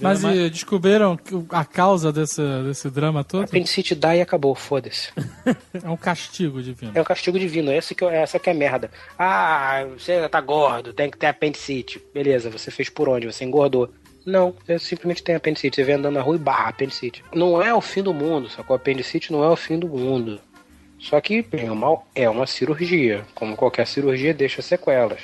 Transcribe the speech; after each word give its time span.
Mas 0.00 0.22
e 0.22 0.50
descobriram 0.50 1.18
a 1.50 1.64
causa 1.64 2.12
desse, 2.12 2.42
desse 2.64 2.90
drama 2.90 3.24
todo? 3.24 3.44
Apendicite 3.44 3.94
dá 3.94 4.14
e 4.14 4.20
acabou, 4.20 4.54
foda-se. 4.54 5.10
é 5.82 5.88
um 5.88 5.96
castigo 5.96 6.62
divino. 6.62 6.92
É 6.94 7.00
um 7.00 7.04
castigo 7.04 7.38
divino, 7.38 7.70
essa 7.70 7.94
que, 7.94 8.04
essa 8.04 8.38
que 8.38 8.50
é 8.50 8.54
merda. 8.54 8.90
Ah, 9.18 9.86
você 9.96 10.28
tá 10.28 10.40
gordo, 10.40 10.92
tem 10.92 11.10
que 11.10 11.16
ter 11.16 11.26
apendicite. 11.26 12.02
Beleza, 12.12 12.50
você 12.50 12.70
fez 12.70 12.88
por 12.88 13.08
onde? 13.08 13.26
Você 13.26 13.44
engordou. 13.44 13.90
Não, 14.24 14.54
você 14.66 14.78
simplesmente 14.78 15.22
tem 15.22 15.34
apendicite. 15.34 15.76
Você 15.76 15.84
vem 15.84 15.94
andando 15.94 16.14
na 16.14 16.22
rua 16.22 16.36
e 16.36 16.40
barra 16.40 16.68
apendicite. 16.68 17.24
Não 17.34 17.62
é 17.62 17.72
o 17.72 17.80
fim 17.80 18.02
do 18.02 18.12
mundo, 18.12 18.48
só 18.48 18.62
que 18.62 18.72
o 18.72 18.74
apendicite 18.74 19.32
não 19.32 19.44
é 19.44 19.48
o 19.48 19.56
fim 19.56 19.78
do 19.78 19.88
mundo. 19.88 20.40
Só 20.98 21.20
que, 21.20 21.42
bem 21.42 21.70
ou 21.70 21.76
mal, 21.76 22.06
é 22.14 22.28
uma 22.28 22.46
cirurgia. 22.46 23.24
Como 23.34 23.56
qualquer 23.56 23.86
cirurgia, 23.86 24.34
deixa 24.34 24.60
sequelas. 24.62 25.20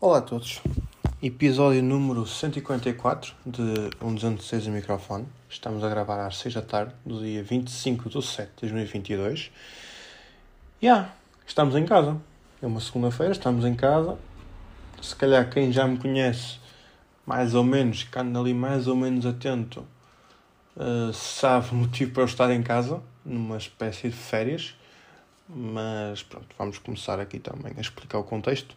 Olá 0.00 0.18
a 0.18 0.22
todos. 0.22 0.60
Episódio 1.26 1.82
número 1.82 2.26
154 2.26 3.34
de 3.46 3.88
Um 3.98 4.14
206 4.14 4.66
microfone. 4.66 5.26
Estamos 5.48 5.82
a 5.82 5.88
gravar 5.88 6.22
às 6.26 6.36
6 6.36 6.52
da 6.52 6.60
tarde, 6.60 6.92
do 7.02 7.18
dia 7.18 7.42
25 7.42 8.10
de 8.10 8.22
7 8.22 8.48
de 8.48 8.60
2022. 8.60 9.50
E 10.82 10.84
yeah, 10.84 11.14
estamos 11.46 11.76
em 11.76 11.86
casa. 11.86 12.20
É 12.60 12.66
uma 12.66 12.78
segunda-feira, 12.78 13.32
estamos 13.32 13.64
em 13.64 13.74
casa. 13.74 14.18
Se 15.00 15.16
calhar 15.16 15.48
quem 15.48 15.72
já 15.72 15.88
me 15.88 15.96
conhece, 15.96 16.58
mais 17.24 17.54
ou 17.54 17.64
menos, 17.64 18.02
que 18.02 18.18
anda 18.18 18.38
ali 18.38 18.52
mais 18.52 18.86
ou 18.86 18.94
menos 18.94 19.24
atento, 19.24 19.82
uh, 20.76 21.10
sabe 21.14 21.70
o 21.70 21.74
motivo 21.74 22.12
para 22.12 22.24
eu 22.24 22.26
estar 22.26 22.50
em 22.50 22.62
casa, 22.62 23.00
numa 23.24 23.56
espécie 23.56 24.10
de 24.10 24.14
férias. 24.14 24.74
Mas 25.48 26.22
pronto, 26.22 26.54
vamos 26.58 26.76
começar 26.76 27.18
aqui 27.18 27.38
também 27.38 27.72
a 27.78 27.80
explicar 27.80 28.18
o 28.18 28.24
contexto 28.24 28.76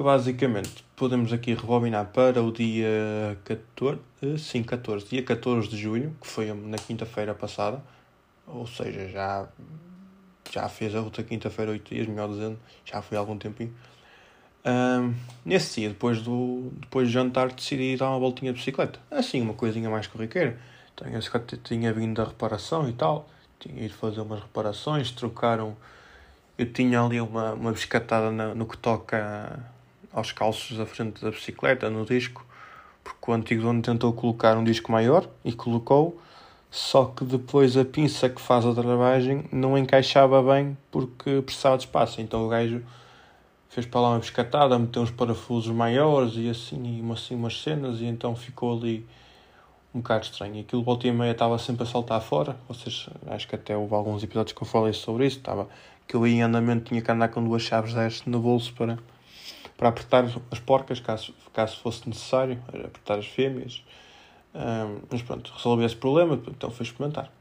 que 0.00 0.04
basicamente 0.04 0.82
podemos 0.96 1.30
aqui 1.30 1.52
rebobinar 1.52 2.06
para 2.06 2.42
o 2.42 2.50
dia 2.50 3.38
14, 3.44 4.00
sim, 4.38 4.62
14, 4.62 5.06
dia 5.06 5.22
14 5.22 5.68
de 5.68 5.76
junho, 5.76 6.16
que 6.18 6.26
foi 6.26 6.50
na 6.54 6.78
quinta-feira 6.78 7.34
passada, 7.34 7.82
ou 8.46 8.66
seja, 8.66 9.10
já, 9.10 9.46
já 10.50 10.66
fez 10.70 10.94
a 10.94 11.02
outra 11.02 11.22
quinta-feira, 11.22 11.72
8 11.72 11.94
dias, 11.94 12.06
melhor 12.06 12.30
dizendo, 12.30 12.58
já 12.82 13.02
foi 13.02 13.18
há 13.18 13.20
algum 13.20 13.36
tempinho. 13.36 13.74
Um, 14.64 15.12
nesse 15.44 15.82
dia, 15.82 15.90
depois, 15.90 16.22
do, 16.22 16.72
depois 16.76 17.08
de 17.08 17.12
jantar, 17.12 17.52
decidi 17.52 17.94
dar 17.98 18.08
uma 18.08 18.18
voltinha 18.18 18.54
de 18.54 18.58
bicicleta. 18.58 18.98
Assim, 19.10 19.42
uma 19.42 19.52
coisinha 19.52 19.90
mais 19.90 20.06
corriqueira. 20.06 20.58
Eu 20.98 21.58
tinha 21.62 21.92
vindo 21.92 22.14
da 22.14 22.26
reparação 22.26 22.88
e 22.88 22.94
tal, 22.94 23.28
tinha 23.58 23.84
ido 23.84 23.92
fazer 23.92 24.22
umas 24.22 24.40
reparações, 24.40 25.10
trocaram. 25.10 25.76
Eu 26.56 26.72
tinha 26.72 27.02
ali 27.02 27.20
uma, 27.20 27.52
uma 27.52 27.70
biscatada 27.70 28.30
no 28.30 28.64
que 28.64 28.78
toca 28.78 29.78
aos 30.12 30.32
calços 30.32 30.76
da 30.76 30.86
frente 30.86 31.22
da 31.22 31.30
bicicleta, 31.30 31.88
no 31.88 32.04
disco, 32.04 32.44
porque 33.02 33.30
o 33.30 33.34
antigo 33.34 33.62
dono 33.62 33.82
tentou 33.82 34.12
colocar 34.12 34.56
um 34.56 34.64
disco 34.64 34.90
maior 34.90 35.28
e 35.44 35.52
colocou, 35.52 36.20
só 36.70 37.06
que 37.06 37.24
depois 37.24 37.76
a 37.76 37.84
pinça 37.84 38.28
que 38.28 38.40
faz 38.40 38.64
a 38.64 38.72
travagem 38.72 39.44
não 39.50 39.76
encaixava 39.76 40.42
bem 40.42 40.76
porque 40.90 41.42
precisava 41.42 41.76
de 41.76 41.84
espaço. 41.84 42.20
Então 42.20 42.46
o 42.46 42.48
gajo 42.48 42.82
fez 43.68 43.86
para 43.86 44.00
lá 44.00 44.10
uma 44.10 44.18
biscatada, 44.18 44.78
meteu 44.78 45.02
uns 45.02 45.10
parafusos 45.10 45.74
maiores 45.74 46.34
e 46.36 46.48
assim, 46.48 47.00
e 47.00 47.12
assim 47.12 47.34
umas 47.34 47.60
cenas, 47.60 48.00
e 48.00 48.04
então 48.04 48.36
ficou 48.36 48.76
ali 48.76 49.06
um 49.94 50.00
bocado 50.00 50.24
estranho. 50.24 50.60
Aquilo 50.60 50.82
volta 50.82 51.08
e 51.08 51.12
meia 51.12 51.32
estava 51.32 51.58
sempre 51.58 51.82
a 51.82 51.86
saltar 51.86 52.20
fora. 52.20 52.56
Vocês, 52.68 53.08
acho 53.26 53.48
que 53.48 53.54
até 53.54 53.76
houve 53.76 53.94
alguns 53.94 54.22
episódios 54.22 54.56
que 54.56 54.62
eu 54.62 54.66
falei 54.66 54.92
sobre 54.92 55.26
isso. 55.26 55.38
Estava 55.38 55.68
que 56.06 56.14
eu 56.14 56.26
ia 56.26 56.34
em 56.34 56.42
andamento, 56.42 56.84
tinha 56.86 57.00
que 57.00 57.10
andar 57.10 57.28
com 57.28 57.42
duas 57.42 57.62
chaves 57.62 57.94
destas 57.94 58.26
no 58.26 58.40
bolso 58.40 58.72
para 58.74 58.98
para 59.80 59.88
apertar 59.88 60.26
as 60.50 60.58
porcas, 60.58 61.00
caso, 61.00 61.34
caso 61.54 61.78
fosse 61.78 62.06
necessário, 62.06 62.62
apertar 62.68 63.18
as 63.18 63.24
fêmeas. 63.24 63.82
Um, 64.54 65.00
mas 65.10 65.22
pronto, 65.22 65.50
resolvi 65.56 65.84
esse 65.84 65.96
problema, 65.96 66.38
então 66.48 66.70
fui 66.70 66.84
experimentar. 66.84 67.32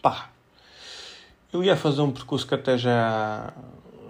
Pá! 0.00 0.30
Eu 1.52 1.62
ia 1.62 1.76
fazer 1.76 2.00
um 2.00 2.10
percurso 2.10 2.46
que 2.46 2.54
até 2.54 2.78
já, 2.78 3.52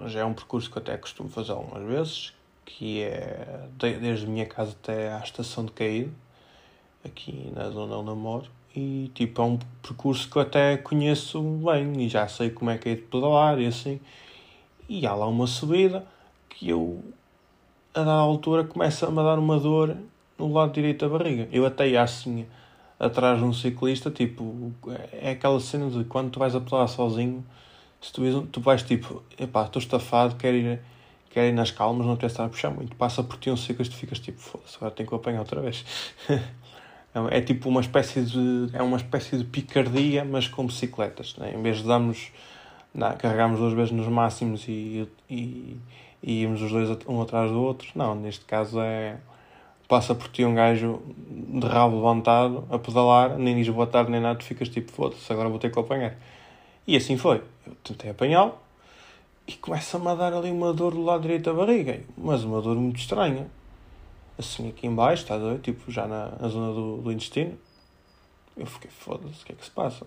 já 0.06 0.20
é 0.20 0.24
um 0.24 0.32
percurso 0.32 0.70
que 0.70 0.78
até 0.78 0.96
costumo 0.96 1.28
fazer 1.28 1.50
algumas 1.50 1.82
vezes, 1.84 2.32
que 2.64 3.02
é 3.02 3.66
desde 3.76 4.26
a 4.26 4.28
minha 4.28 4.46
casa 4.46 4.70
até 4.80 5.12
à 5.12 5.18
estação 5.18 5.64
de 5.64 5.72
caída, 5.72 6.12
aqui 7.04 7.52
na 7.52 7.68
zona 7.70 7.96
onde 7.96 8.10
eu 8.10 8.16
moro. 8.16 8.48
E 8.76 9.10
tipo, 9.12 9.42
é 9.42 9.44
um 9.44 9.58
percurso 9.82 10.30
que 10.30 10.36
eu 10.36 10.42
até 10.42 10.76
conheço 10.76 11.42
bem 11.42 12.00
e 12.00 12.08
já 12.08 12.28
sei 12.28 12.50
como 12.50 12.70
é 12.70 12.78
que 12.78 12.90
é 12.90 12.94
de 12.94 13.02
pedalar 13.02 13.58
e 13.58 13.66
assim. 13.66 14.00
E 14.88 15.04
há 15.04 15.14
lá 15.16 15.26
uma 15.26 15.48
subida 15.48 16.06
que 16.48 16.68
eu 16.68 17.02
a 17.94 18.00
dada 18.00 18.10
altura 18.10 18.64
começa-me 18.64 19.18
a 19.20 19.22
dar 19.22 19.38
uma 19.38 19.58
dor 19.58 19.96
no 20.36 20.52
lado 20.52 20.72
direito 20.72 21.08
da 21.08 21.16
barriga. 21.16 21.48
Eu 21.52 21.64
até 21.64 21.88
ia 21.88 22.02
assim 22.02 22.44
atrás 22.98 23.38
de 23.38 23.44
um 23.44 23.52
ciclista, 23.52 24.10
tipo, 24.10 24.72
é 25.12 25.30
aquela 25.30 25.60
cena 25.60 25.88
de 25.88 26.04
quando 26.04 26.30
tu 26.30 26.40
vais 26.40 26.54
a 26.54 26.60
pedalar 26.60 26.88
sozinho, 26.88 27.44
se 28.00 28.12
tu, 28.12 28.42
tu 28.50 28.60
vais 28.60 28.82
tipo, 28.82 29.22
epá, 29.38 29.64
estou 29.64 29.80
estafado, 29.80 30.34
quero 30.36 30.56
ir, 30.56 30.80
quero 31.30 31.46
ir 31.48 31.52
nas 31.52 31.70
calmas, 31.70 32.06
não 32.06 32.16
te 32.16 32.26
estar 32.26 32.44
a 32.44 32.48
puxar 32.48 32.70
muito. 32.70 32.96
Passa 32.96 33.22
por 33.22 33.38
ti 33.38 33.50
um 33.50 33.56
ciclista 33.56 33.94
e 33.94 33.98
ficas 33.98 34.18
tipo, 34.18 34.40
foda-se, 34.40 34.76
agora 34.76 34.90
tenho 34.90 35.08
que 35.08 35.14
apanhar 35.14 35.40
outra 35.40 35.60
vez. 35.60 35.84
é, 36.28 36.40
é 37.38 37.40
tipo 37.40 37.68
uma 37.68 37.80
espécie 37.80 38.22
de, 38.22 38.70
é 38.72 38.82
uma 38.82 38.96
espécie 38.96 39.38
de 39.38 39.44
picardia, 39.44 40.24
mas 40.24 40.48
com 40.48 40.66
bicicletas. 40.66 41.36
Né? 41.36 41.54
Em 41.54 41.62
vez 41.62 41.78
de 41.78 41.84
darmos, 41.84 42.32
não, 42.92 43.16
carregamos 43.16 43.60
duas 43.60 43.72
vezes 43.72 43.92
nos 43.92 44.08
máximos 44.08 44.66
e, 44.68 45.08
e 45.30 45.76
e 46.26 46.40
íamos 46.40 46.62
os 46.62 46.72
dois 46.72 46.88
um 47.06 47.20
atrás 47.20 47.50
do 47.50 47.62
outro. 47.62 47.88
Não, 47.94 48.14
neste 48.14 48.44
caso 48.46 48.80
é. 48.80 49.18
Passa 49.86 50.14
por 50.14 50.28
ti 50.28 50.42
um 50.46 50.54
gajo 50.54 51.02
de 51.28 51.66
rabo 51.66 51.96
levantado 51.96 52.66
a 52.70 52.78
pedalar, 52.78 53.36
nem 53.36 53.54
diz 53.54 53.68
boa 53.68 53.86
tarde 53.86 54.10
nem 54.10 54.18
nada, 54.18 54.38
tu 54.38 54.44
ficas 54.44 54.70
tipo, 54.70 54.90
foda-se, 54.90 55.30
agora 55.30 55.50
vou 55.50 55.58
ter 55.58 55.70
que 55.70 55.78
apanhar. 55.78 56.16
E 56.86 56.96
assim 56.96 57.18
foi. 57.18 57.42
Eu 57.66 57.74
tentei 57.84 58.10
apanhá-lo 58.10 58.54
e 59.46 59.52
começa-me 59.52 60.08
a 60.08 60.14
dar 60.14 60.32
ali 60.32 60.50
uma 60.50 60.72
dor 60.72 60.94
do 60.94 61.02
lado 61.02 61.20
direito 61.20 61.44
da 61.44 61.52
barriga, 61.52 62.00
mas 62.16 62.44
uma 62.44 62.62
dor 62.62 62.76
muito 62.76 62.98
estranha. 62.98 63.46
Assim 64.38 64.70
aqui 64.70 64.86
embaixo, 64.86 65.22
está 65.22 65.36
ver? 65.36 65.58
Tipo, 65.60 65.92
já 65.92 66.06
na, 66.06 66.30
na 66.40 66.48
zona 66.48 66.72
do, 66.72 67.02
do 67.02 67.12
intestino. 67.12 67.58
Eu 68.56 68.64
fiquei, 68.64 68.90
foda-se, 68.90 69.42
o 69.42 69.46
que 69.46 69.52
é 69.52 69.54
que 69.54 69.64
se 69.66 69.70
passa? 69.70 70.06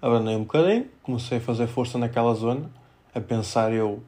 Abandei 0.00 0.36
um 0.36 0.44
bocadinho, 0.44 0.88
comecei 1.02 1.38
a 1.38 1.40
fazer 1.40 1.66
força 1.66 1.98
naquela 1.98 2.32
zona, 2.34 2.70
a 3.12 3.20
pensar 3.20 3.72
eu 3.72 4.00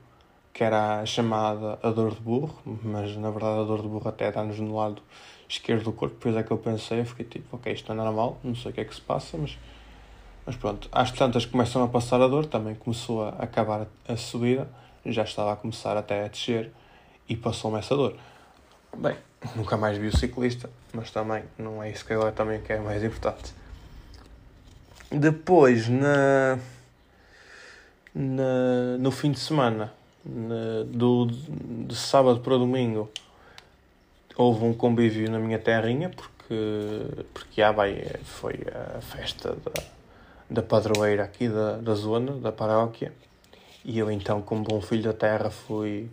que 0.61 0.65
era 0.65 1.07
chamada 1.07 1.79
a 1.83 1.89
dor 1.89 2.15
de 2.15 2.21
burro, 2.21 2.55
mas 2.85 3.17
na 3.17 3.31
verdade 3.31 3.61
a 3.61 3.65
dor 3.65 3.81
de 3.81 3.89
burro 3.89 4.07
até 4.07 4.31
dá-nos 4.31 4.59
no 4.59 4.77
lado 4.77 5.01
esquerdo 5.49 5.85
do 5.85 5.93
corpo, 5.93 6.17
depois 6.17 6.37
é 6.37 6.43
que 6.43 6.51
eu 6.51 6.59
pensei, 6.59 7.01
eu 7.01 7.07
fiquei 7.07 7.25
tipo, 7.25 7.57
ok, 7.57 7.73
isto 7.73 7.91
é 7.91 7.95
normal, 7.95 8.39
não 8.45 8.55
sei 8.55 8.71
o 8.71 8.75
que 8.75 8.83
é 8.83 8.85
que 8.85 8.95
se 8.95 9.01
passa, 9.01 9.39
mas, 9.39 9.59
mas 10.45 10.57
pronto, 10.57 10.87
às 10.93 11.11
tantas 11.13 11.47
começam 11.47 11.83
a 11.83 11.89
passar 11.89 12.21
a 12.21 12.29
dor, 12.29 12.45
também 12.45 12.75
começou 12.75 13.25
a 13.25 13.31
acabar 13.39 13.87
a 14.07 14.17
subida, 14.17 14.69
já 15.07 15.23
estava 15.23 15.51
a 15.55 15.57
começar 15.57 15.97
até 15.97 16.27
a 16.27 16.29
descer 16.29 16.71
e 17.27 17.35
passou-me 17.35 17.79
essa 17.79 17.97
dor. 17.97 18.15
Bem, 18.95 19.17
nunca 19.57 19.79
mais 19.79 19.97
vi 19.97 20.09
o 20.09 20.15
ciclista, 20.15 20.69
mas 20.93 21.11
também 21.11 21.43
não 21.57 21.83
é 21.83 21.91
isso 21.91 22.05
que 22.05 22.13
agora 22.13 22.33
também 22.33 22.61
que 22.61 22.71
é 22.71 22.79
mais 22.79 23.03
importante. 23.03 23.55
Depois, 25.11 25.89
na, 25.89 26.59
na, 28.15 28.99
no 28.99 29.11
fim 29.11 29.33
de 29.33 29.41
semana, 29.41 29.99
do, 30.87 31.27
de 31.27 31.97
sábado 31.97 32.41
para 32.41 32.57
domingo 32.57 33.11
houve 34.37 34.65
um 34.65 34.73
convívio 34.73 35.31
na 35.31 35.39
minha 35.39 35.59
terrinha 35.59 36.11
porque, 36.11 37.25
porque 37.35 37.63
ah, 37.63 37.73
bem, 37.73 38.03
foi 38.25 38.61
a 38.97 39.01
festa 39.01 39.57
da, 39.57 39.83
da 40.49 40.63
padroeira 40.63 41.25
aqui 41.25 41.49
da, 41.49 41.77
da 41.77 41.95
zona, 41.95 42.33
da 42.33 42.51
paróquia. 42.51 43.13
E 43.85 43.99
eu 43.99 44.11
então 44.11 44.41
como 44.43 44.63
bom 44.63 44.81
filho 44.81 45.03
da 45.03 45.13
terra 45.13 45.51
fui 45.51 46.11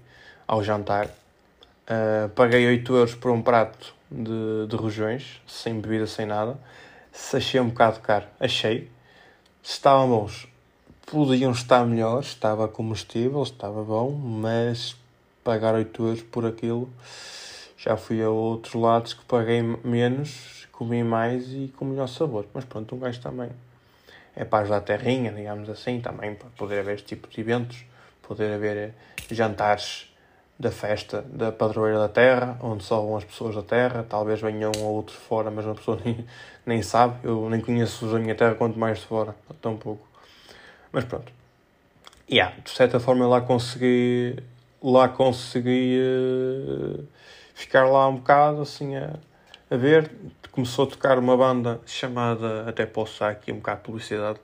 ao 0.47 0.63
jantar. 0.63 1.07
Uh, 1.07 2.28
paguei 2.35 2.67
8 2.67 2.94
euros 2.94 3.16
por 3.16 3.31
um 3.31 3.41
prato 3.41 3.94
de, 4.11 4.67
de 4.67 4.75
rojões 4.75 5.41
sem 5.47 5.79
bebida, 5.79 6.08
sem 6.08 6.25
nada. 6.25 6.58
Se 7.11 7.37
achei 7.37 7.59
um 7.59 7.70
bocado 7.70 7.99
caro, 7.99 8.25
achei. 8.40 8.91
Se 9.63 9.73
estavam 9.73 10.09
bons 10.09 10.47
podiam 11.08 11.52
estar 11.54 11.86
melhores, 11.86 12.28
estava 12.28 12.68
comestível, 12.68 13.42
estava 13.42 13.82
bom, 13.82 14.12
mas 14.12 14.94
pagar 15.42 15.74
8 15.74 16.04
euros 16.04 16.22
por 16.22 16.46
aquilo 16.46 16.90
já 17.78 17.96
fui 17.96 18.22
a 18.22 18.30
outros 18.30 18.74
lados 18.74 19.14
que 19.14 19.24
paguei 19.24 19.62
menos, 19.62 20.68
comi 20.72 21.04
mais 21.06 21.48
e 21.54 21.74
com 21.78 21.86
melhor 21.86 22.08
sabor. 22.08 22.46
Mas 22.54 22.66
pronto, 22.66 22.94
um 22.94 23.00
gajo 23.00 23.22
também 23.22 23.50
é 24.36 24.44
paz 24.44 24.68
da 24.68 24.82
terrinha, 24.82 25.32
digamos 25.32 25.70
assim, 25.70 26.02
também 26.02 26.36
para 26.36 26.50
poder 26.58 26.80
haver 26.80 26.96
este 26.96 27.08
tipo 27.08 27.30
de 27.30 27.40
eventos, 27.40 27.86
poder 28.22 28.54
haver 28.54 28.94
jantares 29.32 30.14
da 30.59 30.72
festa 30.72 31.22
da 31.22 31.54
padroeira 31.54 32.00
da 32.00 32.09
terra, 32.09 32.59
onde 32.62 32.84
só 32.84 33.00
vão 33.00 33.16
as 33.16 33.24
pessoas 33.24 33.56
da 33.56 33.62
terra, 33.62 34.06
talvez 34.09 34.42
venham 34.42 34.72
um 34.76 34.84
ou 34.84 34.96
outro 34.96 35.16
fora, 35.16 35.50
mas 35.50 35.64
uma 35.66 35.76
pessoa 35.76 35.98
nem, 36.04 36.26
nem 36.66 36.82
sabe, 36.82 37.20
eu 37.24 37.50
nem 37.50 37.62
conheço 37.62 38.06
os 38.06 38.12
da 38.12 38.20
minha 38.20 38.36
terra, 38.36 38.56
quanto 38.56 38.78
mais 38.78 39.02
fora, 39.02 39.34
tão 39.62 39.78
pouco. 39.78 40.07
Mas 40.91 41.05
pronto. 41.05 41.31
Yeah, 42.29 42.53
de 42.61 42.69
certa 42.69 42.99
forma 42.99 43.25
lá 43.28 43.41
consegui. 43.41 44.35
Lá 44.84 45.09
consegui 45.09 45.99
uh, 45.99 47.03
ficar 47.55 47.85
lá 47.85 48.07
um 48.07 48.17
bocado 48.17 48.61
assim 48.61 48.95
a, 48.95 49.13
a 49.72 49.78
ver. 49.78 50.11
Começou 50.51 50.85
a 50.85 50.89
tocar 50.89 51.19
uma 51.19 51.37
banda 51.37 51.79
chamada, 51.85 52.67
até 52.67 52.85
posso 52.85 53.19
dar 53.19 53.29
aqui 53.29 53.51
um 53.51 53.57
bocado 53.57 53.78
de 53.79 53.85
publicidade, 53.85 54.39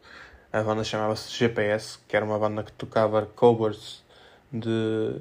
a 0.51 0.61
banda 0.61 0.83
chamava-se 0.83 1.31
GPS, 1.35 1.97
que 2.07 2.15
era 2.15 2.23
uma 2.23 2.37
banda 2.37 2.63
que 2.63 2.71
tocava 2.73 3.25
covers 3.35 4.03
de, 4.51 5.19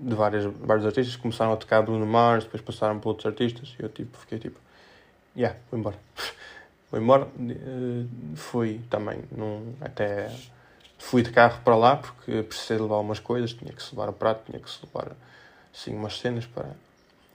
de 0.00 0.14
várias, 0.14 0.44
vários 0.44 0.86
artistas. 0.86 1.14
Começaram 1.16 1.52
a 1.52 1.56
tocar 1.56 1.82
Bruno 1.82 2.06
Mars, 2.06 2.44
depois 2.44 2.62
passaram 2.62 2.98
para 2.98 3.08
outros 3.10 3.26
artistas. 3.26 3.76
E 3.78 3.82
eu 3.82 3.88
tipo, 3.90 4.16
fiquei 4.16 4.38
tipo, 4.38 4.58
yeah, 5.36 5.58
vou 5.70 5.78
embora. 5.78 5.96
vou 6.90 7.00
embora. 7.00 7.24
Uh, 7.38 8.08
fui 8.34 8.80
também, 8.88 9.22
num, 9.30 9.74
até 9.80 10.30
fui 11.00 11.22
de 11.22 11.30
carro 11.30 11.60
para 11.64 11.74
lá 11.74 11.96
porque 11.96 12.42
precisei 12.42 12.78
levar 12.78 12.98
umas 12.98 13.18
coisas. 13.18 13.52
Tinha 13.52 13.72
que 13.72 13.82
levar 13.90 14.08
o 14.08 14.12
prato, 14.12 14.44
tinha 14.46 14.60
que 14.60 14.70
levar 14.86 15.16
assim, 15.74 15.94
umas 15.94 16.18
cenas 16.18 16.46
para. 16.46 16.68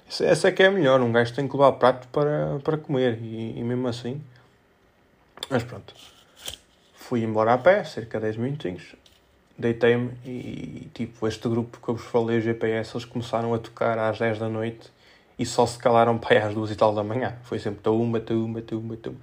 Essa 0.07 0.47
é 0.47 0.51
que 0.51 0.63
é 0.63 0.67
a 0.67 0.71
melhor. 0.71 1.01
Um 1.01 1.12
gajo 1.12 1.33
tem 1.33 1.47
que 1.47 1.53
levar 1.53 1.69
o 1.69 1.73
prato 1.73 2.07
para, 2.07 2.59
para 2.63 2.77
comer 2.77 3.19
e, 3.21 3.59
e 3.59 3.63
mesmo 3.63 3.88
assim. 3.88 4.21
Mas 5.50 5.63
pronto 5.63 5.94
fui 7.06 7.23
embora 7.23 7.53
a 7.53 7.57
pé, 7.57 7.83
cerca 7.83 8.17
de 8.17 8.25
10 8.25 8.38
minutinhos, 8.38 8.95
deitei-me 9.56 10.11
e, 10.25 10.89
tipo, 10.91 11.27
este 11.27 11.47
grupo 11.47 11.79
que 11.79 11.88
eu 11.88 11.95
vos 11.95 12.06
falei, 12.06 12.39
o 12.39 12.41
GPS, 12.41 12.95
eles 12.95 13.06
começaram 13.06 13.53
a 13.53 13.59
tocar 13.59 14.00
às 14.00 14.18
10 14.18 14.39
da 14.39 14.50
noite 14.50 14.91
e 15.38 15.45
só 15.45 15.68
se 15.68 15.77
calaram 15.77 16.18
para 16.18 16.39
aí 16.39 16.44
às 16.44 16.56
2 16.56 16.71
e 16.71 16.75
tal 16.75 16.95
da 16.95 17.03
manhã. 17.03 17.35
Foi 17.44 17.59
sempre 17.59 17.81
tumba, 17.81 18.19
tumba, 18.19 18.59
tumba, 18.63 18.97
tumba. 18.97 19.18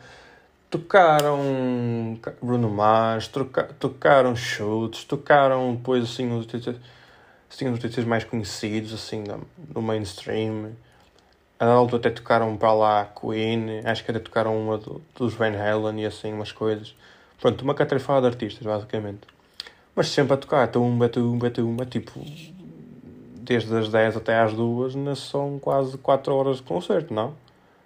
Tocaram 0.73 2.19
Bruno 2.41 2.71
Mars, 2.71 3.29
toca, 3.29 3.65
tocaram 3.79 4.35
chutes, 4.35 5.05
tocaram 5.05 5.75
depois 5.75 6.03
assim 6.03 6.33
os 6.33 6.47
artistas, 6.47 6.77
assim, 7.51 7.69
os 7.69 7.75
artistas 7.75 8.07
mais 8.07 8.25
conhecidos, 8.25 8.95
assim, 8.95 9.23
no 9.75 9.83
mainstream. 9.83 10.73
A 11.61 11.67
altura 11.67 12.01
até 12.01 12.11
tocaram 12.11 12.57
para 12.57 12.73
lá 12.73 13.05
Queen, 13.05 13.83
acho 13.85 14.03
que 14.03 14.13
até 14.13 14.19
tocaram 14.19 14.59
uma 14.59 14.79
do, 14.79 15.03
dos 15.15 15.35
Van 15.35 15.53
Halen 15.55 16.05
e 16.05 16.07
assim, 16.07 16.33
umas 16.33 16.53
coisas. 16.53 16.97
Pronto, 17.39 17.61
uma 17.61 17.75
catrefada 17.75 18.23
de 18.23 18.29
artistas, 18.29 18.67
basicamente. 18.67 19.29
Mas 19.95 20.09
sempre 20.09 20.33
a 20.33 20.37
tocar, 20.39 20.67
tumba, 20.69 21.07
tumba, 21.07 21.51
tumba, 21.51 21.85
tipo, 21.85 22.19
desde 23.43 23.77
as 23.77 23.91
10 23.91 24.17
até 24.17 24.41
às 24.41 24.55
2, 24.55 24.95
são 25.19 25.59
quase 25.59 25.99
4 25.99 26.35
horas 26.35 26.57
de 26.57 26.63
concerto, 26.63 27.13
não? 27.13 27.35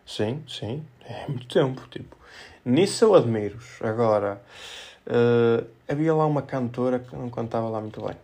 Sim, 0.06 0.40
sim, 0.46 0.84
é 1.04 1.26
muito 1.26 1.48
tempo, 1.48 1.82
tipo. 1.90 2.16
Nisso 2.66 3.04
eu 3.06 3.14
admiro-os. 3.14 3.80
Agora, 3.80 4.42
uh, 5.06 5.66
havia 5.88 6.14
lá 6.14 6.26
uma 6.26 6.42
cantora 6.42 6.98
que 6.98 7.16
não 7.16 7.30
cantava 7.30 7.68
lá 7.68 7.80
muito 7.80 8.04
bem. 8.04 8.16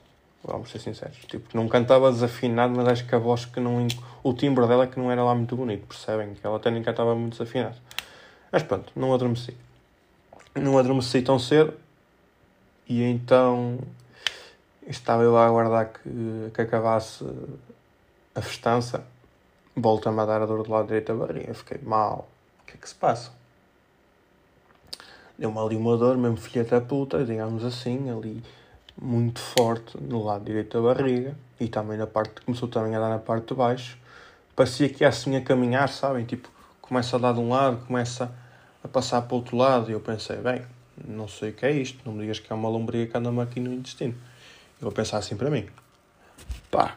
Vamos 0.45 0.71
ser 0.71 0.81
sinceros. 0.81 1.17
Tipo, 1.19 1.57
não 1.57 1.69
cantava 1.69 2.11
desafinado, 2.11 2.75
mas 2.77 2.89
acho 2.89 3.07
que 3.07 3.15
a 3.15 3.19
voz 3.19 3.47
que 3.47 3.61
não. 3.61 3.87
O 4.23 4.35
timbre 4.35 4.67
dela 4.67 4.85
é 4.85 4.87
que 4.87 4.99
não 4.99 5.11
era 5.11 5.25
lá 5.25 5.35
muito 5.35 5.57
bonito, 5.57 5.87
percebem? 5.87 6.35
Que 6.35 6.47
ela 6.47 6.57
até 6.57 6.71
nem 6.71 6.83
cantava 6.83 7.15
muito 7.15 7.39
desafinado. 7.39 7.77
Mas 8.51 8.63
pronto, 8.63 8.93
não 8.95 9.15
adormeci 9.15 9.57
não 10.55 10.79
adormeci 10.79 11.23
tão 11.23 11.39
cedo 11.39 11.75
e 12.89 13.03
então 13.03 13.79
estava 14.87 15.23
eu 15.23 15.37
a 15.37 15.47
aguardar 15.47 15.93
que, 15.93 16.51
que 16.53 16.61
acabasse 16.61 17.25
a 18.35 18.43
festança. 18.43 19.05
Volta-me 19.75 20.21
a 20.21 20.27
dar 20.27 20.43
a 20.43 20.47
dor 20.47 20.63
do 20.63 20.71
lado 20.71 20.87
direito 20.87 21.15
da 21.15 21.27
barriga. 21.27 21.55
Fiquei 21.55 21.79
mal. 21.83 22.29
O 22.63 22.67
que 22.67 22.75
é 22.75 22.77
que 22.77 22.89
se 22.89 22.95
passa? 22.95 23.33
Deu-me 25.43 25.59
ali 25.59 25.75
uma 25.75 25.97
dor, 25.97 26.17
mesmo 26.17 26.37
filha 26.37 26.63
da 26.63 26.81
puta, 26.81 27.25
digamos 27.25 27.65
assim, 27.65 28.09
ali 28.09 28.41
muito 28.97 29.41
forte 29.41 30.01
no 30.01 30.23
lado 30.23 30.45
direito 30.45 30.81
da 30.81 30.95
barriga 30.95 31.37
e 31.59 31.67
também 31.67 31.99
na 31.99 32.07
parte, 32.07 32.43
começou 32.43 32.69
também 32.69 32.95
a 32.95 33.01
dar 33.01 33.09
na 33.09 33.19
parte 33.19 33.49
de 33.49 33.55
baixo. 33.55 33.99
Parecia 34.55 34.89
que 34.89 35.03
ia 35.03 35.09
assim 35.09 35.35
a 35.35 35.41
caminhar, 35.41 35.89
sabem? 35.89 36.25
Tipo, 36.25 36.49
começa 36.81 37.17
a 37.17 37.19
dar 37.19 37.33
de 37.33 37.41
um 37.41 37.49
lado, 37.49 37.85
começa 37.85 38.33
a 38.85 38.87
passar 38.87 39.21
para 39.23 39.35
o 39.35 39.39
outro 39.39 39.57
lado. 39.57 39.91
E 39.91 39.95
eu 39.95 39.99
pensei, 39.99 40.37
bem, 40.37 40.63
não 41.09 41.27
sei 41.27 41.51
o 41.51 41.53
que 41.53 41.67
é 41.67 41.73
isto, 41.73 41.99
não 42.07 42.13
me 42.13 42.21
digas 42.21 42.39
que 42.39 42.53
é 42.53 42.55
uma 42.55 42.69
lombriga 42.69 43.11
que 43.11 43.19
anda-me 43.19 43.41
aqui 43.41 43.59
no 43.59 43.75
intestino. 43.75 44.15
Eu 44.81 44.83
vou 44.83 44.93
pensar 44.93 45.19
assim 45.19 45.37
para 45.37 45.51
mim. 45.51 45.67
Pá, 46.71 46.97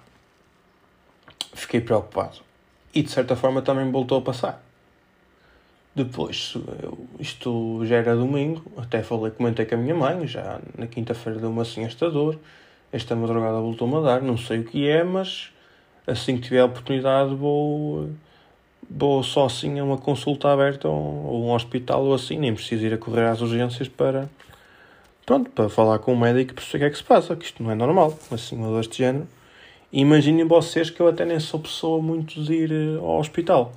fiquei 1.56 1.82
preocupado. 1.82 2.38
E 2.94 3.02
de 3.02 3.10
certa 3.10 3.36
forma 3.36 3.64
também 3.64 3.92
voltou 3.92 4.20
a 4.20 4.22
passar. 4.22 4.65
Depois, 5.96 6.54
eu, 6.84 7.08
isto 7.20 7.86
já 7.86 7.96
era 7.98 8.16
domingo, 8.18 8.70
até 8.76 9.02
falei, 9.02 9.32
comentei 9.32 9.66
com 9.66 9.76
a 9.76 9.78
minha 9.78 9.96
mãe, 9.96 10.28
já 10.28 10.60
na 10.78 10.88
quinta-feira 10.88 11.40
deu-me 11.40 11.62
assim 11.62 11.86
esta 11.86 12.12
dor. 12.12 12.38
Esta 12.92 13.16
madrugada 13.16 13.60
voltou-me 13.62 13.96
a 13.98 14.02
dar, 14.02 14.22
não 14.22 14.38
sei 14.38 14.60
o 14.60 14.64
que 14.66 14.88
é, 14.90 15.04
mas 15.06 15.52
assim 16.06 16.36
que 16.36 16.44
tiver 16.44 16.60
a 16.60 16.66
oportunidade 16.66 17.34
vou 17.34 18.10
vou 18.90 19.24
só 19.24 19.46
assim 19.46 19.80
a 19.80 19.84
uma 19.84 19.98
consulta 19.98 20.50
aberta 20.50 20.88
ou, 20.88 21.46
um 21.46 21.52
hospital 21.54 22.04
ou 22.06 22.14
assim, 22.14 22.38
nem 22.38 22.54
preciso 22.54 22.86
ir 22.86 22.94
a 22.94 22.98
correr 22.98 23.26
às 23.26 23.42
urgências 23.42 23.88
para 23.88 24.30
pronto, 25.26 25.50
para 25.52 25.70
falar 25.70 26.00
com 26.00 26.14
o 26.14 26.18
médico 26.20 26.52
e 26.52 26.56
perceber 26.56 26.78
o 26.78 26.80
que 26.80 26.86
é 26.86 26.90
que 26.92 26.98
se 26.98 27.04
passa, 27.04 27.36
que 27.36 27.46
isto 27.46 27.64
não 27.64 27.72
é 27.72 27.76
normal, 27.76 28.18
assim, 28.32 28.56
uma 28.58 28.78
deste 28.78 28.98
género. 29.00 29.28
Imaginem 29.92 30.46
vocês 30.46 30.90
que 30.90 31.02
eu 31.02 31.08
até 31.08 31.26
nem 31.26 31.40
sou 31.40 31.60
pessoa 31.60 32.02
muito 32.02 32.44
de 32.44 32.54
ir 32.54 32.72
eh, 32.72 32.98
ao 33.00 33.20
hospital. 33.20 33.72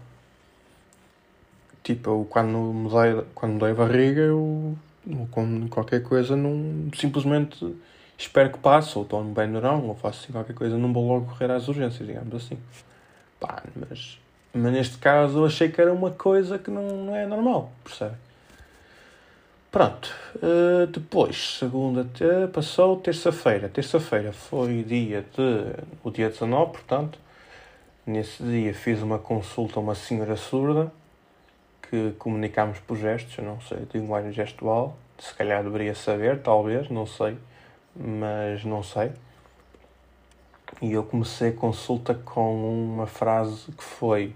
Tipo, 1.88 2.10
eu, 2.10 2.26
quando 2.28 2.58
me 2.58 2.90
dei, 2.90 3.24
quando 3.34 3.52
me 3.54 3.60
dei 3.60 3.70
a 3.70 3.74
barriga, 3.74 4.20
eu 4.20 4.76
com 5.30 5.66
qualquer 5.70 6.02
coisa 6.02 6.36
não 6.36 6.90
simplesmente 6.94 7.74
espero 8.18 8.52
que 8.52 8.58
passe, 8.58 8.98
ou 8.98 9.06
tomo 9.06 9.32
bem 9.32 9.48
não, 9.48 9.88
ou 9.88 9.94
faço 9.94 10.24
assim 10.24 10.32
qualquer 10.32 10.54
coisa, 10.54 10.76
não 10.76 10.92
vou 10.92 11.08
logo 11.08 11.24
correr 11.24 11.50
às 11.50 11.66
urgências, 11.66 12.06
digamos 12.06 12.34
assim. 12.34 12.58
Pá, 13.40 13.62
mas 13.74 14.18
mas 14.52 14.70
neste 14.70 14.98
caso 14.98 15.38
eu 15.38 15.46
achei 15.46 15.70
que 15.70 15.80
era 15.80 15.90
uma 15.90 16.10
coisa 16.10 16.58
que 16.58 16.70
não, 16.70 17.06
não 17.06 17.16
é 17.16 17.26
normal, 17.26 17.72
percebe? 17.82 18.16
Pronto, 19.70 20.14
uh, 20.36 20.86
depois, 20.88 21.56
segunda, 21.58 22.02
uh, 22.02 22.48
passou 22.48 22.98
terça-feira. 22.98 23.70
Terça-feira 23.70 24.30
foi 24.30 24.82
dia 24.82 25.24
de, 25.34 25.84
o 26.04 26.10
dia 26.10 26.28
19, 26.28 26.72
portanto, 26.72 27.18
nesse 28.06 28.42
dia 28.42 28.74
fiz 28.74 29.00
uma 29.00 29.18
consulta 29.18 29.80
a 29.80 29.82
uma 29.82 29.94
senhora 29.94 30.36
surda 30.36 30.92
que 31.88 32.12
comunicámos 32.18 32.78
por 32.80 32.96
gestos, 32.96 33.36
eu 33.38 33.44
não 33.44 33.60
sei, 33.60 33.78
de 33.86 33.98
linguagem 33.98 34.32
gestual, 34.32 34.96
se 35.18 35.34
calhar 35.34 35.62
deveria 35.62 35.94
saber, 35.94 36.42
talvez, 36.42 36.88
não 36.90 37.06
sei, 37.06 37.36
mas 37.94 38.64
não 38.64 38.82
sei. 38.82 39.12
E 40.82 40.92
eu 40.92 41.02
comecei 41.02 41.50
a 41.50 41.52
consulta 41.52 42.14
com 42.14 42.94
uma 42.94 43.06
frase 43.06 43.72
que 43.72 43.82
foi 43.82 44.34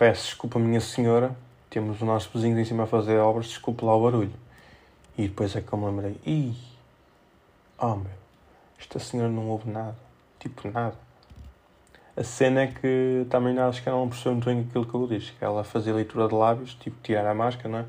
Peço 0.00 0.28
desculpa, 0.28 0.58
minha 0.58 0.80
senhora, 0.80 1.36
temos 1.68 2.00
o 2.00 2.06
nosso 2.06 2.30
vizinho 2.32 2.58
em 2.58 2.64
cima 2.64 2.84
a 2.84 2.86
fazer 2.86 3.18
obras, 3.18 3.48
desculpe 3.48 3.84
lá 3.84 3.94
o 3.94 4.02
barulho. 4.02 4.32
E 5.18 5.28
depois 5.28 5.54
é 5.54 5.60
que 5.60 5.70
eu 5.70 5.78
me 5.78 5.84
lembrei, 5.84 6.18
ih, 6.24 6.56
oh 7.78 7.96
meu, 7.96 8.10
esta 8.78 8.98
senhora 8.98 9.28
não 9.28 9.46
ouve 9.50 9.70
nada, 9.70 9.98
tipo 10.38 10.70
nada. 10.70 10.96
A 12.20 12.22
cena 12.22 12.64
é 12.64 12.66
que 12.66 13.26
também 13.30 13.58
acho 13.58 13.82
que 13.82 13.88
ela 13.88 13.98
não 13.98 14.08
percebeu 14.10 14.32
muito 14.32 14.44
bem 14.44 14.60
aquilo 14.60 14.84
que 14.84 14.94
eu 14.94 15.06
disse, 15.06 15.32
que 15.32 15.42
ela 15.42 15.64
fazia 15.64 15.94
leitura 15.94 16.28
de 16.28 16.34
lábios, 16.34 16.74
tipo 16.74 16.96
tirar 17.02 17.26
a 17.26 17.34
máscara, 17.34 17.68
não 17.70 17.78
é? 17.78 17.84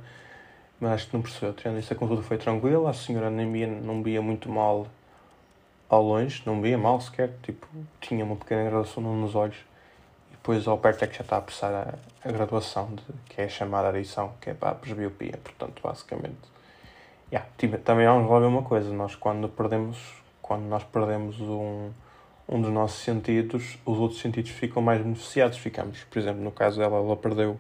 Mas 0.80 0.92
acho 0.94 1.08
que 1.08 1.14
não 1.16 1.22
percebeu. 1.22 1.54
Tirando 1.54 1.80
isso, 1.80 1.92
a 1.92 1.96
consulta 1.98 2.24
foi 2.24 2.38
tranquila, 2.38 2.90
a 2.90 2.94
senhora 2.94 3.30
nem 3.30 3.52
via, 3.52 3.68
não 3.68 4.02
via 4.02 4.22
muito 4.22 4.50
mal 4.50 4.88
ao 5.90 6.02
longe, 6.02 6.42
não 6.46 6.62
via 6.62 6.78
mal 6.78 7.02
sequer, 7.02 7.34
tipo, 7.44 7.68
tinha 8.00 8.24
uma 8.24 8.38
pequena 8.38 8.64
graduação 8.64 9.04
nos 9.04 9.36
olhos 9.36 9.58
depois 10.42 10.68
ao 10.68 10.78
perto 10.78 11.04
é 11.04 11.08
que 11.08 11.18
já 11.18 11.22
está 11.22 11.36
a 11.36 11.40
apressar 11.40 11.72
a, 11.72 12.28
a 12.28 12.32
graduação, 12.32 12.90
de, 12.96 13.04
que 13.30 13.42
é 13.42 13.48
chamada 13.48 13.90
adição, 13.90 14.34
que 14.42 14.50
é 14.50 14.54
para 14.56 14.72
a 14.72 14.76
presbiopia. 14.76 15.38
Portanto, 15.38 15.80
basicamente, 15.84 16.40
yeah, 17.32 17.48
também 17.84 18.08
vamos 18.08 18.48
uma 18.48 18.64
coisa, 18.64 18.92
nós 18.92 19.14
quando 19.14 19.48
perdemos, 19.48 20.00
quando 20.42 20.64
nós 20.64 20.84
perdemos 20.84 21.40
um, 21.40 21.92
um 22.52 22.62
dos 22.62 22.72
nossos 22.72 23.02
sentidos, 23.02 23.80
os 23.86 23.98
outros 23.98 24.20
sentidos 24.20 24.52
ficam 24.52 24.82
mais 24.82 25.02
beneficiados. 25.02 25.58
Ficamos, 25.58 26.04
por 26.04 26.20
exemplo, 26.20 26.44
no 26.44 26.52
caso 26.52 26.80
dela, 26.80 26.98
ela 26.98 27.16
perdeu 27.16 27.58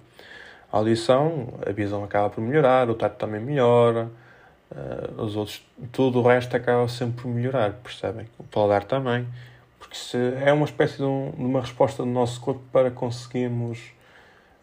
a 0.71 0.77
audição, 0.77 1.53
a 1.65 1.71
visão 1.71 2.03
acaba 2.03 2.29
por 2.29 2.41
melhorar, 2.41 2.89
o 2.89 2.93
tato 2.93 3.17
também 3.17 3.39
melhora, 3.39 4.09
uh, 4.71 5.21
os 5.21 5.35
outros, 5.35 5.65
tudo 5.91 6.19
o 6.19 6.21
resto 6.21 6.55
acaba 6.55 6.87
sempre 6.87 7.23
por 7.23 7.29
melhorar, 7.29 7.73
percebem? 7.83 8.27
O 8.37 8.43
paladar 8.43 8.83
também 8.83 9.25
porque 9.91 9.95
se 9.95 10.17
é 10.41 10.53
uma 10.53 10.65
espécie 10.65 10.97
de, 10.97 11.03
um, 11.03 11.31
de, 11.31 11.43
uma 11.43 11.59
resposta 11.59 12.01
do 12.03 12.09
nosso 12.09 12.39
corpo 12.39 12.61
para 12.71 12.89
conseguirmos 12.89 13.91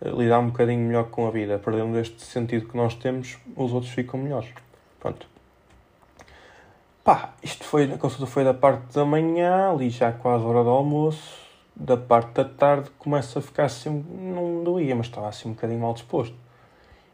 eh, 0.01 0.09
lidar 0.09 0.39
um 0.39 0.47
bocadinho 0.47 0.81
melhor 0.81 1.11
com 1.11 1.27
a 1.27 1.31
vida. 1.31 1.59
Perdendo 1.59 1.99
este 1.99 2.23
sentido 2.23 2.67
que 2.67 2.77
nós 2.77 2.95
temos, 2.95 3.37
os 3.55 3.73
outros 3.73 3.93
ficam 3.93 4.19
melhores. 4.19 4.49
Pronto. 4.99 5.27
Pá, 7.09 7.31
isto 7.43 7.65
foi, 7.65 7.91
a 7.91 7.97
consulta 7.97 8.27
foi 8.27 8.45
da 8.45 8.53
parte 8.53 8.93
da 8.93 9.03
manhã, 9.03 9.71
ali 9.71 9.89
já 9.89 10.13
quase 10.13 10.45
a 10.45 10.47
hora 10.47 10.63
do 10.63 10.69
almoço. 10.69 11.39
Da 11.75 11.97
parte 11.97 12.33
da 12.35 12.45
tarde 12.45 12.91
começa 12.99 13.39
a 13.39 13.41
ficar 13.41 13.65
assim, 13.65 13.89
não 13.89 14.63
doía, 14.63 14.95
mas 14.95 15.07
estava 15.07 15.27
assim 15.27 15.49
um 15.49 15.55
bocadinho 15.55 15.81
mal 15.81 15.95
disposto. 15.95 16.37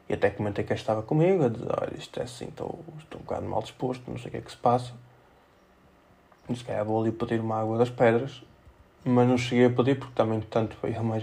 E 0.09 0.15
até 0.15 0.31
comentei 0.31 0.65
que 0.65 0.75
estava 0.75 1.01
comigo, 1.01 1.45
a 1.45 1.49
dizer, 1.49 1.69
olha, 1.81 1.97
isto 1.97 2.19
é 2.19 2.25
assim, 2.25 2.47
estou, 2.47 2.81
estou 2.99 3.21
um 3.21 3.23
bocado 3.23 3.47
mal 3.47 3.63
disposto, 3.63 4.03
não 4.11 4.19
sei 4.19 4.27
o 4.27 4.31
que 4.33 4.37
é 4.39 4.41
que 4.41 4.51
se 4.51 4.57
passa 4.57 4.93
se 6.53 6.65
calhar 6.65 6.85
vou 6.85 7.01
ali 7.01 7.13
pedir 7.13 7.41
uma 7.41 7.61
água 7.61 7.79
das 7.79 7.89
pedras 7.89 8.43
mas 9.05 9.29
não 9.29 9.39
cheguei 9.39 9.67
a 9.67 9.71
pedir 9.71 9.97
porque 9.97 10.13
também, 10.17 10.41
tanto, 10.41 10.77
veio 10.83 11.05
mais 11.05 11.23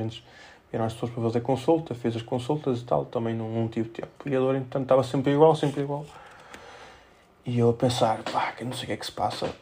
vieram 0.71 0.85
as 0.85 0.93
pessoas 0.93 1.11
para 1.11 1.23
fazer 1.23 1.41
consulta, 1.41 1.93
fiz 1.93 2.15
as 2.15 2.21
consultas 2.21 2.79
e 2.79 2.85
tal, 2.85 3.03
também 3.03 3.35
não, 3.35 3.49
não 3.49 3.67
tive 3.67 3.89
tempo. 3.89 4.09
E 4.25 4.33
a 4.33 4.39
dor, 4.39 4.55
então, 4.55 4.81
estava 4.81 5.03
sempre 5.03 5.33
igual, 5.33 5.55
sempre 5.55 5.81
igual. 5.81 6.05
E 7.45 7.59
eu 7.59 7.69
a 7.69 7.73
pensar, 7.73 8.21
pá, 8.23 8.51
que 8.51 8.63
não 8.63 8.73
sei 8.73 8.83
o 8.83 8.87
que 8.87 8.93
é 8.93 8.97
que 8.97 9.05
se 9.05 9.11
passa. 9.11 9.53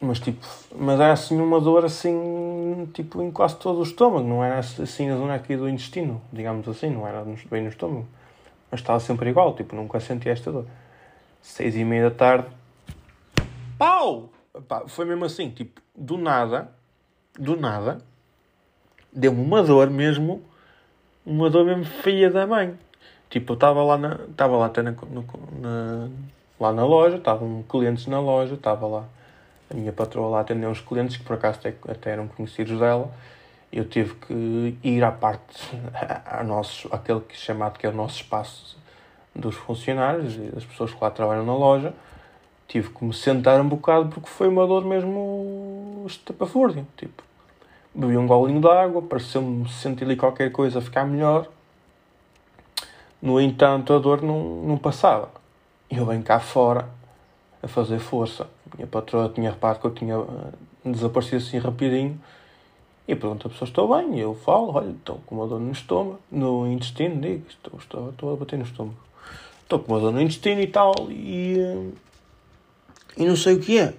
Mas 0.00 0.20
tipo, 0.20 0.46
mas 0.74 1.00
era 1.00 1.12
assim 1.12 1.40
uma 1.40 1.60
dor 1.60 1.84
assim, 1.84 2.88
tipo, 2.92 3.22
em 3.22 3.30
quase 3.30 3.56
todo 3.56 3.80
o 3.80 3.82
estômago, 3.82 4.26
não 4.26 4.44
era 4.44 4.58
assim 4.58 5.08
na 5.08 5.16
zona 5.16 5.34
aqui 5.34 5.56
do 5.56 5.68
intestino, 5.68 6.20
digamos 6.30 6.68
assim, 6.68 6.90
não 6.90 7.06
era 7.06 7.24
bem 7.50 7.62
no 7.62 7.68
estômago. 7.68 8.06
Mas 8.70 8.80
estava 8.80 9.00
sempre 9.00 9.30
igual, 9.30 9.54
tipo, 9.54 9.74
nunca 9.74 9.98
senti 10.00 10.28
esta 10.28 10.52
dor. 10.52 10.66
Seis 11.40 11.76
e 11.76 11.84
meia 11.84 12.10
da 12.10 12.14
tarde, 12.14 12.46
pau! 13.78 14.30
Pá, 14.68 14.84
foi 14.86 15.04
mesmo 15.04 15.24
assim, 15.24 15.50
tipo, 15.50 15.80
do 15.94 16.18
nada, 16.18 16.70
do 17.38 17.56
nada, 17.56 17.98
deu-me 19.12 19.42
uma 19.42 19.62
dor 19.62 19.88
mesmo, 19.90 20.42
uma 21.24 21.48
dor 21.48 21.64
mesmo 21.64 21.84
feia 21.84 22.30
da 22.30 22.46
mãe. 22.46 22.78
Tipo, 23.30 23.52
eu 23.52 23.54
estava 23.54 23.82
lá 23.82 23.98
na, 23.98 24.14
estava 24.30 24.56
lá 24.56 24.66
até 24.66 24.82
na, 24.82 24.92
no, 24.92 25.24
na, 25.60 26.08
lá 26.58 26.72
na 26.72 26.84
loja, 26.84 27.16
estavam 27.16 27.64
clientes 27.68 28.06
na 28.06 28.20
loja, 28.20 28.54
estava 28.54 28.86
lá 28.86 29.04
a 29.70 29.74
minha 29.74 29.92
patroa 29.92 30.28
lá 30.28 30.40
atendeu 30.40 30.70
uns 30.70 30.80
clientes 30.80 31.16
que 31.16 31.24
por 31.24 31.34
acaso 31.34 31.58
até, 31.58 31.74
até 31.90 32.10
eram 32.12 32.28
conhecidos 32.28 32.78
dela. 32.78 33.10
Eu 33.72 33.84
tive 33.84 34.14
que 34.14 34.78
ir 34.82 35.02
à 35.02 35.10
parte, 35.10 35.76
ao 36.24 36.44
nosso, 36.44 36.88
aquele 36.92 37.20
que 37.20 37.34
é 37.34 37.38
chamado 37.38 37.78
que 37.78 37.86
é 37.86 37.88
o 37.88 37.92
nosso 37.92 38.16
espaço 38.16 38.78
dos 39.34 39.54
funcionários 39.56 40.36
e 40.36 40.50
das 40.52 40.64
pessoas 40.64 40.92
que 40.92 41.02
lá 41.02 41.10
trabalham 41.10 41.44
na 41.44 41.54
loja. 41.54 41.92
Tive 42.68 42.90
que 42.90 43.04
me 43.04 43.12
sentar 43.12 43.60
um 43.60 43.68
bocado 43.68 44.08
porque 44.08 44.28
foi 44.28 44.48
uma 44.48 44.66
dor 44.66 44.84
mesmo 44.84 46.04
estapafúrdia. 46.06 46.86
Tipo, 46.96 47.22
bebi 47.94 48.16
um 48.16 48.26
golinho 48.26 48.60
de 48.60 48.68
água, 48.68 49.02
pareceu-me 49.02 49.68
sentir 49.68 50.04
ali 50.04 50.16
qualquer 50.16 50.50
coisa 50.52 50.80
ficar 50.80 51.04
melhor. 51.04 51.48
No 53.20 53.40
entanto, 53.40 53.92
a 53.92 53.98
dor 53.98 54.22
não, 54.22 54.62
não 54.62 54.78
passava. 54.78 55.30
Eu 55.90 56.06
venho 56.06 56.22
cá 56.22 56.40
fora 56.40 56.88
a 57.62 57.68
fazer 57.68 57.98
força. 57.98 58.48
Minha 58.74 58.86
patroa 58.86 59.28
tinha 59.28 59.50
reparado 59.50 59.80
que 59.80 59.86
eu 59.86 59.94
tinha 59.94 60.18
uh, 60.18 60.52
desaparecido 60.84 61.36
assim 61.36 61.58
rapidinho 61.58 62.20
e 63.08 63.14
pergunta 63.14 63.46
a 63.46 63.50
pessoa, 63.50 63.68
estou 63.68 63.96
bem? 63.96 64.16
E 64.16 64.20
eu 64.20 64.34
falo, 64.34 64.72
olha, 64.74 64.90
estou 64.90 65.20
com 65.26 65.36
uma 65.36 65.46
dor 65.46 65.60
no 65.60 65.70
estômago, 65.70 66.20
no 66.30 66.66
intestino, 66.66 67.20
digo, 67.20 67.44
estou, 67.48 67.78
estou, 67.78 68.10
estou 68.10 68.32
a 68.32 68.36
bater 68.36 68.58
no 68.58 68.64
estômago. 68.64 68.98
Estou 69.62 69.78
com 69.78 69.92
uma 69.92 70.00
dor 70.00 70.12
no 70.12 70.20
intestino 70.20 70.60
e 70.60 70.66
tal, 70.66 70.92
e, 71.08 71.56
uh, 71.58 71.92
e 73.16 73.24
não 73.24 73.36
sei 73.36 73.54
o 73.54 73.60
que 73.60 73.78
é. 73.78 73.94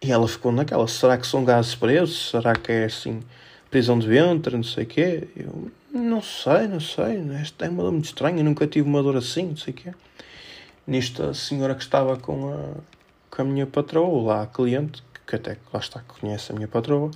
E 0.00 0.12
ela 0.12 0.28
ficou 0.28 0.52
naquela, 0.52 0.86
será 0.86 1.18
que 1.18 1.26
são 1.26 1.44
gases 1.44 1.74
presos? 1.74 2.30
Será 2.30 2.54
que 2.54 2.70
é 2.70 2.84
assim, 2.84 3.20
prisão 3.70 3.98
de 3.98 4.06
ventre, 4.06 4.54
não 4.54 4.62
sei 4.62 4.84
o 4.84 4.86
quê? 4.86 5.28
Eu, 5.36 5.70
não 5.94 6.20
sei, 6.20 6.66
não 6.66 6.80
sei, 6.80 7.24
esta 7.40 7.66
é 7.66 7.68
uma 7.68 7.84
dor 7.84 7.92
muito 7.92 8.06
estranha, 8.06 8.42
nunca 8.42 8.66
tive 8.66 8.88
uma 8.88 9.00
dor 9.00 9.16
assim, 9.16 9.46
não 9.46 9.56
sei 9.56 9.72
o 9.72 9.76
quê. 9.76 9.94
Nisto 10.86 11.22
a 11.22 11.32
senhora 11.32 11.74
que 11.74 11.82
estava 11.82 12.16
com 12.16 12.52
a, 12.52 12.74
com 13.30 13.42
a 13.42 13.44
minha 13.44 13.66
patroa, 13.66 14.22
lá 14.22 14.42
a 14.42 14.46
cliente, 14.46 15.04
que 15.24 15.36
até 15.36 15.56
lá 15.72 15.78
está, 15.78 16.00
que 16.00 16.20
conhece 16.20 16.50
a 16.50 16.54
minha 16.54 16.66
patroa, 16.66 17.10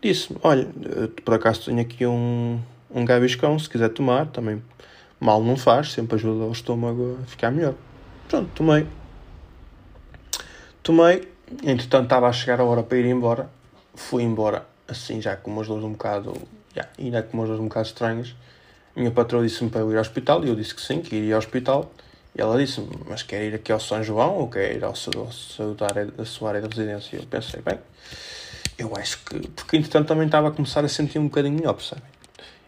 disse-me, 0.00 0.38
olha, 0.42 0.68
por 1.24 1.34
acaso 1.34 1.64
tenho 1.64 1.80
aqui 1.80 2.06
um, 2.06 2.60
um 2.90 3.04
gabiscão, 3.04 3.58
se 3.58 3.68
quiser 3.68 3.88
tomar, 3.88 4.26
também 4.26 4.62
mal 5.18 5.42
não 5.42 5.56
faz, 5.56 5.92
sempre 5.92 6.14
ajuda 6.14 6.44
o 6.44 6.52
estômago 6.52 7.18
a 7.22 7.26
ficar 7.26 7.50
melhor. 7.50 7.74
Pronto, 8.28 8.50
tomei. 8.54 8.86
Tomei, 10.82 11.28
entretanto 11.64 12.04
estava 12.04 12.28
a 12.28 12.32
chegar 12.32 12.60
a 12.60 12.64
hora 12.64 12.82
para 12.82 12.98
ir 12.98 13.06
embora, 13.06 13.50
fui 13.94 14.22
embora, 14.22 14.64
assim 14.86 15.20
já 15.20 15.36
com 15.36 15.50
umas 15.50 15.66
dores 15.66 15.84
um 15.84 15.92
bocado, 15.92 16.34
já, 16.74 16.88
ainda 16.98 17.22
com 17.22 17.36
umas 17.38 17.50
um 17.50 17.64
bocado 17.64 17.86
estranhas. 17.86 18.34
A 18.96 19.00
minha 19.00 19.10
patroa 19.10 19.42
disse-me 19.42 19.70
para 19.70 19.80
eu 19.80 19.90
ir 19.90 19.96
ao 19.96 20.02
hospital 20.02 20.44
e 20.44 20.48
eu 20.48 20.54
disse 20.54 20.74
que 20.74 20.82
sim, 20.82 21.00
que 21.00 21.16
iria 21.16 21.34
ao 21.34 21.38
hospital. 21.38 21.92
E 22.34 22.40
ela 22.40 22.58
disse 22.58 22.86
mas 23.06 23.22
quer 23.22 23.42
ir 23.44 23.54
aqui 23.54 23.72
ao 23.72 23.80
São 23.80 24.02
João 24.02 24.36
ou 24.36 24.48
quer 24.48 24.76
ir 24.76 24.84
ao 24.84 24.94
seu, 24.94 25.12
ao 25.20 25.32
seu, 25.32 25.74
da 25.74 26.24
sua 26.24 26.50
área 26.50 26.62
de 26.62 26.68
residência? 26.68 27.16
Eu 27.16 27.24
pensei, 27.24 27.60
bem, 27.60 27.78
eu 28.78 28.92
acho 28.96 29.18
que. 29.24 29.48
Porque 29.48 29.76
entretanto 29.76 30.08
também 30.08 30.26
estava 30.26 30.48
a 30.48 30.50
começar 30.50 30.84
a 30.84 30.88
sentir 30.88 31.18
um 31.18 31.24
bocadinho 31.24 31.54
melhor, 31.54 31.74
percebem? 31.74 32.04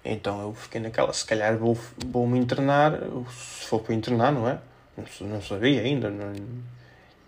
Então 0.05 0.41
eu 0.43 0.55
fiquei 0.55 0.81
naquela, 0.81 1.13
se 1.13 1.25
calhar 1.25 1.57
vou, 1.57 1.79
vou 2.07 2.27
me 2.27 2.39
internar, 2.39 2.93
se 3.31 3.67
for 3.67 3.81
para 3.81 3.95
internar, 3.95 4.33
não 4.33 4.47
é? 4.47 4.59
Não, 4.97 5.29
não 5.29 5.43
sabia 5.43 5.81
ainda, 5.81 6.11
não, 6.11 6.33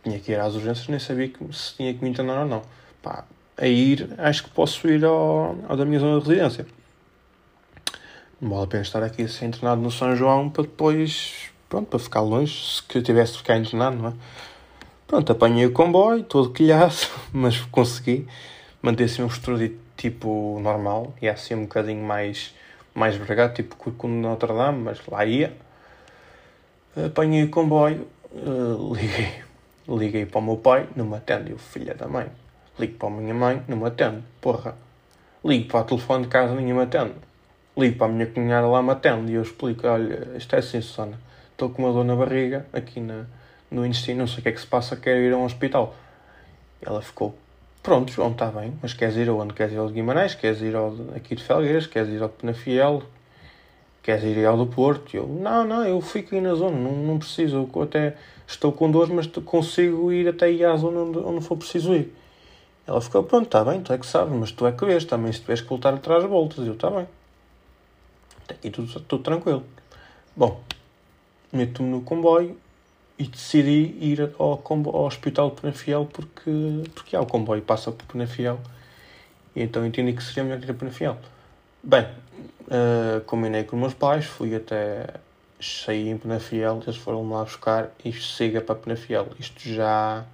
tinha 0.04 0.20
que 0.20 0.32
ir 0.32 0.38
às 0.38 0.54
urgências, 0.54 0.86
nem 0.88 0.98
sabia 0.98 1.28
que, 1.28 1.56
se 1.56 1.74
tinha 1.74 1.92
que 1.94 2.04
me 2.04 2.10
internar 2.10 2.42
ou 2.42 2.46
não. 2.46 2.62
Pá, 3.02 3.24
a 3.56 3.66
ir, 3.66 4.08
acho 4.18 4.44
que 4.44 4.50
posso 4.50 4.86
ir 4.88 5.04
ao, 5.04 5.58
ao 5.68 5.76
da 5.76 5.84
minha 5.84 5.98
zona 5.98 6.20
de 6.20 6.28
residência. 6.28 6.66
Não 8.40 8.50
vale 8.50 8.64
a 8.64 8.66
pena 8.66 8.82
estar 8.82 9.02
aqui 9.02 9.22
a 9.22 9.28
ser 9.28 9.46
internado 9.46 9.80
no 9.80 9.90
São 9.90 10.14
João 10.14 10.50
para 10.50 10.62
depois 10.62 11.50
pronto, 11.68 11.88
para 11.88 11.98
ficar 11.98 12.20
longe, 12.20 12.76
se 12.76 12.82
que 12.82 12.98
eu 12.98 13.02
tivesse 13.02 13.32
de 13.32 13.38
ficar 13.38 13.56
internado, 13.56 13.96
não 13.96 14.08
é? 14.10 14.12
Pronto, 15.06 15.30
apanhei 15.30 15.66
o 15.66 15.72
comboio, 15.72 16.22
todo 16.22 16.50
quilhado, 16.50 16.94
mas 17.32 17.60
consegui 17.60 18.26
manter-se 18.82 19.22
um 19.22 19.28
postura 19.28 19.70
tipo 19.96 20.58
normal, 20.60 21.14
e 21.22 21.28
assim 21.28 21.54
um 21.54 21.62
bocadinho 21.62 22.04
mais, 22.04 22.54
mais 22.94 23.16
bragado, 23.16 23.54
tipo 23.54 23.76
de 23.90 24.06
Notre 24.06 24.52
Dame, 24.52 24.82
mas 24.82 25.00
lá 25.06 25.24
ia. 25.24 25.56
Apanhei 27.06 27.44
o 27.44 27.50
comboio, 27.50 28.06
uh, 28.32 28.94
liguei, 28.94 29.42
liguei 29.88 30.26
para 30.26 30.38
o 30.38 30.42
meu 30.42 30.56
pai, 30.56 30.88
não 30.96 31.06
me 31.06 31.16
atende, 31.16 31.50
eu 31.50 31.58
filha 31.58 31.94
da 31.94 32.08
mãe. 32.08 32.30
Ligo 32.78 32.94
para 32.98 33.08
a 33.08 33.10
minha 33.10 33.34
mãe, 33.34 33.62
não 33.68 33.76
me 33.76 33.86
atende, 33.86 34.22
porra. 34.40 34.74
Ligo 35.44 35.68
para 35.68 35.80
o 35.80 35.84
telefone 35.84 36.24
de 36.24 36.28
casa, 36.28 36.54
ninguém 36.54 36.74
me 36.74 36.82
atende. 36.82 37.14
Ligo 37.76 37.96
para 37.96 38.06
a 38.06 38.10
minha 38.10 38.26
cunhada 38.26 38.66
lá, 38.66 38.82
me 38.82 38.90
atende, 38.90 39.32
e 39.32 39.34
eu 39.34 39.42
explico, 39.42 39.86
olha, 39.86 40.36
isto 40.36 40.54
é 40.54 40.58
assim, 40.58 40.80
Susana 40.80 41.18
estou 41.56 41.70
com 41.70 41.82
uma 41.82 41.92
dor 41.92 42.04
na 42.04 42.14
barriga, 42.14 42.66
aqui 42.70 43.00
na, 43.00 43.24
no 43.70 43.84
intestino, 43.84 44.20
não 44.20 44.26
sei 44.26 44.40
o 44.40 44.42
que 44.42 44.50
é 44.50 44.52
que 44.52 44.60
se 44.60 44.66
passa, 44.66 44.94
quero 44.94 45.20
ir 45.20 45.32
a 45.32 45.38
um 45.38 45.44
hospital. 45.44 45.96
Ela 46.82 47.00
ficou, 47.00 47.34
pronto, 47.82 48.12
João, 48.12 48.32
está 48.32 48.46
bem, 48.48 48.74
mas 48.82 48.92
queres 48.92 49.16
ir 49.16 49.28
aonde? 49.28 49.54
Queres 49.54 49.72
ir 49.72 49.78
ao 49.78 49.88
de 49.88 49.94
Guimarães? 49.94 50.34
Queres 50.34 50.60
ir 50.60 50.76
ao 50.76 50.94
aqui 51.16 51.34
de 51.34 51.42
Felgueiras? 51.42 51.86
Queres 51.86 52.10
ir 52.10 52.22
ao 52.22 52.28
Penafiel? 52.28 53.02
Queres 54.02 54.22
ir 54.22 54.44
ao 54.44 54.56
do 54.56 54.66
Porto? 54.66 55.14
E 55.14 55.16
eu, 55.16 55.26
não, 55.26 55.64
não, 55.64 55.84
eu 55.84 56.00
fico 56.02 56.34
aí 56.34 56.40
na 56.42 56.54
zona, 56.54 56.76
não, 56.76 56.92
não 56.92 57.18
preciso, 57.18 57.68
eu 57.74 57.82
até 57.82 58.14
estou 58.46 58.70
com 58.70 58.90
dor, 58.90 59.08
mas 59.08 59.26
consigo 59.26 60.12
ir 60.12 60.28
até 60.28 60.46
aí 60.46 60.62
à 60.62 60.76
zona 60.76 61.00
onde, 61.00 61.18
onde 61.18 61.44
for 61.44 61.56
preciso 61.56 61.94
ir. 61.94 62.14
Ela 62.86 63.00
ficou, 63.00 63.22
pronto, 63.24 63.46
está 63.46 63.64
bem, 63.64 63.82
tu 63.82 63.92
é 63.92 63.98
que 63.98 64.06
sabes, 64.06 64.32
mas 64.32 64.52
tu 64.52 64.66
é 64.66 64.72
que 64.72 64.84
vês 64.84 65.04
também, 65.04 65.32
se 65.32 65.40
tiveres 65.40 65.60
que 65.60 65.68
voltar 65.68 65.92
atrás 65.94 66.24
voltas. 66.24 66.66
Eu, 66.66 66.74
está 66.74 66.90
bem. 66.90 67.08
Aqui 68.48 68.70
tudo, 68.70 69.00
tudo 69.00 69.22
tranquilo. 69.22 69.64
Bom, 70.36 70.60
meto-me 71.52 71.90
no 71.90 72.00
comboio 72.02 72.56
e 73.18 73.24
decidi 73.24 73.96
ir 74.00 74.32
ao, 74.38 74.58
comboio, 74.58 74.96
ao 74.96 75.04
hospital 75.06 75.50
de 75.50 75.60
Penafiel 75.60 76.06
porque, 76.12 76.50
porque 76.94 77.16
há 77.16 77.20
o 77.20 77.26
comboio 77.26 77.62
passa 77.62 77.90
por 77.90 78.04
Penafiel 78.06 78.60
e 79.54 79.62
então 79.62 79.86
entendi 79.86 80.12
que 80.12 80.22
seria 80.22 80.44
melhor 80.44 80.62
ir 80.62 80.70
a 80.70 80.74
Penafiel. 80.74 81.16
Bem, 81.82 82.06
uh, 82.66 83.20
combinei 83.24 83.64
com 83.64 83.76
os 83.76 83.80
meus 83.80 83.94
pais, 83.94 84.26
fui 84.26 84.54
até 84.54 85.06
saí 85.58 86.08
em 86.10 86.18
Penafiel, 86.18 86.80
eles 86.82 86.96
foram 86.96 87.28
lá 87.30 87.42
buscar 87.42 87.90
e 88.04 88.12
siga 88.12 88.60
para 88.60 88.74
Penafiel. 88.74 89.28
Isto 89.38 89.60
já 89.60 90.24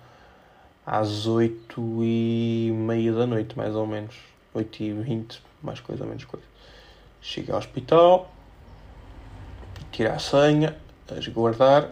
às 0.84 1.26
8 1.26 1.80
e 2.02 2.72
meia 2.74 3.12
da 3.12 3.26
noite, 3.26 3.56
mais 3.56 3.74
ou 3.74 3.86
menos. 3.86 4.14
8 4.54 4.82
e 4.82 4.92
20, 4.92 5.42
mais 5.62 5.80
coisa, 5.80 6.04
menos 6.04 6.24
coisa. 6.24 6.46
Cheguei 7.20 7.52
ao 7.52 7.58
hospital, 7.58 8.30
tirar 9.90 10.14
a 10.14 10.18
senha, 10.18 10.76
a 11.08 11.30
guardar, 11.30 11.84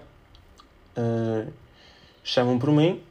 uh, 0.97 1.53
chamam 2.23 2.59
por 2.59 2.71
mim, 2.71 3.03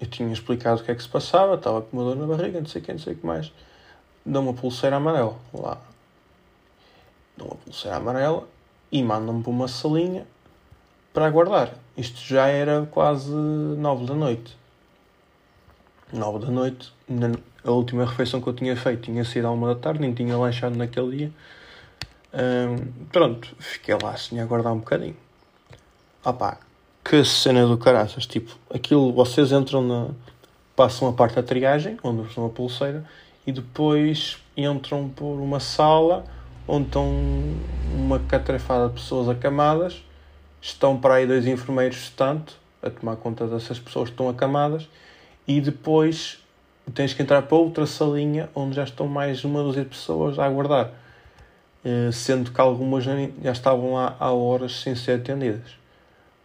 eu 0.00 0.06
tinha 0.06 0.32
explicado 0.32 0.80
o 0.80 0.84
que 0.84 0.90
é 0.90 0.94
que 0.94 1.02
se 1.02 1.08
passava, 1.08 1.54
estava 1.54 1.82
com 1.82 1.96
uma 1.96 2.04
dor 2.04 2.16
na 2.16 2.26
barriga, 2.26 2.58
não 2.58 2.66
sei 2.66 2.80
o 2.80 2.84
que, 2.84 2.92
não 2.92 2.98
sei 2.98 3.12
o 3.12 3.16
que 3.16 3.26
mais. 3.26 3.52
Dão 4.24 4.42
uma 4.42 4.54
pulseira 4.54 4.96
amarela 4.96 5.36
lá. 5.52 5.78
Dão 7.36 7.48
uma 7.48 7.56
pulseira 7.56 7.98
amarela 7.98 8.48
e 8.90 9.02
mandam-me 9.02 9.42
para 9.42 9.50
uma 9.50 9.68
salinha 9.68 10.26
para 11.12 11.26
aguardar. 11.26 11.74
Isto 11.96 12.18
já 12.20 12.46
era 12.46 12.86
quase 12.90 13.30
nove 13.30 14.06
da 14.06 14.14
noite. 14.14 14.56
Nove 16.12 16.44
da 16.44 16.50
noite, 16.50 16.92
a 17.64 17.70
última 17.70 18.04
refeição 18.04 18.40
que 18.40 18.48
eu 18.48 18.52
tinha 18.52 18.76
feito 18.76 19.02
tinha 19.02 19.24
sido 19.24 19.46
à 19.46 19.50
uma 19.50 19.74
da 19.74 19.80
tarde, 19.80 20.00
nem 20.00 20.12
tinha 20.12 20.36
lanchado 20.36 20.76
naquele 20.76 21.16
dia. 21.16 21.32
Um, 22.32 23.06
pronto, 23.12 23.54
fiquei 23.58 23.94
lá 24.00 24.10
assim 24.10 24.40
a 24.40 24.42
aguardar 24.42 24.72
um 24.72 24.78
bocadinho. 24.78 25.16
Opá, 26.24 26.58
que 27.04 27.24
cena 27.24 27.66
do 27.66 27.78
caraças. 27.78 28.26
Tipo, 28.26 28.56
aquilo, 28.72 29.12
vocês 29.12 29.52
entram 29.52 29.82
na. 29.82 30.08
passam 30.74 31.08
a 31.08 31.12
parte 31.12 31.36
da 31.36 31.42
triagem, 31.42 31.96
onde 32.02 32.26
estão 32.28 32.44
a 32.44 32.48
pulseira, 32.48 33.04
e 33.46 33.52
depois 33.52 34.38
entram 34.56 35.08
por 35.08 35.40
uma 35.40 35.60
sala 35.60 36.24
onde 36.66 36.86
estão 36.86 37.08
uma 37.94 38.18
catrefada 38.18 38.88
de 38.88 38.94
pessoas 38.94 39.28
acamadas. 39.28 40.04
Estão 40.60 40.98
para 40.98 41.14
aí 41.14 41.26
dois 41.26 41.46
enfermeiros 41.46 42.10
tanto 42.10 42.54
a 42.82 42.90
tomar 42.90 43.16
conta 43.16 43.46
dessas 43.46 43.78
pessoas 43.78 44.08
que 44.08 44.14
estão 44.14 44.28
acamadas. 44.28 44.88
E 45.50 45.60
depois 45.60 46.38
tens 46.94 47.12
que 47.12 47.22
entrar 47.22 47.42
para 47.42 47.56
outra 47.56 47.84
salinha 47.84 48.48
onde 48.54 48.76
já 48.76 48.84
estão 48.84 49.08
mais 49.08 49.42
uma 49.42 49.64
dúzia 49.64 49.82
de 49.82 49.88
pessoas 49.88 50.38
a 50.38 50.44
aguardar. 50.44 50.92
Uh, 51.84 52.12
sendo 52.12 52.52
que 52.52 52.60
algumas 52.60 53.02
já, 53.02 53.14
estavam 53.50 53.94
lá 53.94 54.14
há 54.20 54.30
horas 54.30 54.80
sem 54.80 54.94
ser 54.94 55.18
atendidas. 55.18 55.72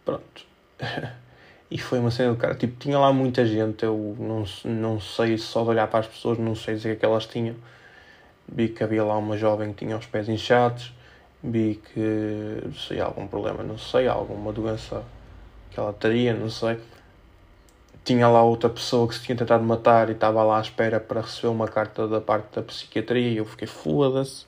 Pronto. 0.04 0.44
e 1.70 1.78
foi 1.78 2.00
uma 2.00 2.10
cena 2.10 2.32
do 2.32 2.36
cara. 2.36 2.56
Tipo, 2.56 2.80
tinha 2.80 2.98
lá 2.98 3.12
muita 3.12 3.46
gente. 3.46 3.84
Eu 3.84 4.16
não, 4.18 4.44
não 4.64 4.98
sei 4.98 5.38
só 5.38 5.62
de 5.62 5.68
olhar 5.68 5.86
para 5.86 6.00
as 6.00 6.08
pessoas, 6.08 6.36
não 6.36 6.56
sei 6.56 6.74
dizer 6.74 6.98
que 6.98 7.04
elas 7.04 7.26
tinham. 7.26 7.54
Vi 8.48 8.70
que 8.70 8.82
havia 8.82 9.04
lá 9.04 9.16
uma 9.16 9.38
jovem 9.38 9.72
que 9.72 9.84
tinha 9.84 9.96
os 9.96 10.06
pés 10.06 10.28
inchados. 10.28 10.92
Vi 11.44 11.80
que, 11.94 12.74
sei, 12.88 12.98
algum 12.98 13.28
problema, 13.28 13.62
não 13.62 13.78
sei, 13.78 14.08
alguma 14.08 14.52
doença 14.52 15.04
que 15.70 15.78
ela 15.78 15.92
teria, 15.92 16.34
não 16.34 16.50
sei. 16.50 16.80
Tinha 18.06 18.28
lá 18.28 18.40
outra 18.40 18.70
pessoa 18.70 19.08
que 19.08 19.16
se 19.16 19.22
tinha 19.22 19.36
tentado 19.36 19.64
matar 19.64 20.08
e 20.08 20.12
estava 20.12 20.40
lá 20.44 20.58
à 20.58 20.60
espera 20.60 21.00
para 21.00 21.22
receber 21.22 21.48
uma 21.48 21.66
carta 21.66 22.06
da 22.06 22.20
parte 22.20 22.54
da 22.54 22.62
psiquiatria 22.62 23.30
e 23.30 23.36
eu 23.38 23.44
fiquei 23.44 23.66
foda-se. 23.66 24.46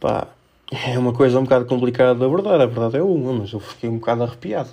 Pá, 0.00 0.28
é 0.72 0.98
uma 0.98 1.12
coisa 1.12 1.38
um 1.38 1.42
bocado 1.44 1.66
complicada 1.66 2.14
de 2.14 2.24
abordar, 2.24 2.58
a 2.58 2.64
verdade 2.64 2.96
é 2.96 3.02
uma, 3.02 3.34
mas 3.34 3.52
eu 3.52 3.60
fiquei 3.60 3.90
um 3.90 3.98
bocado 3.98 4.22
arrepiado. 4.22 4.70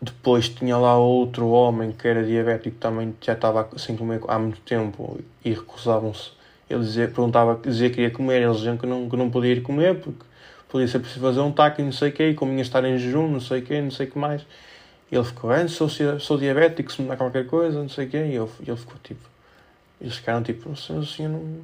Depois 0.00 0.48
tinha 0.48 0.78
lá 0.78 0.96
outro 0.96 1.48
homem 1.50 1.92
que 1.92 2.08
era 2.08 2.24
diabético 2.24 2.78
também 2.78 3.14
já 3.20 3.34
estava 3.34 3.68
sem 3.76 3.94
comer 3.94 4.22
há 4.26 4.38
muito 4.38 4.60
tempo 4.60 5.20
e 5.44 5.50
recusavam-se. 5.50 6.30
Ele 6.70 6.80
dizia, 6.80 7.08
perguntava, 7.08 7.60
dizia 7.62 7.90
que 7.90 7.96
queria 7.96 8.10
comer, 8.10 8.40
eles 8.40 8.56
diziam 8.56 8.78
que 8.78 8.86
não, 8.86 9.06
que 9.06 9.16
não 9.18 9.28
podia 9.28 9.52
ir 9.52 9.60
comer 9.60 10.00
porque 10.00 10.24
podia 10.66 10.88
ser 10.88 11.00
preciso 11.00 11.20
fazer 11.20 11.40
um 11.40 11.52
taco 11.52 11.82
e 11.82 11.84
não 11.84 11.92
sei 11.92 12.08
o 12.08 12.12
quê, 12.12 12.30
e 12.30 12.34
como 12.34 12.54
ia 12.54 12.62
estar 12.62 12.82
em 12.86 12.96
jejum, 12.96 13.28
não 13.28 13.40
sei 13.40 13.60
o 13.60 13.62
quê, 13.62 13.82
não 13.82 13.90
sei 13.90 14.06
o 14.06 14.10
que 14.10 14.18
mais. 14.18 14.46
Ele 15.10 15.24
ficou, 15.24 15.50
ah, 15.50 15.66
sou, 15.68 15.88
sou 15.88 16.38
diabético, 16.38 16.92
se 16.92 17.00
me 17.00 17.08
dá 17.08 17.16
qualquer 17.16 17.46
coisa, 17.46 17.80
não 17.80 17.88
sei 17.88 18.06
o 18.06 18.10
quê, 18.10 18.18
e 18.18 18.36
ele, 18.36 18.48
ele 18.66 18.76
ficou 18.76 18.96
tipo, 19.02 19.20
eles 20.00 20.16
ficaram 20.16 20.42
tipo, 20.42 20.76
senhor, 20.76 21.06
senhor 21.06 21.30
não, 21.30 21.60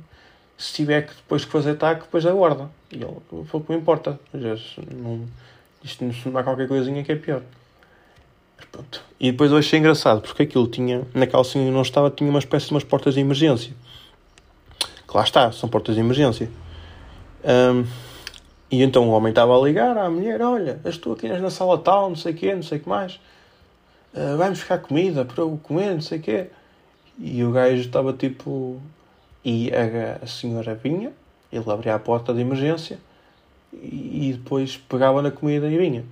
se 0.57 0.73
tiver 0.73 1.03
que 1.03 1.15
depois 1.15 1.45
que 1.45 1.51
fazer 1.51 1.75
taco, 1.75 2.05
depois 2.05 2.25
aguarda. 2.25 2.71
E 2.91 2.97
ele, 2.97 3.17
foi 3.47 3.61
o 3.61 3.65
que 3.65 3.73
me 3.73 3.79
importa, 3.79 4.19
não, 4.33 5.27
isto 5.83 6.05
não 6.05 6.13
se 6.13 6.27
me 6.27 6.33
dá 6.33 6.43
qualquer 6.43 6.67
coisinha 6.67 7.05
que 7.05 7.13
é 7.13 7.17
pior. 7.17 7.43
Pronto. 8.73 9.05
E 9.21 9.31
depois 9.31 9.53
eu 9.53 9.59
achei 9.59 9.79
engraçado, 9.79 10.21
porque 10.21 10.43
aquilo 10.43 10.67
tinha, 10.67 11.03
na 11.15 11.27
calcinha 11.27 11.71
não 11.71 11.83
estava, 11.83 12.11
tinha 12.11 12.29
uma 12.29 12.41
espécie 12.41 12.67
de 12.67 12.73
umas 12.73 12.83
portas 12.83 13.15
de 13.15 13.21
emergência. 13.21 13.73
Que 15.07 15.17
lá 15.17 15.23
está, 15.23 15.53
são 15.53 15.69
portas 15.69 15.95
de 15.95 16.01
emergência. 16.01 16.51
Um, 17.45 17.85
e 18.71 18.83
então 18.83 19.09
o 19.09 19.13
homem 19.13 19.31
estava 19.31 19.57
a 19.57 19.63
ligar 19.63 19.97
à 19.97 20.11
mulher: 20.11 20.43
Olha, 20.43 20.81
estou 20.85 21.13
aqui 21.13 21.29
na 21.29 21.51
sala 21.51 21.79
tal, 21.79 22.09
não 22.09 22.17
sei 22.17 22.33
o 22.33 22.35
quê, 22.35 22.55
não 22.55 22.63
sei 22.65 22.79
o 22.79 22.81
que 22.81 22.89
mais. 22.89 23.21
Uh, 24.15 24.37
Vai-me 24.37 24.55
buscar 24.55 24.79
comida 24.79 25.25
para 25.25 25.43
eu 25.43 25.59
comer, 25.63 25.95
não 25.95 26.01
sei 26.01 26.19
o 26.19 26.23
quê. 26.23 26.47
E 27.19 27.45
o 27.45 27.53
gajo 27.53 27.81
estava 27.81 28.13
tipo. 28.13 28.81
E 29.45 29.71
a, 29.75 30.25
a 30.25 30.27
senhora 30.27 30.75
vinha, 30.75 31.13
ele 31.53 31.71
abria 31.71 31.95
a 31.95 31.99
porta 31.99 32.33
de 32.33 32.41
emergência 32.41 32.99
e 33.83 34.33
depois 34.37 34.77
pegava 34.77 35.21
na 35.21 35.31
comida 35.31 35.69
e 35.69 35.77
vinha 35.77 36.05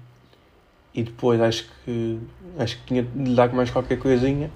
e 0.94 1.02
depois 1.02 1.40
acho 1.40 1.68
que 1.84 2.18
acho 2.58 2.76
que 2.78 2.84
tinha 2.86 3.02
de 3.02 3.24
lhe 3.24 3.34
dar 3.34 3.52
mais 3.52 3.70
qualquer 3.70 3.98
coisinha 3.98 4.50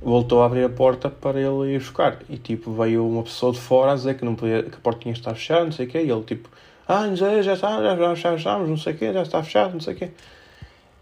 voltou 0.00 0.42
a 0.42 0.46
abrir 0.46 0.64
a 0.64 0.68
porta 0.68 1.10
para 1.10 1.40
ele 1.40 1.74
ir 1.74 1.78
buscar 1.78 2.18
e 2.28 2.36
tipo 2.38 2.72
veio 2.72 3.06
uma 3.06 3.22
pessoa 3.22 3.52
de 3.52 3.60
fora 3.60 3.92
a 3.92 3.94
dizer 3.94 4.16
que 4.16 4.24
não 4.24 4.34
podia 4.34 4.62
que 4.62 4.76
a 4.76 4.80
porta 4.80 5.00
tinha 5.00 5.12
estar 5.12 5.34
fechada 5.34 5.64
não 5.64 5.72
sei 5.72 5.86
o 5.86 5.88
quê 5.88 6.02
e 6.02 6.10
ele 6.10 6.22
tipo 6.22 6.48
ah 6.88 7.04
sei, 7.16 7.42
já 7.42 7.54
está 7.54 7.82
já, 7.82 7.96
já, 7.96 8.14
já 8.14 8.34
estamos 8.34 8.68
não 8.68 8.76
sei 8.76 8.94
o 8.94 8.96
quê 8.96 9.12
já 9.12 9.22
está 9.22 9.42
fechado 9.42 9.74
não 9.74 9.80
sei 9.80 9.94
o 9.94 9.96
quê 9.96 10.10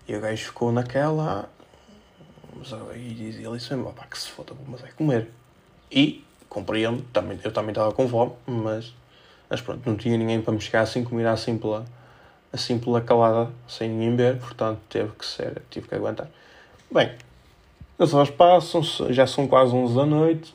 e 0.08 0.16
o 0.16 0.20
gajo 0.20 0.44
ficou 0.44 0.72
naquela 0.72 1.48
mas, 2.56 2.70
e 2.96 3.44
ele 3.44 3.58
disse 3.58 3.74
pá 3.96 4.06
que 4.06 4.18
se 4.18 4.28
foda 4.28 4.52
mas 4.66 4.82
é 4.84 4.88
comer 4.88 5.28
e 5.90 6.24
compreendo 6.48 7.02
também 7.12 7.38
eu 7.42 7.52
também 7.52 7.70
estava 7.70 7.92
com 7.92 8.08
fome 8.08 8.32
mas 8.46 8.92
mas 9.48 9.60
pronto 9.60 9.88
não 9.88 9.96
tinha 9.96 10.16
ninguém 10.16 10.40
para 10.40 10.52
me 10.52 10.60
chegar 10.60 10.82
assim 10.82 11.04
comida 11.04 11.30
assim 11.30 11.58
pela 11.58 11.84
assim 12.54 12.78
pela 12.78 13.00
calada, 13.00 13.50
sem 13.66 13.88
ninguém 13.88 14.14
ver, 14.14 14.38
portanto 14.38 14.78
teve 14.88 15.10
que 15.18 15.26
ser, 15.26 15.60
tive 15.70 15.88
que 15.88 15.94
aguentar. 15.94 16.28
Bem, 16.88 17.10
as 17.98 18.14
horas 18.14 18.30
passam, 18.30 18.80
já 19.10 19.26
são 19.26 19.48
quase 19.48 19.74
11 19.74 19.94
da 19.96 20.06
noite, 20.06 20.54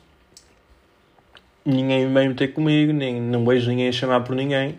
ninguém 1.62 2.10
vem 2.10 2.30
meter 2.30 2.54
comigo, 2.54 2.92
nem, 2.94 3.20
não 3.20 3.44
vejo 3.44 3.68
ninguém 3.68 3.88
a 3.88 3.92
chamar 3.92 4.24
por 4.24 4.34
ninguém. 4.34 4.78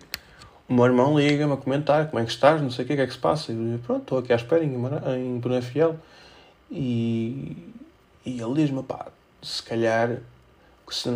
O 0.68 0.74
meu 0.74 0.86
irmão 0.86 1.20
liga-me 1.20 1.54
a 1.54 1.58
comentar 1.58 2.08
como 2.10 2.24
é 2.24 2.26
que 2.26 2.32
estás, 2.32 2.60
não 2.60 2.72
sei 2.72 2.86
o 2.86 2.88
que, 2.88 2.96
que 2.96 3.02
é 3.02 3.06
que 3.06 3.14
se 3.14 3.20
passa. 3.20 3.52
E 3.52 3.56
eu, 3.56 3.80
pronto, 3.80 4.02
estou 4.02 4.18
aqui 4.18 4.34
à 4.34 4.38
espera 4.38 4.64
em, 4.64 4.74
em 4.74 5.38
Bonafiel. 5.38 5.98
E, 6.72 7.58
e 8.26 8.42
ele 8.42 8.54
diz-me, 8.56 8.82
pá, 8.82 9.08
se 9.42 9.62
calhar, 9.62 10.20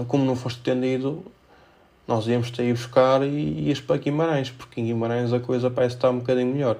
como 0.07 0.25
não 0.25 0.35
foste 0.35 0.59
atendido, 0.59 1.25
nós 2.07 2.27
íamos 2.27 2.51
ter 2.51 2.63
ir 2.63 2.73
buscar 2.73 3.23
e 3.23 3.67
ias 3.67 3.81
para 3.81 3.97
Guimarães, 3.97 4.51
porque 4.51 4.79
em 4.79 4.85
Guimarães 4.85 5.33
a 5.33 5.39
coisa 5.39 5.69
parece 5.69 5.95
estar 5.95 6.09
um 6.09 6.19
bocadinho 6.19 6.53
melhor. 6.53 6.77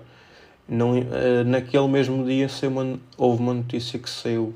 Não, 0.68 1.00
uh, 1.00 1.44
naquele 1.46 1.88
mesmo 1.88 2.26
dia 2.26 2.48
uma, 2.64 3.00
houve 3.18 3.42
uma 3.42 3.54
notícia 3.54 3.98
que 4.00 4.10
saiu, 4.10 4.54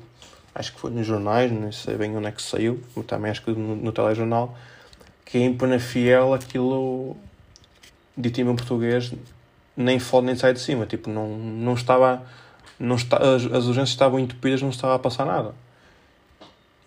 acho 0.54 0.72
que 0.74 0.80
foi 0.80 0.90
nos 0.90 1.06
jornais, 1.06 1.50
não 1.50 1.72
sei 1.72 1.96
bem 1.96 2.16
onde 2.16 2.26
é 2.26 2.32
que 2.32 2.42
saiu, 2.42 2.80
também 3.06 3.30
acho 3.30 3.42
que 3.42 3.50
no, 3.52 3.76
no 3.76 3.92
telejornal, 3.92 4.56
que 5.24 5.38
em 5.38 5.56
Penafiel 5.56 6.34
aquilo, 6.34 7.16
dito 8.16 8.40
em 8.40 8.56
português, 8.56 9.12
nem 9.76 9.98
fode 9.98 10.26
nem 10.26 10.36
sai 10.36 10.52
de 10.52 10.60
cima, 10.60 10.86
tipo, 10.86 11.08
não, 11.08 11.36
não 11.36 11.74
estava, 11.74 12.22
não 12.80 12.96
está, 12.96 13.18
as, 13.18 13.44
as 13.44 13.66
urgências 13.66 13.90
estavam 13.90 14.18
entupidas, 14.18 14.62
não 14.62 14.70
estava 14.70 14.94
a 14.96 14.98
passar 14.98 15.24
nada 15.24 15.54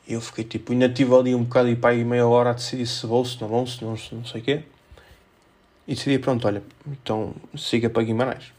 eu 0.08 0.20
fiquei 0.20 0.44
tipo, 0.44 0.74
ainda 0.74 0.90
tive 0.90 1.16
ali 1.16 1.34
um 1.34 1.44
bocado 1.44 1.70
e 1.70 1.76
pá, 1.76 1.94
e 1.94 2.04
meia 2.04 2.28
hora 2.28 2.50
a 2.50 2.54
decidir 2.54 2.86
se 2.86 3.06
vou, 3.06 3.24
se 3.26 3.40
não 3.42 3.48
vou, 3.48 3.66
se 3.66 3.84
não, 3.84 3.92
não 4.12 4.26
sei 4.26 4.42
o 4.42 4.44
quê. 4.44 4.64
E 5.88 5.96
decidi, 5.96 6.20
pronto, 6.20 6.46
olha, 6.48 6.64
então 6.88 7.34
siga 7.58 7.90
para 7.90 8.04
Guimarães. 8.04 8.52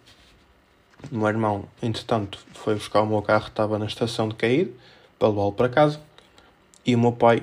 O 1.11 1.17
meu 1.17 1.29
irmão, 1.29 1.69
entretanto, 1.83 2.39
foi 2.55 2.75
buscar 2.75 3.03
o 3.03 3.07
meu 3.07 3.21
carro, 3.21 3.49
estava 3.49 3.79
na 3.79 3.87
estação 3.87 4.29
de 4.29 4.35
cair, 4.35 4.75
para 5.19 5.29
levá-lo 5.29 5.53
para 5.53 5.69
casa. 5.69 6.01
E 6.85 6.95
o 6.95 6.99
meu 6.99 7.13
pai 7.13 7.43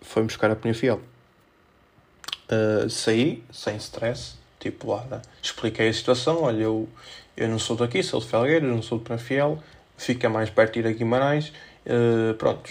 foi 0.00 0.22
buscar 0.22 0.50
a 0.50 0.56
Penafiel. 0.56 1.00
Uh, 2.50 2.88
saí, 2.88 3.44
sem 3.52 3.76
stress, 3.76 4.36
tipo 4.58 4.90
lá, 4.90 5.04
né? 5.04 5.22
expliquei 5.42 5.88
a 5.88 5.92
situação, 5.92 6.42
olha, 6.42 6.62
eu, 6.62 6.88
eu 7.38 7.48
não 7.48 7.58
sou 7.58 7.76
daqui, 7.76 8.02
sou 8.02 8.20
de 8.20 8.26
Felgueiras, 8.26 8.68
não 8.68 8.82
sou 8.82 8.98
de 8.98 9.04
Penafiel, 9.04 9.58
fica 9.96 10.28
mais 10.28 10.50
perto 10.50 10.74
de 10.74 10.80
ir 10.80 10.86
a 10.86 10.92
Guimarães, 10.92 11.52
Uh, 11.88 12.34
pronto, 12.34 12.70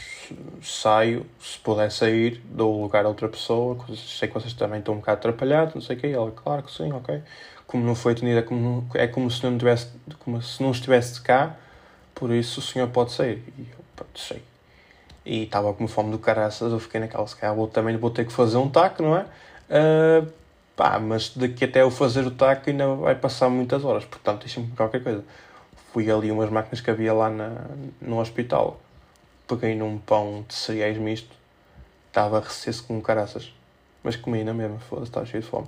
saio, 0.62 1.26
se 1.40 1.58
puder 1.58 1.92
sair, 1.92 2.40
dou 2.52 2.84
lugar 2.84 3.04
a 3.04 3.08
outra 3.08 3.28
pessoa, 3.28 3.76
sei 3.96 4.28
que 4.28 4.34
vocês 4.36 4.54
também 4.54 4.78
estão 4.78 4.94
um 4.94 4.98
bocado 4.98 5.18
atrapalhados, 5.18 5.74
não 5.74 5.82
sei 5.82 5.96
o 5.96 6.00
quê, 6.00 6.08
ela, 6.08 6.30
claro 6.30 6.62
que 6.62 6.72
sim, 6.72 6.92
ok. 6.92 7.24
Como 7.66 7.84
não 7.84 7.96
foi 7.96 8.14
atendida, 8.14 8.40
é 8.40 8.44
como, 8.44 8.88
é 8.94 9.08
como 9.08 9.32
se 9.32 9.44
não 9.44 9.58
tivesse, 9.58 9.90
como 10.20 10.40
se 10.40 10.62
não 10.62 10.70
estivesse 10.70 11.20
cá, 11.20 11.56
por 12.14 12.32
isso 12.32 12.60
o 12.60 12.64
senhor 12.64 12.90
pode 12.90 13.12
sair. 13.12 13.44
E 13.58 13.62
eu, 13.62 13.80
pronto, 13.96 14.20
sei. 14.20 14.44
E 15.26 15.44
estava 15.44 15.74
com 15.74 15.88
fome 15.88 16.12
do 16.12 16.20
caraças, 16.20 16.72
eu 16.72 16.80
fiquei 16.80 17.00
naquela, 17.00 17.26
se 17.26 17.36
calhar 17.36 17.56
vou, 17.56 17.68
também 17.68 17.98
vou 17.98 18.12
ter 18.12 18.24
que 18.24 18.32
fazer 18.32 18.58
um 18.58 18.70
taco, 18.70 19.02
não 19.02 19.18
é? 19.18 19.26
Uh, 19.68 20.28
pá, 20.78 20.98
mas 21.00 21.36
daqui 21.36 21.66
até 21.66 21.82
eu 21.82 21.92
fazer 21.92 22.26
o 22.26 22.32
taco 22.32 22.70
ainda 22.70 22.88
vai 22.96 23.16
passar 23.16 23.50
muitas 23.50 23.84
horas, 23.84 24.06
portanto, 24.06 24.42
deixa-me 24.42 24.68
qualquer 24.68 25.04
coisa. 25.04 25.26
Fui 25.92 26.10
ali 26.10 26.32
umas 26.32 26.50
máquinas 26.50 26.80
que 26.80 26.90
havia 26.90 27.14
lá 27.14 27.30
na, 27.30 27.66
no 28.00 28.20
hospital 28.22 28.80
peguei 29.48 29.76
num 29.76 29.98
pão 29.98 30.44
de 30.48 30.54
cereais 30.54 30.98
misto, 30.98 31.34
estava 32.08 32.40
recesso 32.40 32.84
com 32.84 33.02
caraças, 33.02 33.54
mas 34.04 34.16
comi 34.16 34.44
na 34.44 34.54
mesma, 34.54 34.78
foda-se, 34.80 35.10
estava 35.10 35.26
cheio 35.26 35.42
de 35.42 35.50
fome. 35.50 35.68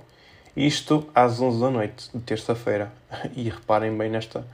Isto 0.56 1.08
às 1.14 1.40
11 1.40 1.60
da 1.60 1.70
noite, 1.70 2.10
de 2.12 2.20
terça-feira, 2.20 2.92
e 3.34 3.48
reparem 3.48 3.96
bem 3.96 4.10
nesta, 4.10 4.46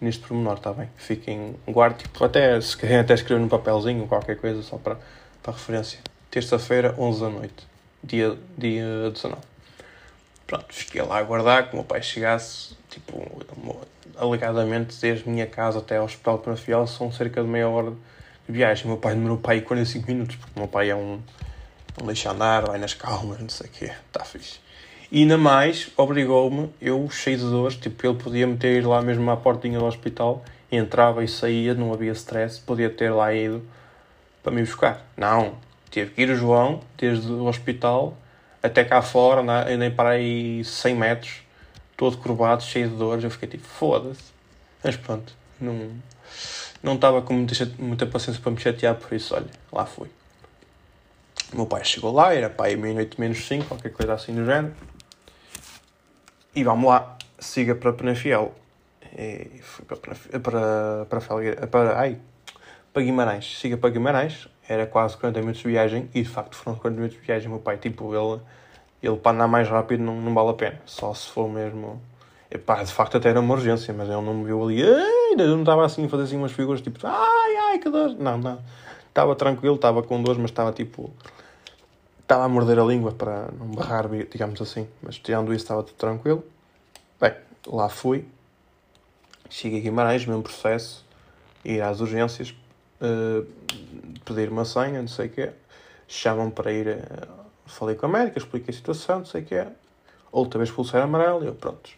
neste 0.00 0.26
pormenor, 0.26 0.54
está 0.54 0.72
bem? 0.72 0.90
Fiquem, 0.96 1.54
guardem, 1.68 1.98
tipo, 1.98 2.24
até, 2.24 2.60
se 2.60 2.76
querem 2.76 2.98
até 2.98 3.14
escrever 3.14 3.40
num 3.40 3.48
papelzinho, 3.48 4.06
qualquer 4.08 4.36
coisa, 4.36 4.62
só 4.62 4.76
para, 4.76 4.98
para 5.42 5.52
referência. 5.52 6.00
Terça-feira, 6.30 6.94
11 6.98 7.20
da 7.20 7.28
noite, 7.28 7.66
dia, 8.02 8.36
dia 8.58 9.10
19. 9.10 9.51
Pronto, 10.52 10.66
fiquei 10.68 11.00
lá 11.00 11.16
a 11.16 11.18
aguardar 11.20 11.66
que 11.66 11.72
o 11.72 11.76
meu 11.76 11.84
pai 11.84 12.02
chegasse, 12.02 12.76
tipo, 12.90 13.26
alegadamente, 14.18 15.00
desde 15.00 15.26
a 15.26 15.32
minha 15.32 15.46
casa 15.46 15.78
até 15.78 15.96
ao 15.96 16.04
hospital 16.04 16.40
para 16.40 16.54
Fiel 16.56 16.86
são 16.86 17.10
cerca 17.10 17.42
de 17.42 17.48
meia 17.48 17.66
hora 17.70 17.92
de 18.46 18.52
viagem. 18.52 18.84
O 18.84 18.88
meu 18.88 18.98
pai 18.98 19.14
demorou 19.14 19.38
para 19.38 19.52
aí 19.52 19.62
45 19.62 20.06
minutos, 20.06 20.36
porque 20.36 20.52
o 20.54 20.58
meu 20.58 20.68
pai 20.68 20.90
é 20.90 20.94
um, 20.94 21.22
um 22.02 22.06
deixa 22.06 22.32
andar, 22.32 22.66
vai 22.66 22.78
nas 22.78 22.92
calmas, 22.92 23.40
não 23.40 23.48
sei 23.48 23.66
o 23.66 23.70
quê, 23.70 23.92
está 24.06 24.26
fixe. 24.26 24.60
E 25.10 25.22
ainda 25.22 25.38
mais, 25.38 25.90
obrigou-me, 25.96 26.70
eu 26.82 27.08
cheio 27.08 27.38
de 27.38 27.44
dores, 27.44 27.76
tipo, 27.78 28.06
ele 28.06 28.18
podia 28.18 28.46
me 28.46 28.58
ter 28.58 28.76
ido 28.76 28.90
lá 28.90 29.00
mesmo 29.00 29.30
à 29.30 29.36
portinha 29.38 29.78
do 29.78 29.86
hospital, 29.86 30.44
entrava 30.70 31.24
e 31.24 31.28
saía, 31.28 31.72
não 31.72 31.94
havia 31.94 32.12
stress, 32.12 32.60
podia 32.60 32.90
ter 32.90 33.08
lá 33.08 33.32
ido 33.32 33.66
para 34.42 34.52
me 34.52 34.60
buscar. 34.60 35.02
Não, 35.16 35.54
teve 35.90 36.10
que 36.10 36.20
ir 36.20 36.28
o 36.28 36.36
João, 36.36 36.80
desde 36.98 37.32
o 37.32 37.46
hospital 37.46 38.18
até 38.62 38.84
cá 38.84 39.02
fora, 39.02 39.42
nem 39.76 39.90
para 39.90 40.10
aí 40.10 40.64
100 40.64 40.94
metros, 40.94 41.42
todo 41.96 42.16
curvado, 42.18 42.62
cheio 42.62 42.88
de 42.88 42.96
dores, 42.96 43.24
eu 43.24 43.30
fiquei 43.30 43.48
tipo, 43.48 43.66
foda-se. 43.66 44.32
Mas 44.82 44.96
pronto, 44.96 45.32
não, 45.60 45.90
não 46.82 46.94
estava 46.94 47.22
com 47.22 47.34
muita, 47.34 47.54
muita 47.78 48.06
paciência 48.06 48.40
para 48.42 48.52
me 48.52 48.60
chatear, 48.60 48.94
por 48.94 49.12
isso, 49.14 49.34
olha, 49.34 49.50
lá 49.72 49.86
fui. 49.86 50.08
O 51.52 51.56
meu 51.56 51.66
pai 51.66 51.84
chegou 51.84 52.12
lá, 52.12 52.32
era 52.34 52.48
pai 52.48 52.76
meia-noite 52.76 53.20
menos 53.20 53.46
5, 53.46 53.66
qualquer 53.66 53.92
coisa 53.92 54.14
assim 54.14 54.34
do 54.34 54.44
género. 54.44 54.74
E 56.54 56.64
vamos 56.64 56.88
lá, 56.88 57.16
siga 57.38 57.74
para 57.74 57.92
Penafiel. 57.92 58.54
E 59.16 59.60
fui 59.62 59.84
para, 59.84 59.96
para, 60.40 61.06
para, 61.06 61.20
Felgueira- 61.20 61.66
para, 61.66 61.98
ai, 61.98 62.18
para 62.92 63.02
Guimarães. 63.02 63.58
Siga 63.58 63.76
para 63.76 63.90
Guimarães, 63.90 64.48
era 64.72 64.86
quase 64.86 65.16
40 65.16 65.40
minutos 65.40 65.60
de 65.60 65.68
viagem. 65.68 66.08
E 66.14 66.22
de 66.22 66.28
facto 66.28 66.56
foram 66.56 66.76
40 66.76 66.96
minutos 67.00 67.20
de 67.20 67.26
viagem. 67.26 67.48
Meu 67.48 67.58
pai, 67.60 67.76
tipo, 67.76 68.14
ele, 68.14 68.40
ele 69.02 69.16
para 69.16 69.32
andar 69.32 69.48
mais 69.48 69.68
rápido 69.68 70.02
não, 70.02 70.20
não 70.20 70.32
vale 70.34 70.50
a 70.50 70.54
pena. 70.54 70.80
Só 70.86 71.12
se 71.14 71.28
for 71.28 71.48
mesmo. 71.48 72.00
Epá, 72.50 72.82
de 72.82 72.92
facto 72.92 73.16
até 73.16 73.30
era 73.30 73.40
uma 73.40 73.54
urgência, 73.54 73.94
mas 73.94 74.08
ele 74.08 74.20
não 74.20 74.34
me 74.34 74.44
viu 74.44 74.62
ali. 74.62 74.82
"Ai", 74.82 75.30
Ainda 75.30 75.46
não 75.46 75.60
estava 75.60 75.84
assim 75.86 76.04
a 76.04 76.08
fazer 76.08 76.24
assim 76.24 76.36
umas 76.36 76.52
figuras 76.52 76.82
tipo, 76.82 76.98
ai, 77.06 77.56
ai, 77.68 77.78
que 77.78 77.88
dor. 77.88 78.14
Não, 78.18 78.36
não. 78.36 78.58
Estava 79.08 79.34
tranquilo, 79.34 79.76
estava 79.76 80.02
com 80.02 80.22
dores, 80.22 80.38
mas 80.40 80.50
estava 80.50 80.72
tipo. 80.72 81.10
Estava 82.20 82.44
a 82.44 82.48
morder 82.48 82.78
a 82.78 82.84
língua 82.84 83.12
para 83.12 83.48
não 83.58 83.66
barrar, 83.68 84.08
digamos 84.08 84.60
assim. 84.60 84.86
Mas 85.02 85.18
tirando 85.18 85.52
isso, 85.54 85.64
estava 85.64 85.82
tudo 85.82 85.96
tranquilo. 85.96 86.44
Bem, 87.20 87.34
lá 87.66 87.88
fui. 87.88 88.26
Cheguei 89.50 89.80
a 89.80 89.82
Guimarães, 89.82 90.24
mesmo 90.24 90.42
processo. 90.42 91.04
Ir 91.64 91.80
às 91.82 92.00
urgências, 92.00 92.54
eh, 93.02 93.44
pedir 94.24 94.48
uma 94.48 94.64
senha, 94.64 95.00
não 95.00 95.08
sei 95.08 95.26
o 95.26 95.30
quê. 95.30 95.50
Chamam 96.08 96.50
para 96.50 96.72
ir. 96.72 96.88
eh, 96.88 97.28
falei 97.66 97.96
com 97.96 98.06
a 98.06 98.08
médica, 98.08 98.38
expliquei 98.38 98.72
a 98.72 98.76
situação, 98.76 99.18
não 99.20 99.26
sei 99.26 99.42
o 99.42 99.44
quê. 99.44 99.66
Outra 100.30 100.58
vez 100.58 100.70
pulseira 100.70 101.04
amarela 101.04 101.44
e 101.44 101.48
eu, 101.48 101.54
prontos. 101.54 101.94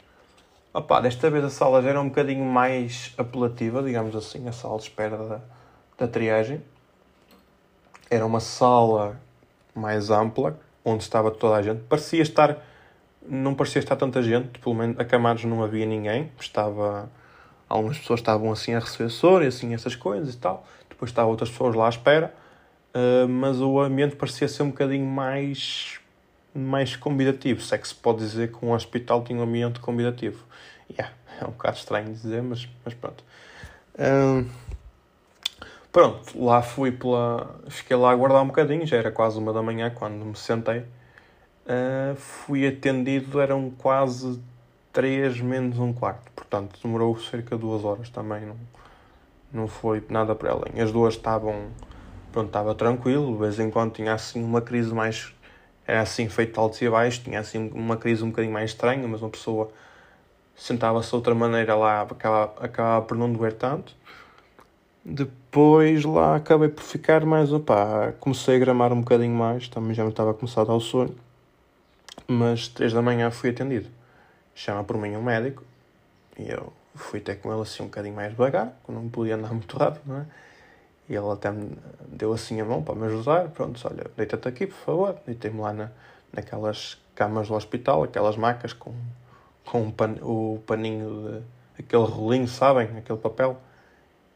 Opa, 0.72 1.00
desta 1.00 1.30
vez 1.30 1.44
a 1.44 1.50
sala 1.50 1.80
já 1.82 1.90
era 1.90 2.00
um 2.00 2.08
bocadinho 2.08 2.44
mais 2.44 3.14
apelativa, 3.16 3.80
digamos 3.82 4.16
assim, 4.16 4.48
a 4.48 4.52
sala 4.52 4.76
de 4.78 4.84
espera 4.84 5.16
da, 5.16 5.40
da 5.98 6.08
triagem. 6.08 6.60
Era 8.10 8.26
uma 8.26 8.40
sala 8.40 9.20
mais 9.74 10.10
ampla, 10.10 10.58
onde 10.84 11.04
estava 11.04 11.30
toda 11.30 11.56
a 11.56 11.62
gente. 11.62 11.82
Parecia 11.82 12.22
estar, 12.22 12.58
não 13.24 13.54
parecia 13.54 13.78
estar 13.78 13.94
tanta 13.94 14.20
gente, 14.20 14.58
pelo 14.58 14.74
menos 14.74 14.98
acamados 14.98 15.44
não 15.44 15.62
havia 15.62 15.86
ninguém. 15.86 16.32
Estava, 16.40 17.08
algumas 17.68 17.98
pessoas 17.98 18.18
estavam 18.18 18.50
assim 18.50 18.74
a 18.74 18.80
receber 18.80 19.10
soro 19.10 19.44
e 19.44 19.46
assim 19.46 19.74
essas 19.74 19.94
coisas 19.94 20.34
e 20.34 20.38
tal. 20.38 20.66
Depois 20.94 21.10
estavam 21.10 21.30
outras 21.30 21.50
pessoas 21.50 21.74
lá 21.74 21.86
à 21.86 21.88
espera. 21.88 22.32
Uh, 22.94 23.28
mas 23.28 23.60
o 23.60 23.80
ambiente 23.80 24.14
parecia 24.14 24.46
ser 24.46 24.62
um 24.62 24.68
bocadinho 24.70 25.04
mais 25.04 25.98
mais 26.54 26.94
convidativo, 26.94 27.60
se 27.60 27.74
é 27.74 27.78
que 27.78 27.88
se 27.88 27.94
pode 27.94 28.18
dizer 28.18 28.52
que 28.52 28.64
um 28.64 28.72
hospital 28.72 29.24
tinha 29.24 29.40
um 29.40 29.42
ambiente 29.42 29.80
convidativo. 29.80 30.44
Yeah, 30.88 31.12
é 31.40 31.44
um 31.44 31.50
bocado 31.50 31.76
estranho 31.76 32.12
dizer, 32.12 32.42
mas, 32.42 32.68
mas 32.84 32.94
pronto. 32.94 33.24
Hum, 33.98 34.48
pronto, 35.90 36.40
lá 36.40 36.62
fui 36.62 36.92
pela. 36.92 37.58
Fiquei 37.68 37.96
lá 37.96 38.10
a 38.10 38.12
aguardar 38.12 38.42
um 38.42 38.46
bocadinho, 38.46 38.86
já 38.86 38.96
era 38.96 39.10
quase 39.10 39.36
uma 39.36 39.52
da 39.52 39.62
manhã 39.62 39.90
quando 39.90 40.24
me 40.24 40.36
sentei. 40.36 40.84
Uh, 41.66 42.14
fui 42.16 42.66
atendido, 42.68 43.40
eram 43.40 43.70
quase 43.70 44.40
3 44.92 45.40
menos 45.40 45.78
um 45.78 45.92
quarto, 45.92 46.30
portanto 46.36 46.78
demorou 46.80 47.18
cerca 47.18 47.56
de 47.56 47.62
duas 47.62 47.84
horas 47.84 48.08
também, 48.10 48.42
não, 48.42 48.56
não 49.54 49.68
foi 49.68 50.02
nada 50.10 50.34
para 50.34 50.50
além. 50.50 50.82
As 50.82 50.92
duas 50.92 51.14
estavam, 51.14 51.68
pronto, 52.32 52.48
estava 52.48 52.74
tranquilo, 52.74 53.32
de 53.32 53.38
vez 53.38 53.58
em 53.58 53.70
quando 53.70 53.92
tinha 53.92 54.12
assim 54.12 54.42
uma 54.42 54.60
crise 54.60 54.92
mais 54.92 55.32
era 55.86 56.00
assim 56.00 56.28
feito 56.28 56.58
altos 56.58 56.80
e 56.80 56.88
baixos, 56.88 57.22
tinha 57.22 57.38
assim 57.40 57.70
uma 57.74 57.96
crise 57.96 58.24
um 58.24 58.30
bocadinho 58.30 58.52
mais 58.52 58.70
estranha, 58.70 59.06
mas 59.06 59.20
uma 59.20 59.30
pessoa 59.30 59.70
sentava-se 60.56 61.10
de 61.10 61.16
outra 61.16 61.34
maneira 61.34 61.74
lá, 61.74 62.02
acabava, 62.02 62.64
acabava 62.64 63.04
por 63.04 63.16
não 63.16 63.30
doer 63.32 63.52
tanto. 63.52 63.94
Depois 65.04 66.04
lá 66.04 66.36
acabei 66.36 66.70
por 66.70 66.82
ficar 66.82 67.26
mais, 67.26 67.52
opá, 67.52 68.12
comecei 68.18 68.56
a 68.56 68.58
gramar 68.58 68.92
um 68.92 69.00
bocadinho 69.00 69.34
mais, 69.34 69.68
também 69.68 69.94
já 69.94 70.02
me 70.02 70.10
estava 70.10 70.30
a 70.30 70.34
começar 70.34 70.62
a 70.62 70.64
dar 70.64 70.74
o 70.74 70.80
sono, 70.80 71.14
mas 72.26 72.68
três 72.68 72.92
da 72.92 73.02
manhã 73.02 73.30
fui 73.30 73.50
atendido. 73.50 73.88
Chama 74.54 74.82
por 74.84 74.96
mim 74.96 75.14
um 75.16 75.22
médico, 75.22 75.62
e 76.38 76.48
eu 76.48 76.72
fui 76.94 77.20
até 77.20 77.34
com 77.34 77.52
ele 77.52 77.62
assim 77.62 77.82
um 77.82 77.86
bocadinho 77.86 78.14
mais 78.14 78.30
devagar, 78.30 78.72
não 78.88 79.08
podia 79.08 79.34
andar 79.34 79.52
muito 79.52 79.76
rápido, 79.76 80.02
não 80.06 80.18
é? 80.18 80.26
E 81.08 81.14
ele 81.14 81.30
até 81.30 81.50
me 81.50 81.76
deu 82.08 82.32
assim 82.32 82.60
a 82.60 82.64
mão 82.64 82.82
para 82.82 82.94
me 82.94 83.06
ajudar. 83.06 83.48
Pronto, 83.48 83.78
olha, 83.86 84.06
deita-te 84.16 84.48
aqui, 84.48 84.66
por 84.66 84.76
favor. 84.76 85.16
Deitei-me 85.26 85.60
lá 85.60 85.72
na, 85.72 85.90
naquelas 86.32 86.98
camas 87.14 87.48
do 87.48 87.54
hospital, 87.54 88.02
aquelas 88.04 88.36
macas 88.36 88.72
com, 88.72 88.94
com 89.66 89.82
um 89.82 89.90
pan, 89.90 90.16
o 90.22 90.62
paninho, 90.66 91.42
de, 91.76 91.82
aquele 91.82 92.04
rolinho, 92.04 92.48
sabem? 92.48 92.96
Aquele 92.96 93.18
papel. 93.18 93.60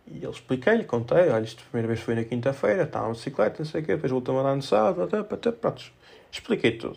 E 0.06 0.18
ele 0.18 0.30
expliquei-lhe, 0.30 0.84
contei, 0.84 1.28
olha, 1.30 1.44
isto 1.44 1.62
a 1.62 1.70
primeira 1.70 1.88
vez 1.88 2.00
foi 2.00 2.14
na 2.14 2.24
quinta-feira, 2.24 2.84
estava 2.84 3.06
na 3.06 3.12
bicicleta, 3.12 3.56
não 3.58 3.66
sei 3.66 3.82
o 3.82 3.84
quê, 3.84 3.94
depois 3.94 4.10
voltou-me 4.10 4.40
a 4.40 4.42
dar 4.42 4.56
no 4.56 4.62
sábado, 4.62 5.24
pronto, 5.60 5.92
expliquei 6.32 6.78
tudo. 6.78 6.96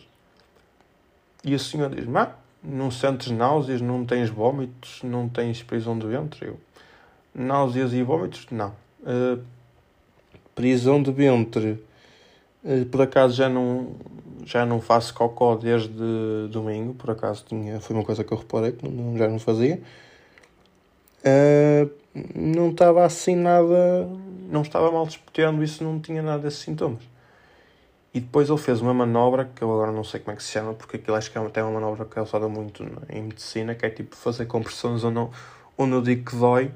E 1.43 1.53
o 1.53 1.59
senhor 1.59 1.89
diz-me, 1.89 2.17
ah, 2.17 2.35
não 2.63 2.91
sentes 2.91 3.31
náuseas, 3.31 3.81
não 3.81 4.05
tens 4.05 4.29
vômitos, 4.29 5.01
não 5.03 5.27
tens 5.27 5.63
prisão 5.63 5.97
de 5.97 6.07
ventre? 6.07 6.47
Eu, 6.47 6.59
náuseas 7.33 7.93
e 7.93 8.03
vômitos? 8.03 8.45
Não. 8.51 8.73
Uh, 9.01 9.41
prisão 10.53 11.01
de 11.01 11.11
ventre. 11.11 11.83
Uh, 12.63 12.85
por 12.85 13.01
acaso 13.01 13.35
já 13.35 13.49
não, 13.49 13.95
já 14.45 14.65
não 14.65 14.79
faço 14.79 15.13
cocó 15.13 15.55
desde 15.55 15.89
domingo, 16.51 16.93
por 16.93 17.09
acaso 17.09 17.43
tinha, 17.47 17.79
foi 17.79 17.95
uma 17.95 18.05
coisa 18.05 18.23
que 18.23 18.31
eu 18.31 18.37
reparei 18.37 18.73
que 18.73 18.87
não, 18.87 19.17
já 19.17 19.27
não 19.27 19.39
fazia. 19.39 19.81
Uh, 21.23 21.89
não 22.35 22.69
estava 22.71 23.05
assim 23.05 23.35
nada, 23.35 24.07
não 24.49 24.61
estava 24.61 24.91
mal 24.91 25.05
disputando 25.05 25.63
isso, 25.63 25.83
não 25.83 25.99
tinha 25.99 26.21
nada 26.21 26.43
desses 26.43 26.59
sintomas. 26.59 27.01
E 28.13 28.19
depois 28.19 28.49
ele 28.49 28.57
fez 28.57 28.81
uma 28.81 28.93
manobra 28.93 29.45
que 29.55 29.61
eu 29.61 29.71
agora 29.71 29.91
não 29.91 30.03
sei 30.03 30.19
como 30.19 30.33
é 30.33 30.35
que 30.35 30.43
se 30.43 30.51
chama, 30.51 30.73
porque 30.73 30.97
aquilo 30.97 31.15
acho 31.15 31.31
que 31.31 31.37
é 31.37 31.41
até 31.41 31.63
uma 31.63 31.79
manobra 31.79 32.03
que 32.05 32.19
é 32.19 32.21
usada 32.21 32.47
muito 32.49 32.83
em 33.09 33.21
medicina, 33.21 33.73
que 33.73 33.85
é 33.85 33.89
tipo 33.89 34.15
fazer 34.17 34.45
compressões 34.47 35.03
onde, 35.03 35.29
onde 35.77 35.93
eu 35.93 36.01
digo 36.01 36.29
que 36.29 36.35
dói 36.35 36.71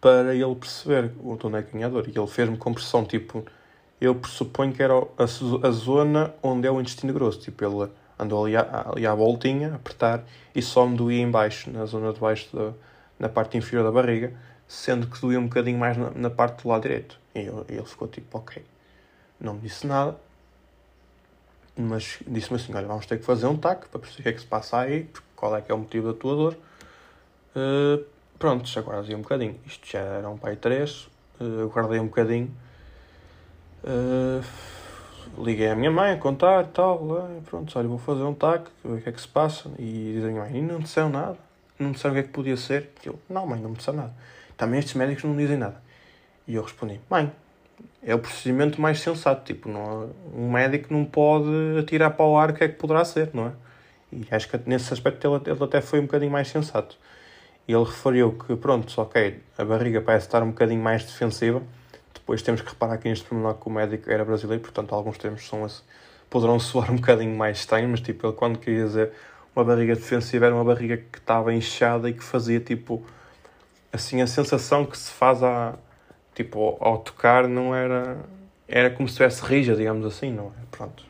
para 0.00 0.34
ele 0.34 0.54
perceber 0.54 1.12
onde 1.24 1.56
é 1.56 1.62
que 1.62 1.72
tinha 1.72 1.88
dor. 1.88 2.06
E 2.06 2.16
ele 2.16 2.26
fez-me 2.28 2.56
compressão, 2.56 3.04
tipo, 3.04 3.44
eu 4.00 4.14
pressuponho 4.14 4.72
que 4.72 4.82
era 4.82 4.94
a, 4.94 5.24
a, 5.24 5.70
zona 5.70 6.34
onde 6.42 6.68
é 6.68 6.70
o 6.70 6.80
intestino 6.80 7.12
grosso. 7.12 7.40
Tipo, 7.40 7.64
ele 7.64 7.90
andou 8.18 8.44
ali, 8.44 8.54
à, 8.54 8.90
ali 8.90 9.06
à 9.06 9.14
voltinha, 9.14 9.72
a 9.72 9.74
apertar, 9.76 10.22
e 10.54 10.62
só 10.62 10.86
me 10.86 10.96
doía 10.96 11.22
em 11.22 11.30
baixo, 11.30 11.70
na 11.70 11.86
zona 11.86 12.12
de 12.12 12.20
baixo, 12.20 12.54
da, 12.54 12.72
na 13.18 13.28
parte 13.28 13.56
inferior 13.56 13.82
da 13.82 13.90
barriga, 13.90 14.32
sendo 14.68 15.06
que 15.06 15.20
doía 15.20 15.40
um 15.40 15.44
bocadinho 15.44 15.78
mais 15.78 15.96
na, 15.96 16.10
na 16.10 16.30
parte 16.30 16.62
do 16.62 16.68
lado 16.68 16.82
direito. 16.82 17.18
E 17.34 17.40
ele, 17.40 17.64
ele 17.68 17.84
ficou 17.84 18.06
tipo, 18.06 18.38
ok. 18.38 18.62
Não 19.44 19.54
me 19.54 19.60
disse 19.60 19.86
nada, 19.86 20.16
mas 21.76 22.18
disse-me 22.26 22.56
assim, 22.56 22.74
olha, 22.74 22.86
vamos 22.86 23.06
ter 23.06 23.18
que 23.18 23.24
fazer 23.24 23.46
um 23.46 23.56
TAC 23.56 23.88
para 23.88 24.00
perceber 24.00 24.20
o 24.20 24.22
que 24.22 24.28
é 24.30 24.32
que 24.32 24.40
se 24.40 24.46
passa 24.46 24.78
aí, 24.78 25.08
qual 25.36 25.54
é 25.56 25.60
que 25.60 25.70
é 25.70 25.74
o 25.74 25.78
motivo 25.78 26.12
da 26.12 26.18
tua 26.18 26.34
dor. 26.34 26.56
Uh, 27.54 28.04
Prontos, 28.38 28.76
aguardei 28.76 29.14
um 29.14 29.22
bocadinho. 29.22 29.58
Isto 29.64 29.86
já 29.88 30.00
era 30.00 30.28
um 30.28 30.36
pai 30.36 30.56
3. 30.56 31.08
Uh, 31.40 31.62
aguardei 31.62 32.00
um 32.00 32.06
bocadinho. 32.06 32.54
Uh, 33.82 34.44
liguei 35.42 35.68
à 35.68 35.74
minha 35.74 35.90
mãe 35.90 36.12
a 36.12 36.18
contar 36.18 36.64
e 36.64 36.68
tal. 36.68 37.02
Uh, 37.02 37.42
pronto, 37.42 37.78
olha, 37.78 37.88
vou 37.88 37.98
fazer 37.98 38.22
um 38.22 38.34
TAC, 38.34 38.68
o 38.84 39.00
que 39.00 39.08
é 39.08 39.12
que 39.12 39.20
se 39.20 39.28
passa. 39.28 39.70
E 39.78 40.14
dizem, 40.16 40.34
mãe, 40.34 40.60
não 40.60 40.80
disseram 40.80 41.10
nada. 41.10 41.38
Não 41.78 41.92
disseram 41.92 42.12
o 42.12 42.16
que 42.16 42.20
é 42.20 42.22
que 42.24 42.34
podia 42.34 42.56
ser. 42.56 42.90
E 43.04 43.08
eu, 43.08 43.18
não, 43.30 43.46
mãe, 43.46 43.60
não 43.60 43.70
me 43.70 43.76
disseram 43.76 43.98
nada. 43.98 44.14
Também 44.56 44.78
estes 44.78 44.94
médicos 44.94 45.24
não 45.24 45.36
dizem 45.36 45.56
nada. 45.56 45.80
E 46.46 46.56
eu 46.56 46.62
respondi, 46.62 47.00
mãe, 47.08 47.32
é 48.02 48.14
o 48.14 48.18
procedimento 48.18 48.80
mais 48.80 49.00
sensato. 49.00 49.44
Tipo, 49.44 49.68
não, 49.68 50.10
um 50.34 50.50
médico 50.50 50.92
não 50.92 51.04
pode 51.04 51.48
atirar 51.78 52.10
para 52.10 52.24
o 52.24 52.36
ar 52.36 52.50
o 52.50 52.54
que 52.54 52.64
é 52.64 52.68
que 52.68 52.76
poderá 52.76 53.04
ser, 53.04 53.30
não 53.32 53.46
é? 53.48 53.52
E 54.12 54.26
acho 54.30 54.48
que 54.48 54.58
nesse 54.66 54.92
aspecto 54.92 55.26
ele, 55.26 55.50
ele 55.50 55.64
até 55.64 55.80
foi 55.80 55.98
um 56.00 56.02
bocadinho 56.02 56.30
mais 56.30 56.48
sensato. 56.48 56.96
Ele 57.66 57.82
referiu 57.82 58.32
que, 58.32 58.54
pronto, 58.56 59.00
ok, 59.00 59.40
a 59.56 59.64
barriga 59.64 60.00
parece 60.00 60.26
estar 60.26 60.42
um 60.42 60.48
bocadinho 60.48 60.82
mais 60.82 61.04
defensiva. 61.04 61.62
Depois 62.12 62.42
temos 62.42 62.60
que 62.60 62.68
reparar 62.70 62.94
aqui 62.94 63.08
neste 63.08 63.24
pormenor 63.24 63.54
que 63.54 63.66
o 63.66 63.70
médico 63.70 64.10
era 64.10 64.24
brasileiro, 64.24 64.62
portanto, 64.62 64.94
alguns 64.94 65.18
termos 65.18 65.46
são 65.46 65.64
assim, 65.64 65.82
poderão 66.30 66.58
soar 66.60 66.90
um 66.90 66.96
bocadinho 66.96 67.36
mais 67.36 67.58
estranhos, 67.58 67.90
mas 67.90 68.00
tipo, 68.00 68.26
ele 68.26 68.34
quando 68.34 68.58
queria 68.58 68.84
dizer 68.84 69.12
uma 69.54 69.64
barriga 69.64 69.94
defensiva 69.94 70.46
era 70.46 70.54
uma 70.54 70.64
barriga 70.64 70.96
que 70.96 71.18
estava 71.18 71.54
inchada 71.54 72.10
e 72.10 72.12
que 72.12 72.24
fazia 72.24 72.58
tipo 72.58 73.04
assim 73.92 74.20
a 74.20 74.26
sensação 74.26 74.84
que 74.84 74.98
se 74.98 75.12
faz 75.12 75.42
a 75.42 75.74
tipo 76.34 76.76
ao 76.80 76.98
tocar 76.98 77.48
não 77.48 77.74
era 77.74 78.18
era 78.66 78.90
como 78.90 79.08
se 79.08 79.12
estivesse 79.12 79.42
rija, 79.44 79.76
digamos 79.76 80.04
assim, 80.06 80.32
não 80.32 80.46
é? 80.46 80.64
Pronto. 80.70 81.04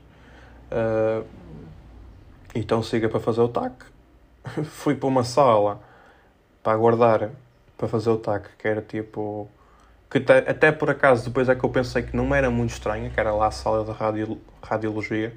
Uh, 0.71 1.25
então 2.55 2.83
siga 2.83 3.09
para 3.09 3.21
fazer 3.21 3.41
o 3.41 3.49
TAC. 3.49 3.73
Fui 4.65 4.95
para 4.95 5.09
uma 5.09 5.25
sala 5.25 5.81
para 6.63 6.73
aguardar 6.73 7.31
para 7.77 7.89
fazer 7.89 8.11
o 8.11 8.17
TAC, 8.17 8.49
que 8.59 8.69
era 8.69 8.81
tipo. 8.81 9.49
que 10.11 10.19
até, 10.19 10.39
até 10.39 10.73
por 10.73 10.91
acaso 10.91 11.25
depois 11.25 11.49
é 11.49 11.55
que 11.55 11.65
eu 11.65 11.71
pensei 11.71 12.03
que 12.03 12.17
não 12.17 12.35
era 12.35 12.51
muito 12.51 12.71
estranha, 12.71 13.11
que 13.11 13.19
era 13.19 13.33
lá 13.33 13.49
a 13.49 13.51
sala 13.51 13.85
de 13.85 13.93
radio, 13.93 14.41
radiologia. 14.63 15.37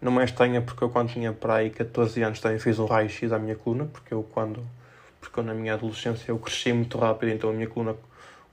Não 0.00 0.20
é 0.20 0.24
estranha 0.24 0.60
porque 0.60 0.84
eu 0.84 0.90
quando 0.90 1.10
tinha 1.10 1.32
para 1.32 1.56
aí 1.56 1.70
14 1.70 2.22
anos 2.22 2.40
também 2.40 2.58
fiz 2.58 2.78
um 2.78 2.86
raio-x 2.86 3.32
à 3.32 3.38
minha 3.38 3.56
coluna, 3.56 3.86
porque 3.86 4.12
eu 4.12 4.22
quando. 4.22 4.64
porque 5.20 5.40
eu, 5.40 5.44
na 5.44 5.54
minha 5.54 5.74
adolescência 5.74 6.30
eu 6.30 6.38
cresci 6.38 6.72
muito 6.72 6.98
rápido, 6.98 7.30
então 7.30 7.50
a 7.50 7.52
minha 7.52 7.68
coluna 7.68 7.96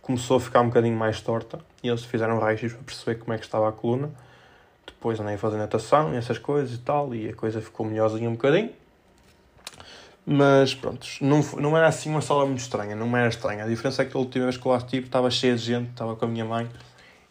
começou 0.03 0.37
a 0.37 0.39
ficar 0.39 0.61
um 0.61 0.67
bocadinho 0.67 0.95
mais 0.95 1.21
torta 1.21 1.59
e 1.81 1.87
eles 1.87 2.03
fizeram 2.03 2.37
raios 2.37 2.59
para 2.73 2.83
perceber 2.83 3.19
como 3.19 3.33
é 3.33 3.37
que 3.37 3.45
estava 3.45 3.67
a 3.67 3.71
coluna. 3.71 4.11
Depois 4.85 5.19
andei 5.19 5.35
a 5.35 5.37
fazer 5.37 5.57
natação 5.57 6.13
e 6.13 6.17
essas 6.17 6.37
coisas 6.37 6.75
e 6.75 6.77
tal, 6.79 7.15
e 7.15 7.29
a 7.29 7.33
coisa 7.33 7.61
ficou 7.61 7.85
melhorzinha 7.85 8.29
um 8.29 8.33
bocadinho. 8.33 8.69
Mas 10.25 10.75
pronto, 10.75 11.07
não, 11.21 11.41
não 11.57 11.77
era 11.77 11.87
assim 11.87 12.09
uma 12.09 12.21
sala 12.21 12.45
muito 12.45 12.59
estranha, 12.59 12.95
não 12.95 13.15
era 13.15 13.29
estranha. 13.29 13.63
A 13.63 13.67
diferença 13.67 14.03
é 14.03 14.05
que 14.05 14.15
a 14.15 14.19
última 14.19 14.45
vez 14.45 14.57
que 14.57 14.67
lá 14.67 14.77
estive 14.77 15.05
estava 15.05 15.31
cheia 15.31 15.55
de 15.55 15.61
gente, 15.61 15.89
estava 15.89 16.15
com 16.15 16.25
a 16.25 16.27
minha 16.27 16.45
mãe, 16.45 16.69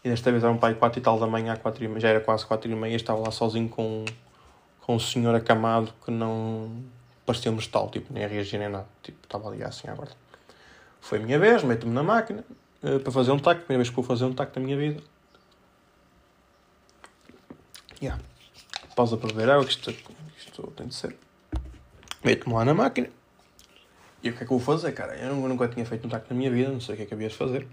e 0.03 0.09
desta 0.09 0.31
vez 0.31 0.43
era 0.43 0.53
um 0.53 0.59
pai 0.59 0.75
4 0.75 0.99
e 0.99 1.03
tal 1.03 1.19
da 1.19 1.27
manhã, 1.27 1.55
4 1.57 1.85
e, 1.85 2.01
já 2.01 2.09
era 2.09 2.21
quase 2.21 2.45
4 2.47 2.71
e 2.71 2.75
meia, 2.75 2.97
estava 2.97 3.21
lá 3.21 3.31
sozinho 3.31 3.69
com, 3.69 4.05
com 4.81 4.97
um 4.97 4.99
senhor 4.99 5.35
acamado 5.35 5.93
que 6.05 6.11
não 6.11 6.83
parecia 7.25 7.53
um 7.53 7.57
vegetal, 7.57 7.89
tipo, 7.91 8.13
nem 8.13 8.25
a 8.25 8.29
reagir 8.29 8.59
nem 8.59 8.69
nada, 8.69 8.87
tipo, 9.03 9.19
estava 9.23 9.49
ali 9.49 9.63
assim 9.63 9.89
agora. 9.89 10.11
Foi 11.01 11.19
a 11.19 11.23
minha 11.23 11.39
vez, 11.39 11.63
meto-me 11.63 11.93
na 11.93 12.03
máquina 12.03 12.45
uh, 12.83 13.01
para 13.01 13.13
fazer 13.13 13.31
um 13.33 13.39
taco, 13.39 13.63
primeira 13.63 13.83
vez 13.83 13.91
que 13.91 13.97
vou 13.97 14.05
fazer 14.05 14.25
um 14.25 14.33
taco 14.33 14.59
na 14.59 14.65
minha 14.65 14.77
vida. 14.77 15.03
Yeah. 18.01 18.23
Pausa 18.97 19.17
para 19.17 19.29
beber 19.29 19.51
água, 19.51 19.65
que 19.65 19.71
isto, 19.71 19.95
isto 20.37 20.63
tem 20.77 20.89
de 20.89 20.95
ser. 20.95 21.17
Meto-me 22.25 22.55
lá 22.55 22.65
na 22.65 22.75
máquina. 22.75 23.09
E 24.23 24.31
o 24.31 24.33
que 24.33 24.45
é 24.45 24.47
que 24.47 24.53
eu 24.53 24.59
vou 24.59 24.61
fazer, 24.61 24.93
cara? 24.93 25.17
Eu 25.17 25.35
nunca 25.35 25.67
tinha 25.69 25.85
feito 25.85 26.07
um 26.07 26.11
taco 26.11 26.27
na 26.31 26.37
minha 26.37 26.51
vida, 26.51 26.71
não 26.71 26.81
sei 26.81 26.95
o 26.95 26.97
que 26.97 27.05
é 27.05 27.07
que 27.07 27.15
havia 27.15 27.29
de 27.29 27.35
fazer. 27.35 27.67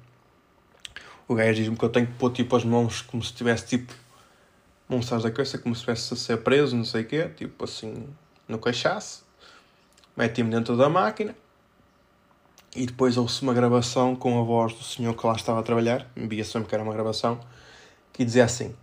O 1.27 1.35
gajo 1.35 1.53
diz-me 1.53 1.77
que 1.77 1.85
eu 1.85 1.89
tenho 1.89 2.07
que 2.07 2.13
pôr 2.13 2.31
tipo 2.31 2.55
as 2.55 2.63
mãos 2.63 3.01
como 3.01 3.23
se 3.23 3.33
tivesse 3.33 3.67
tipo 3.67 3.93
monstros 4.87 5.21
da 5.21 5.29
cabeça, 5.29 5.59
como 5.59 5.75
se 5.75 5.81
estivesse 5.81 6.13
a 6.13 6.17
ser 6.17 6.37
preso, 6.37 6.75
não 6.75 6.83
sei 6.83 7.03
o 7.03 7.05
quê, 7.05 7.29
tipo 7.29 7.63
assim, 7.63 8.07
no 8.47 8.57
cachaço. 8.57 9.23
Mete-me 10.17 10.49
dentro 10.49 10.75
da 10.75 10.89
máquina 10.89 11.35
e 12.75 12.85
depois 12.85 13.17
ouço 13.17 13.43
uma 13.43 13.53
gravação 13.53 14.15
com 14.15 14.39
a 14.39 14.43
voz 14.43 14.73
do 14.73 14.83
senhor 14.83 15.15
que 15.15 15.25
lá 15.25 15.33
estava 15.33 15.59
a 15.59 15.63
trabalhar, 15.63 16.07
me 16.15 16.27
via 16.27 16.43
sempre 16.43 16.69
que 16.69 16.75
era 16.75 16.83
uma 16.83 16.93
gravação, 16.93 17.39
que 18.13 18.23
dizia 18.23 18.45
assim: 18.45 18.75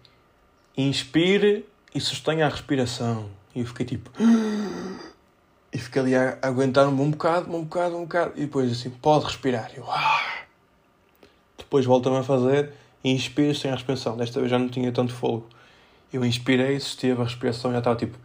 Inspire 0.77 1.64
e 1.94 2.01
sustenha 2.01 2.46
a 2.46 2.49
respiração. 2.49 3.31
E 3.55 3.61
eu 3.61 3.66
fiquei 3.66 3.87
tipo. 3.87 4.11
E 5.72 5.79
fiquei 5.79 6.01
ali 6.01 6.14
a 6.14 6.38
aguentar 6.40 6.88
um 6.88 7.11
bocado, 7.11 7.55
um 7.55 7.62
bocado, 7.62 7.96
um 7.99 8.03
bocado. 8.03 8.33
E 8.37 8.42
depois 8.42 8.72
assim, 8.72 8.88
pode 8.88 9.27
respirar. 9.27 9.70
Eu, 9.77 9.85
ah. 9.90 10.46
Depois 11.59 11.85
volta-me 11.85 12.16
a 12.16 12.22
fazer 12.22 12.72
e 13.05 13.11
inspiro 13.11 13.55
sem 13.55 13.70
a 13.70 13.75
respiração. 13.75 14.16
Desta 14.16 14.38
vez 14.40 14.51
já 14.51 14.59
não 14.59 14.70
tinha 14.70 14.90
tanto 14.90 15.12
fogo. 15.12 15.46
Eu 16.11 16.25
inspirei, 16.25 16.77
esteve 16.77 17.20
a 17.20 17.25
respiração 17.25 17.72
já 17.72 17.79
estava 17.79 17.96
tipo. 17.96 18.16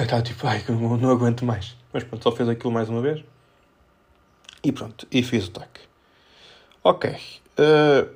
Já 0.00 0.04
estava 0.04 0.22
tipo, 0.22 0.46
ai, 0.46 0.64
não, 0.66 0.96
não 0.96 1.10
aguento 1.10 1.44
mais. 1.44 1.76
Mas 1.92 2.02
pronto, 2.04 2.22
só 2.22 2.32
fez 2.32 2.48
aquilo 2.48 2.72
mais 2.72 2.88
uma 2.88 3.02
vez. 3.02 3.22
E 4.64 4.72
pronto, 4.72 5.06
e 5.10 5.22
fiz 5.22 5.46
o 5.46 5.50
tac. 5.50 5.78
Ok. 6.82 7.10
Uh, 7.10 8.08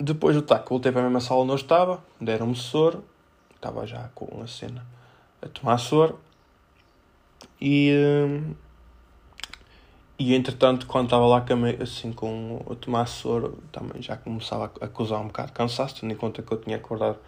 depois 0.00 0.34
do 0.34 0.42
tac, 0.42 0.68
voltei 0.68 0.90
para 0.90 1.00
a 1.00 1.04
mesma 1.04 1.20
sala 1.20 1.42
onde 1.42 1.52
eu 1.52 1.56
estava. 1.56 2.02
Deram-me 2.20 2.56
soro. 2.56 3.04
Estava 3.54 3.86
já 3.86 4.10
com 4.16 4.42
a 4.42 4.48
cena 4.48 4.84
a 5.40 5.46
tomar 5.46 5.78
soro. 5.78 6.18
E, 7.60 7.92
uh, 7.92 8.56
e 10.18 10.34
entretanto, 10.34 10.88
quando 10.88 11.04
estava 11.04 11.24
lá 11.24 11.44
assim, 11.80 12.12
com 12.12 12.66
a 12.68 12.74
tomar 12.74 13.06
soro, 13.06 13.62
também 13.70 14.02
já 14.02 14.16
começava 14.16 14.72
a 14.80 14.86
acusar 14.86 15.20
um 15.20 15.28
bocado 15.28 15.48
de 15.50 15.54
cansaço, 15.54 16.00
tendo 16.00 16.12
em 16.12 16.16
conta 16.16 16.42
que 16.42 16.50
eu 16.50 16.60
tinha 16.60 16.74
acordado, 16.74 17.18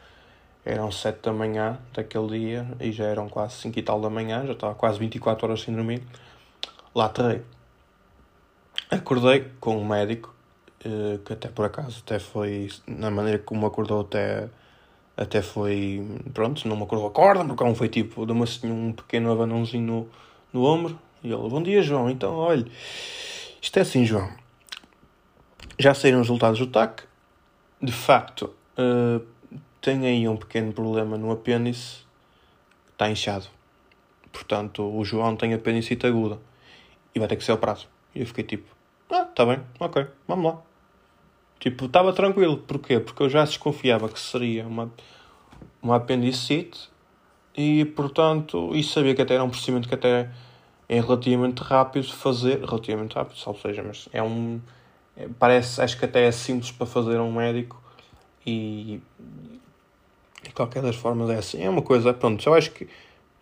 eram 0.65 0.91
7 0.91 1.21
da 1.23 1.33
manhã 1.33 1.79
daquele 1.95 2.39
dia 2.39 2.67
e 2.81 2.93
já 2.93 3.05
eram 3.05 3.29
quase 3.29 3.55
5 3.57 3.79
e 3.79 3.83
tal 3.83 4.01
da 4.01 4.11
manhã, 4.11 4.45
já 4.47 4.53
estava 4.53 4.75
quase 4.75 4.99
24 4.99 5.47
horas 5.47 5.63
sem 5.63 5.75
dormir. 5.75 6.03
Lá 6.95 7.07
aterrei. 7.07 7.43
Acordei 8.91 9.47
com 9.61 9.77
um 9.79 9.85
médico, 9.85 10.35
eh, 10.85 11.19
que 11.25 11.33
até 11.33 11.49
por 11.49 11.65
acaso 11.65 12.03
até 12.05 12.19
foi, 12.19 12.69
na 12.87 13.11
maneira 13.11 13.39
como 13.39 13.67
acordou, 13.67 14.01
até 14.01 14.49
até 15.17 15.43
foi, 15.43 16.03
pronto, 16.33 16.67
não 16.67 16.77
me 16.77 16.83
acordou, 16.85 17.07
acorda, 17.07 17.45
porque 17.45 17.63
não 17.63 17.75
foi 17.75 17.91
tipo, 17.91 18.25
deu-me 18.25 18.43
assim 18.43 18.73
um 18.73 18.91
pequeno 18.91 19.31
abanãozinho 19.31 19.85
no, 19.85 20.09
no 20.51 20.65
ombro, 20.67 20.99
e 21.23 21.31
ele, 21.31 21.49
bom 21.49 21.63
dia 21.63 21.83
João, 21.83 22.09
então 22.09 22.35
olha, 22.37 22.67
isto 23.61 23.79
é 23.79 23.83
assim 23.83 24.07
João, 24.07 24.31
já 25.79 25.93
saíram 25.93 26.23
os 26.23 26.27
resultados 26.27 26.59
do 26.59 26.67
TAC, 26.69 27.03
de 27.83 27.93
facto, 27.93 28.55
uh, 28.79 29.23
tem 29.81 30.07
aí 30.07 30.29
um 30.29 30.37
pequeno 30.37 30.73
problema 30.73 31.17
no 31.17 31.31
apêndice, 31.31 31.99
está 32.93 33.11
inchado, 33.11 33.47
portanto 34.33 34.83
o 34.83 35.05
João 35.05 35.37
tem 35.37 35.55
apendicite 35.55 36.07
aguda, 36.07 36.39
e 37.15 37.19
vai 37.19 37.29
ter 37.29 37.37
que 37.37 37.45
ser 37.45 37.53
operado, 37.53 37.83
e 38.15 38.21
eu 38.21 38.27
fiquei 38.27 38.45
tipo, 38.45 38.75
ah, 39.11 39.27
está 39.29 39.45
bem, 39.45 39.61
ok, 39.79 40.07
vamos 40.29 40.53
lá. 40.53 40.63
Tipo, 41.61 41.85
estava 41.85 42.13
tranquilo. 42.13 42.57
Porquê? 42.57 42.99
Porque 42.99 43.23
eu 43.23 43.29
já 43.29 43.45
desconfiava 43.45 44.09
que 44.09 44.19
seria 44.19 44.67
uma, 44.67 44.91
uma 45.83 45.97
apendicite 45.97 46.89
e, 47.55 47.85
portanto, 47.85 48.75
e 48.75 48.83
sabia 48.83 49.15
que 49.15 49.21
até 49.21 49.35
era 49.35 49.45
um 49.45 49.51
procedimento 49.51 49.87
que 49.87 49.95
até 49.95 50.31
é 50.89 51.01
relativamente 51.01 51.61
rápido 51.61 52.07
de 52.07 52.15
fazer. 52.15 52.65
Relativamente 52.65 53.15
rápido, 53.15 53.39
ou 53.45 53.55
seja, 53.55 53.83
mas 53.83 54.09
é 54.11 54.23
um... 54.23 54.59
É, 55.15 55.29
parece, 55.39 55.83
acho 55.83 55.99
que 55.99 56.05
até 56.07 56.27
é 56.27 56.33
simples 56.33 56.73
para 56.73 56.87
fazer 56.87 57.21
um 57.21 57.33
médico 57.33 57.83
e... 58.47 59.03
De 60.43 60.51
qualquer 60.51 60.83
das 60.83 60.97
formas 60.97 61.31
é 61.31 61.37
assim. 61.37 61.63
É 61.63 61.69
uma 61.69 61.83
coisa, 61.83 62.13
pronto, 62.13 62.47
eu 62.49 62.55
acho 62.55 62.71
que... 62.73 62.89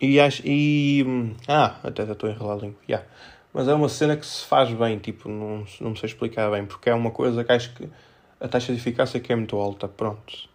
E 0.01 0.21
acho... 0.21 0.43
E... 0.45 1.35
Ah, 1.47 1.77
até 1.83 2.05
estou 2.05 2.29
a 2.29 2.33
enrolar 2.33 2.59
a 2.59 2.61
língua. 2.61 2.79
Yeah. 2.89 3.07
Mas 3.53 3.67
é 3.67 3.75
uma 3.75 3.89
cena 3.89 4.17
que 4.17 4.27
se 4.27 4.45
faz 4.45 4.71
bem, 4.73 4.99
tipo, 4.99 5.29
não, 5.29 5.65
não 5.81 5.97
sei 5.97 6.09
explicar 6.09 6.51
bem, 6.51 6.67
porque 6.67 6.91
é 6.91 6.95
uma 6.95 7.11
coisa 7.11 7.43
que 7.43 7.53
acho 7.53 7.75
que 7.75 7.89
a 8.41 8.47
taxa 8.47 8.73
de 8.73 8.79
eficácia 8.79 9.19
que 9.19 9.33
é 9.33 9.37
muito 9.37 9.57
alta, 9.57 9.89
pronto. 9.89 10.49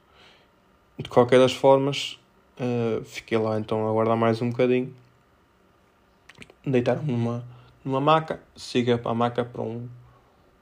De 0.97 1.10
qualquer 1.10 1.39
das 1.39 1.53
formas, 1.53 2.19
uh, 2.58 3.03
fiquei 3.03 3.38
lá 3.38 3.60
então 3.60 3.86
a 3.86 3.89
aguardar 3.89 4.15
mais 4.15 4.41
um 4.41 4.49
bocadinho. 4.49 4.95
Deitaram-me 6.65 7.12
numa, 7.12 7.43
numa 7.84 7.99
maca, 7.99 8.39
siga 8.56 8.97
para 8.97 9.12
a 9.12 9.15
maca 9.15 9.43
para 9.43 9.62
um, 9.62 9.89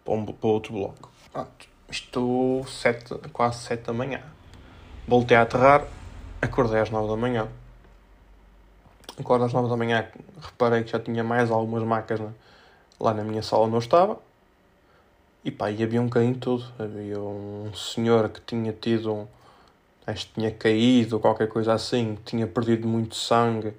para, 0.04 0.14
um, 0.14 0.26
para 0.26 0.50
outro 0.50 0.74
bloco. 0.74 1.12
Pronto. 1.32 1.70
Estou 1.90 2.66
sete, 2.66 3.14
quase 3.34 3.66
7 3.66 3.88
da 3.88 3.94
manhã. 3.94 4.22
Voltei 5.08 5.36
a 5.38 5.42
aterrar, 5.42 5.86
acordei 6.42 6.80
às 6.80 6.90
9 6.90 7.08
da 7.08 7.18
manhã. 7.18 7.48
Acordo 9.20 9.46
às 9.46 9.54
9 9.54 9.70
da 9.70 9.78
manhã, 9.78 10.08
reparei 10.42 10.84
que 10.84 10.92
já 10.92 11.00
tinha 11.00 11.24
mais 11.24 11.52
algumas 11.52 11.84
macas 11.84 12.20
na, 12.20 12.30
lá 13.00 13.14
na 13.14 13.24
minha 13.24 13.42
sala 13.42 13.66
onde 13.66 13.76
eu 13.76 13.80
estava 13.80 14.18
e 15.44 15.50
pá, 15.50 15.72
e 15.72 15.84
havia 15.84 16.00
um 16.02 16.06
bocadinho 16.06 16.36
tudo. 16.36 16.66
Havia 16.78 17.20
um 17.20 17.74
senhor 17.74 18.30
que 18.30 18.40
tinha 18.42 18.72
tido 18.72 19.14
um. 19.14 19.28
Acho 20.06 20.28
que 20.28 20.34
tinha 20.36 20.52
caído 20.52 21.20
qualquer 21.20 21.48
coisa 21.48 21.74
assim, 21.74 22.16
que 22.16 22.32
tinha 22.32 22.48
perdido 22.48 22.88
muito 22.88 23.16
sangue 23.16 23.74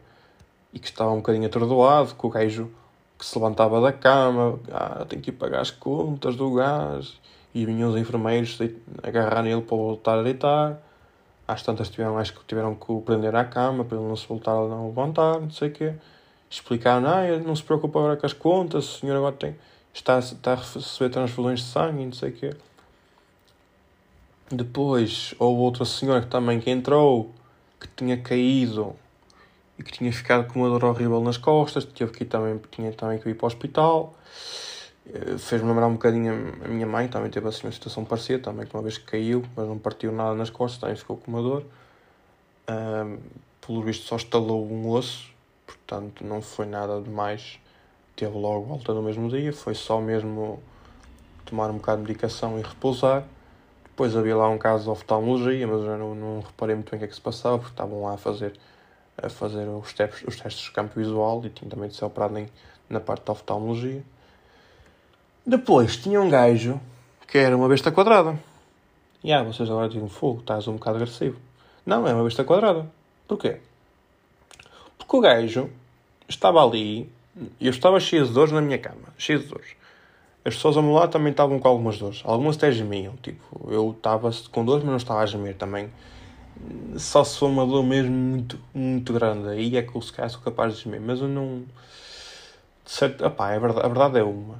e 0.72 0.78
que 0.78 0.86
estava 0.88 1.10
um 1.12 1.16
bocadinho 1.16 1.46
atordoado, 1.46 2.14
com 2.14 2.28
o 2.28 2.30
gajo 2.30 2.70
que 3.18 3.24
se 3.26 3.36
levantava 3.38 3.80
da 3.80 3.92
cama, 3.92 4.58
ah, 4.72 5.04
tenho 5.08 5.22
que 5.22 5.30
ir 5.30 5.34
pagar 5.34 5.60
as 5.60 5.70
contas 5.70 6.36
do 6.36 6.52
gás. 6.54 7.20
E 7.54 7.66
vinham 7.66 7.90
os 7.90 7.96
enfermeiros 7.96 8.58
agarrar 9.02 9.42
nele 9.42 9.62
para 9.62 9.76
voltar 9.76 10.18
a 10.18 10.22
deitar. 10.22 10.80
Às 11.46 11.62
tantas 11.62 11.88
tiveram, 11.88 12.18
acho 12.18 12.32
que 12.32 12.44
tiveram 12.46 12.74
que 12.74 12.90
o 12.90 13.00
prender 13.00 13.34
à 13.34 13.44
cama 13.44 13.84
para 13.84 13.98
ele 13.98 14.06
não 14.06 14.16
se 14.16 14.26
voltar 14.26 14.52
a 14.52 14.68
não 14.68 14.88
levantar, 14.88 15.40
não 15.40 15.50
sei 15.50 15.68
o 15.68 15.72
quê. 15.72 15.94
Explicaram, 16.48 17.06
ah, 17.08 17.38
não 17.44 17.56
se 17.56 17.62
preocupe 17.62 17.96
agora 17.98 18.16
com 18.16 18.26
as 18.26 18.32
contas, 18.32 18.84
o 18.84 18.98
senhor 19.00 19.16
agora 19.16 19.34
tem 19.34 19.56
está, 19.92 20.18
está 20.18 20.52
a 20.52 20.56
receber 20.56 21.10
transfusões 21.10 21.60
de 21.60 21.66
sangue 21.66 22.04
não 22.04 22.12
sei 22.12 22.30
o 22.30 22.32
quê. 22.32 22.50
Depois 24.50 25.34
houve 25.38 25.62
outra 25.62 25.84
senhora 25.84 26.20
que 26.20 26.26
também 26.26 26.60
que 26.60 26.70
entrou, 26.70 27.30
que 27.80 27.88
tinha 27.88 28.18
caído 28.18 28.94
e 29.78 29.82
que 29.82 29.92
tinha 29.92 30.12
ficado 30.12 30.52
com 30.52 30.60
uma 30.60 30.68
dor 30.68 30.84
horrível 30.84 31.20
nas 31.20 31.38
costas, 31.38 31.84
teve 31.84 32.12
que 32.12 32.24
ir 32.24 32.26
também, 32.26 32.60
tinha 32.70 32.92
também 32.92 33.18
que 33.18 33.28
ir 33.28 33.34
para 33.34 33.44
o 33.44 33.46
hospital. 33.46 34.14
Eh, 35.06 35.38
fez-me 35.38 35.68
lembrar 35.68 35.86
um 35.86 35.94
bocadinho 35.94 36.32
a 36.64 36.68
minha 36.68 36.86
mãe, 36.86 37.08
também 37.08 37.30
teve 37.30 37.48
assim 37.48 37.66
uma 37.66 37.72
situação 37.72 38.04
parecida, 38.04 38.42
também 38.42 38.66
que 38.66 38.74
uma 38.74 38.82
vez 38.82 38.98
que 38.98 39.04
caiu, 39.04 39.42
mas 39.56 39.66
não 39.66 39.78
partiu 39.78 40.12
nada 40.12 40.34
nas 40.34 40.50
costas, 40.50 40.80
também 40.80 40.96
ficou 40.96 41.16
com 41.16 41.30
uma 41.30 41.42
dor. 41.42 41.64
Pelo 43.60 43.82
visto 43.82 44.04
só 44.06 44.16
estalou 44.16 44.66
um 44.66 44.88
osso, 44.88 45.30
portanto 45.66 46.24
não 46.24 46.42
foi 46.42 46.66
nada 46.66 47.00
demais 47.00 47.60
teve 48.16 48.36
logo 48.36 48.66
volta 48.66 48.92
no 48.92 49.02
mesmo 49.02 49.28
dia, 49.28 49.52
foi 49.52 49.74
só 49.74 50.00
mesmo 50.00 50.62
tomar 51.44 51.70
um 51.70 51.74
bocado 51.74 52.02
de 52.02 52.08
medicação 52.08 52.58
e 52.58 52.62
repousar. 52.62 53.24
Depois 53.84 54.16
havia 54.16 54.36
lá 54.36 54.48
um 54.48 54.58
caso 54.58 54.84
de 54.84 54.90
oftalmologia, 54.90 55.66
mas 55.66 55.82
eu 55.82 55.98
não, 55.98 56.14
não 56.14 56.40
reparei 56.40 56.74
muito 56.74 56.90
bem 56.90 56.96
o 56.96 57.00
que 57.00 57.04
é 57.04 57.08
que 57.08 57.14
se 57.14 57.20
passava, 57.20 57.58
porque 57.58 57.72
estavam 57.72 58.02
lá 58.02 58.14
a 58.14 58.16
fazer, 58.16 58.54
a 59.16 59.28
fazer 59.28 59.68
os, 59.68 59.92
testes, 59.92 60.24
os 60.26 60.36
testes 60.36 60.64
de 60.64 60.70
campo 60.72 60.98
visual 60.98 61.44
e 61.44 61.50
tinha 61.50 61.70
também 61.70 61.88
de 61.88 61.96
ser 61.96 62.04
operado 62.04 62.38
em, 62.38 62.48
na 62.88 63.00
parte 63.00 63.24
da 63.26 63.32
oftalmologia. 63.32 64.02
Depois 65.46 65.96
tinha 65.96 66.20
um 66.20 66.28
gajo 66.28 66.80
que 67.26 67.38
era 67.38 67.56
uma 67.56 67.68
besta 67.68 67.90
quadrada. 67.90 68.38
E 69.24 69.32
ah, 69.32 69.42
vocês 69.42 69.68
agora 69.68 69.88
dizem 69.88 70.08
fogo, 70.08 70.40
estás 70.40 70.66
um 70.68 70.74
bocado 70.74 70.96
agressivo. 70.96 71.38
Não, 71.84 72.06
é 72.06 72.14
uma 72.14 72.24
besta 72.24 72.44
quadrada. 72.44 72.90
Porquê? 73.26 73.58
Porque 74.98 75.16
o 75.16 75.20
gajo 75.20 75.70
estava 76.28 76.64
ali 76.64 77.10
eu 77.60 77.70
estava 77.70 77.98
cheio 77.98 78.26
de 78.26 78.32
dores 78.32 78.52
na 78.52 78.60
minha 78.60 78.78
cama, 78.78 79.08
cheio 79.16 79.38
de 79.38 79.46
dores. 79.46 79.68
as 80.44 80.54
pessoas 80.54 80.76
ao 80.76 80.82
meu 80.82 80.92
lado 80.92 81.10
também 81.10 81.30
estavam 81.30 81.58
com 81.58 81.68
algumas 81.68 81.98
dores. 81.98 82.20
Algumas 82.24 82.56
até 82.56 82.70
gemiam. 82.70 83.14
Tipo, 83.22 83.70
eu 83.70 83.94
estava 83.96 84.30
com 84.50 84.64
dores, 84.64 84.84
mas 84.84 84.90
não 84.90 84.96
estava 84.96 85.20
a 85.20 85.26
gemer 85.26 85.54
também. 85.56 85.90
Só 86.96 87.24
se 87.24 87.38
for 87.38 87.46
uma 87.46 87.66
dor 87.66 87.82
mesmo 87.82 88.12
muito, 88.12 88.58
muito 88.74 89.12
grande. 89.12 89.48
Aí 89.48 89.76
é 89.76 89.82
que 89.82 89.96
eu 89.96 90.02
se 90.02 90.12
calhar 90.12 90.30
sou 90.30 90.40
capaz 90.42 90.76
de 90.76 90.82
gemer. 90.82 91.00
Mas 91.00 91.20
eu 91.20 91.28
não. 91.28 91.62
Certo, 92.84 93.24
opá, 93.24 93.52
é 93.52 93.58
verdade, 93.58 93.86
a 93.86 93.88
verdade 93.88 94.18
é 94.18 94.22
uma. 94.22 94.58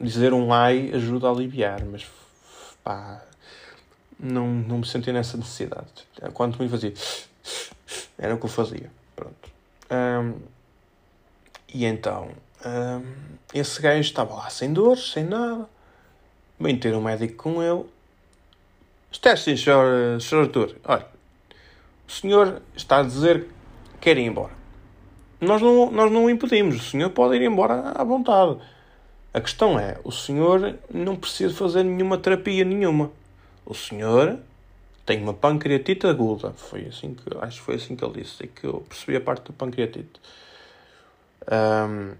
Dizer 0.00 0.32
um 0.32 0.52
ai 0.52 0.90
ajuda 0.94 1.28
a 1.28 1.30
aliviar, 1.30 1.84
mas 1.84 2.06
pá, 2.82 3.22
não, 4.18 4.46
não 4.46 4.78
me 4.78 4.86
senti 4.86 5.12
nessa 5.12 5.36
necessidade. 5.36 5.88
Quanto 6.32 6.62
me 6.62 6.68
fazia. 6.68 6.94
Era 8.18 8.34
o 8.34 8.38
que 8.38 8.46
eu 8.46 8.50
fazia. 8.50 8.90
Pronto. 9.14 9.50
Um, 9.90 10.40
e 11.72 11.84
então 11.84 12.30
um, 12.64 13.02
esse 13.54 13.80
gajo 13.80 14.00
estava 14.00 14.34
lá 14.34 14.50
sem 14.50 14.72
dores, 14.72 15.12
sem 15.12 15.24
nada. 15.24 15.68
Vem 16.58 16.78
ter 16.78 16.94
um 16.94 17.02
médico 17.02 17.34
com 17.34 17.62
ele. 17.62 17.84
Está 19.10 19.32
assim, 19.32 19.56
senhor, 19.56 20.20
senhor 20.20 20.42
Arthur. 20.42 20.76
Olha, 20.84 21.06
o 22.06 22.12
senhor 22.12 22.62
está 22.76 22.98
a 22.98 23.02
dizer 23.02 23.44
que 23.44 23.98
quer 24.00 24.18
ir 24.18 24.26
embora. 24.26 24.52
Nós 25.40 25.62
não, 25.62 25.90
nós 25.90 26.12
não 26.12 26.26
o 26.26 26.30
impedimos. 26.30 26.76
O 26.76 26.90
senhor 26.90 27.10
pode 27.10 27.36
ir 27.36 27.42
embora 27.42 27.92
à 27.94 28.04
vontade. 28.04 28.58
A 29.32 29.40
questão 29.40 29.78
é, 29.78 29.98
o 30.02 30.10
senhor 30.10 30.76
não 30.92 31.14
precisa 31.14 31.54
fazer 31.54 31.84
nenhuma 31.84 32.18
terapia 32.18 32.64
nenhuma. 32.64 33.12
O 33.64 33.74
senhor 33.74 34.38
tem 35.06 35.22
uma 35.22 35.32
pancreatite 35.32 36.06
aguda. 36.06 36.52
Foi 36.56 36.86
assim 36.86 37.14
que, 37.14 37.22
acho 37.40 37.58
que 37.58 37.64
foi 37.64 37.74
assim 37.76 37.94
que 37.94 38.04
ele 38.04 38.22
disse. 38.22 38.46
Que 38.48 38.66
eu 38.66 38.84
percebi 38.88 39.16
a 39.16 39.20
parte 39.20 39.50
da 39.50 39.56
pancreatite. 39.56 40.20
Um, 41.50 42.14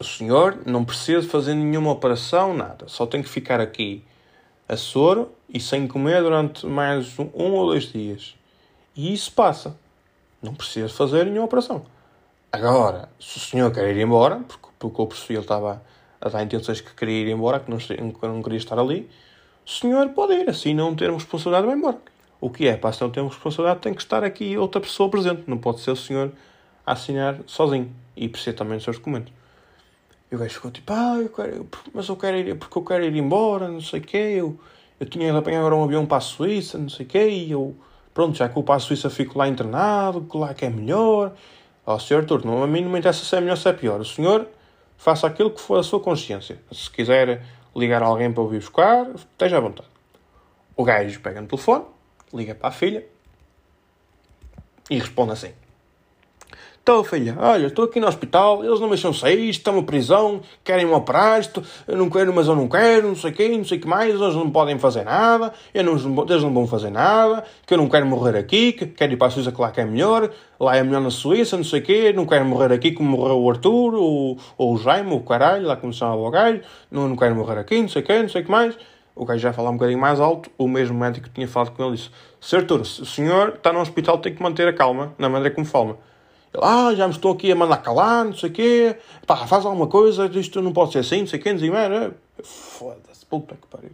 o 0.00 0.04
senhor 0.04 0.58
não 0.66 0.84
precisa 0.84 1.28
fazer 1.28 1.54
nenhuma 1.54 1.92
operação, 1.92 2.52
nada. 2.54 2.88
Só 2.88 3.06
tem 3.06 3.22
que 3.22 3.28
ficar 3.28 3.60
aqui 3.60 4.02
a 4.68 4.76
soro 4.76 5.30
e 5.48 5.60
sem 5.60 5.86
comer 5.86 6.22
durante 6.22 6.66
mais 6.66 7.18
um, 7.18 7.28
um 7.34 7.52
ou 7.52 7.66
dois 7.66 7.84
dias. 7.84 8.34
E 8.96 9.12
isso 9.12 9.30
passa. 9.32 9.76
Não 10.42 10.54
precisa 10.54 10.88
fazer 10.88 11.26
nenhuma 11.26 11.44
operação. 11.44 11.84
Agora, 12.50 13.08
se 13.20 13.36
o 13.36 13.40
senhor 13.40 13.72
quer 13.72 13.94
ir 13.94 14.00
embora, 14.00 14.40
porque 14.48 14.69
pelo 14.80 14.92
eu 14.98 15.06
percebi 15.06 15.34
ele 15.34 15.42
estava 15.42 15.80
a 16.20 16.28
dar 16.28 16.42
intenções 16.42 16.80
que 16.80 16.92
queria 16.94 17.22
ir 17.22 17.28
embora, 17.28 17.60
que 17.60 17.70
não, 17.70 17.78
que 17.78 18.26
não 18.26 18.42
queria 18.42 18.58
estar 18.58 18.78
ali, 18.78 19.08
o 19.64 19.70
senhor 19.70 20.08
pode 20.08 20.32
ir, 20.32 20.50
assim 20.50 20.74
não 20.74 20.96
termos 20.96 21.22
responsabilidade, 21.22 21.66
vai 21.66 21.76
embora. 21.76 21.98
O 22.40 22.50
que 22.50 22.66
é? 22.66 22.76
Para 22.76 22.92
se 22.92 23.02
não 23.02 23.10
termos 23.10 23.34
responsabilidade, 23.34 23.80
tem 23.80 23.94
que 23.94 24.00
estar 24.00 24.24
aqui 24.24 24.56
outra 24.56 24.80
pessoa 24.80 25.10
presente. 25.10 25.42
Não 25.46 25.58
pode 25.58 25.80
ser 25.80 25.90
o 25.90 25.96
senhor 25.96 26.32
a 26.86 26.92
assinar 26.92 27.38
sozinho. 27.46 27.94
E 28.16 28.28
precisa 28.28 28.56
também 28.56 28.78
dos 28.78 28.84
seus 28.84 28.96
documentos. 28.96 29.32
E 30.30 30.34
o 30.34 30.38
gajo 30.38 30.54
ficou 30.54 30.70
tipo, 30.70 30.92
ah, 30.92 31.18
eu 31.20 31.28
quero, 31.28 31.68
mas 31.92 32.08
eu 32.08 32.16
quero 32.16 32.36
ir, 32.36 32.56
porque 32.56 32.78
eu 32.78 32.84
quero 32.84 33.04
ir 33.04 33.16
embora, 33.16 33.68
não 33.68 33.80
sei 33.80 34.00
o 34.00 34.02
quê, 34.02 34.36
eu, 34.38 34.58
eu 34.98 35.06
tinha 35.06 35.30
de 35.30 35.36
apanhar 35.36 35.58
agora 35.58 35.74
um 35.74 35.82
avião 35.82 36.06
para 36.06 36.18
a 36.18 36.20
Suíça, 36.20 36.78
não 36.78 36.88
sei 36.88 37.04
o 37.04 37.08
quê, 37.08 37.28
e 37.28 37.50
eu, 37.50 37.74
pronto, 38.14 38.38
já 38.38 38.48
que 38.48 38.56
eu 38.56 38.62
para 38.62 38.76
a 38.76 38.78
Suíça 38.78 39.10
fico 39.10 39.36
lá 39.36 39.48
internado, 39.48 40.22
que 40.22 40.36
lá 40.36 40.54
que 40.54 40.64
é 40.64 40.70
melhor. 40.70 41.32
Ó, 41.84 41.96
oh, 41.96 41.98
senhor 41.98 42.20
Artur, 42.20 42.46
não, 42.46 42.62
a 42.62 42.66
mim 42.66 42.82
não 42.82 42.90
me 42.90 42.98
interessa 43.00 43.24
se 43.24 43.36
é 43.36 43.40
melhor 43.40 43.54
ou 43.54 43.56
se 43.60 43.68
é 43.68 43.72
pior. 43.72 44.00
O 44.00 44.04
senhor 44.04 44.46
faça 45.00 45.26
aquilo 45.26 45.50
que 45.50 45.60
for 45.62 45.78
a 45.78 45.82
sua 45.82 45.98
consciência. 45.98 46.60
Se 46.70 46.90
quiser 46.90 47.42
ligar 47.74 48.02
alguém 48.02 48.30
para 48.30 48.42
ouvir 48.42 48.58
buscar, 48.58 49.10
esteja 49.14 49.56
à 49.56 49.60
vontade. 49.60 49.88
O 50.76 50.84
gajo 50.84 51.18
pega 51.20 51.40
no 51.40 51.48
telefone, 51.48 51.86
liga 52.34 52.54
para 52.54 52.68
a 52.68 52.70
filha 52.70 53.06
e 54.90 54.98
responde 54.98 55.32
assim. 55.32 55.54
Estou, 56.90 57.04
filha, 57.04 57.36
olha, 57.38 57.68
estou 57.68 57.84
aqui 57.84 58.00
no 58.00 58.08
hospital, 58.08 58.64
eles 58.64 58.80
não 58.80 58.88
me 58.88 58.94
deixam 58.94 59.12
sair, 59.12 59.48
estão 59.48 59.76
na 59.76 59.82
prisão, 59.84 60.40
querem-me 60.64 60.92
operar, 60.92 61.38
isto, 61.38 61.62
eu 61.86 61.96
não 61.96 62.10
quero, 62.10 62.34
mas 62.34 62.48
eu 62.48 62.56
não 62.56 62.66
quero, 62.66 63.06
não 63.06 63.14
sei 63.14 63.30
o 63.30 63.58
não 63.58 63.64
sei 63.64 63.78
o 63.78 63.80
que 63.80 63.86
mais, 63.86 64.12
eles 64.12 64.34
não 64.34 64.50
podem 64.50 64.76
fazer 64.76 65.04
nada, 65.04 65.52
eu 65.72 65.84
não, 65.84 65.92
eles 65.92 66.42
não 66.42 66.52
vão 66.52 66.66
fazer 66.66 66.90
nada, 66.90 67.44
que 67.64 67.72
eu 67.72 67.78
não 67.78 67.88
quero 67.88 68.04
morrer 68.06 68.36
aqui, 68.36 68.72
que 68.72 68.86
quero 68.86 69.12
ir 69.12 69.16
para 69.16 69.28
a 69.28 69.30
Suíça, 69.30 69.52
que 69.52 69.60
lá 69.60 69.70
que 69.70 69.80
é 69.80 69.84
melhor, 69.84 70.32
lá 70.58 70.76
é 70.76 70.82
melhor 70.82 71.00
na 71.00 71.10
Suíça, 71.10 71.56
não 71.56 71.62
sei 71.62 71.78
o 71.78 71.82
quê, 71.84 72.12
não 72.12 72.26
quero 72.26 72.44
morrer 72.44 72.72
aqui 72.72 72.90
como 72.90 73.08
morreu 73.08 73.40
o 73.40 73.48
Arthur, 73.48 73.94
ou, 73.94 74.36
ou 74.58 74.74
o 74.74 74.76
Jaime, 74.76 75.14
o 75.14 75.20
caralho, 75.20 75.68
lá 75.68 75.76
como 75.76 75.92
se 75.92 76.00
chama 76.00 76.16
o 76.16 76.28
gajo, 76.28 76.60
não, 76.90 77.06
não 77.06 77.14
quero 77.14 77.36
morrer 77.36 77.60
aqui, 77.60 77.80
não 77.80 77.88
sei 77.88 78.02
o 78.02 78.22
não 78.22 78.28
sei 78.28 78.42
o 78.42 78.44
que 78.44 78.50
mais. 78.50 78.76
O 79.14 79.24
gajo 79.24 79.40
já 79.40 79.52
falava 79.52 79.74
um 79.74 79.78
bocadinho 79.78 80.00
mais 80.00 80.18
alto, 80.18 80.50
o 80.58 80.66
mesmo 80.66 80.98
médico 80.98 81.28
que 81.28 81.34
tinha 81.34 81.46
falado 81.46 81.70
com 81.70 81.84
ele 81.84 81.94
disse, 81.94 82.10
Sr. 82.40 82.56
Arthur, 82.56 82.80
o 82.80 82.84
senhor 82.84 83.48
está 83.50 83.72
no 83.72 83.78
hospital, 83.78 84.18
tem 84.18 84.34
que 84.34 84.42
manter 84.42 84.66
a 84.66 84.72
calma, 84.72 85.14
na 85.16 85.28
maneira 85.28 85.54
como 85.54 85.64
fala. 85.64 86.09
Ele, 86.52 86.64
ah, 86.64 86.92
já 86.94 87.06
me 87.06 87.14
estou 87.14 87.32
aqui 87.32 87.50
a 87.52 87.54
mandar 87.54 87.78
calar, 87.78 88.24
não 88.24 88.34
sei 88.34 88.50
o 88.50 88.52
quê. 88.52 88.96
Pá, 89.26 89.36
faz 89.46 89.64
alguma 89.64 89.86
coisa, 89.86 90.26
isto 90.26 90.60
não 90.60 90.72
pode 90.72 90.92
ser 90.92 90.98
assim, 91.00 91.20
não 91.20 91.26
sei 91.26 91.38
o 91.38 91.42
quê, 91.42 91.52
não 91.52 91.60
sei 91.60 91.70
o 91.70 91.72
quê. 91.72 92.14
Foda-se, 92.42 93.24
puta 93.26 93.54
que 93.54 93.66
pariu. 93.68 93.92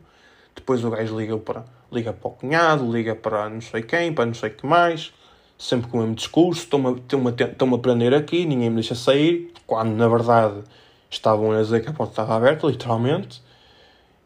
Depois 0.54 0.82
o 0.82 0.90
gajo 0.90 1.18
liga 1.18 1.36
para, 1.36 1.64
liga 1.92 2.12
para 2.12 2.28
o 2.28 2.30
cunhado, 2.32 2.90
liga 2.90 3.14
para 3.14 3.48
não 3.50 3.60
sei 3.60 3.82
quem, 3.82 4.12
para 4.12 4.26
não 4.26 4.34
sei 4.34 4.50
o 4.50 4.54
que 4.54 4.66
mais. 4.66 5.12
Sempre 5.58 5.90
com 5.90 5.98
o 5.98 6.00
mesmo 6.00 6.14
discurso, 6.14 6.62
estão-me 6.62 7.00
estão 7.30 7.74
a 7.74 7.78
prender 7.78 8.12
aqui, 8.14 8.44
ninguém 8.46 8.70
me 8.70 8.76
deixa 8.76 8.94
sair. 8.94 9.52
Quando, 9.66 9.94
na 9.94 10.08
verdade, 10.08 10.62
estavam 11.10 11.52
a 11.52 11.60
dizer 11.60 11.82
que 11.82 11.90
a 11.90 11.92
porta 11.92 12.12
estava 12.12 12.36
aberta, 12.36 12.66
literalmente. 12.66 13.42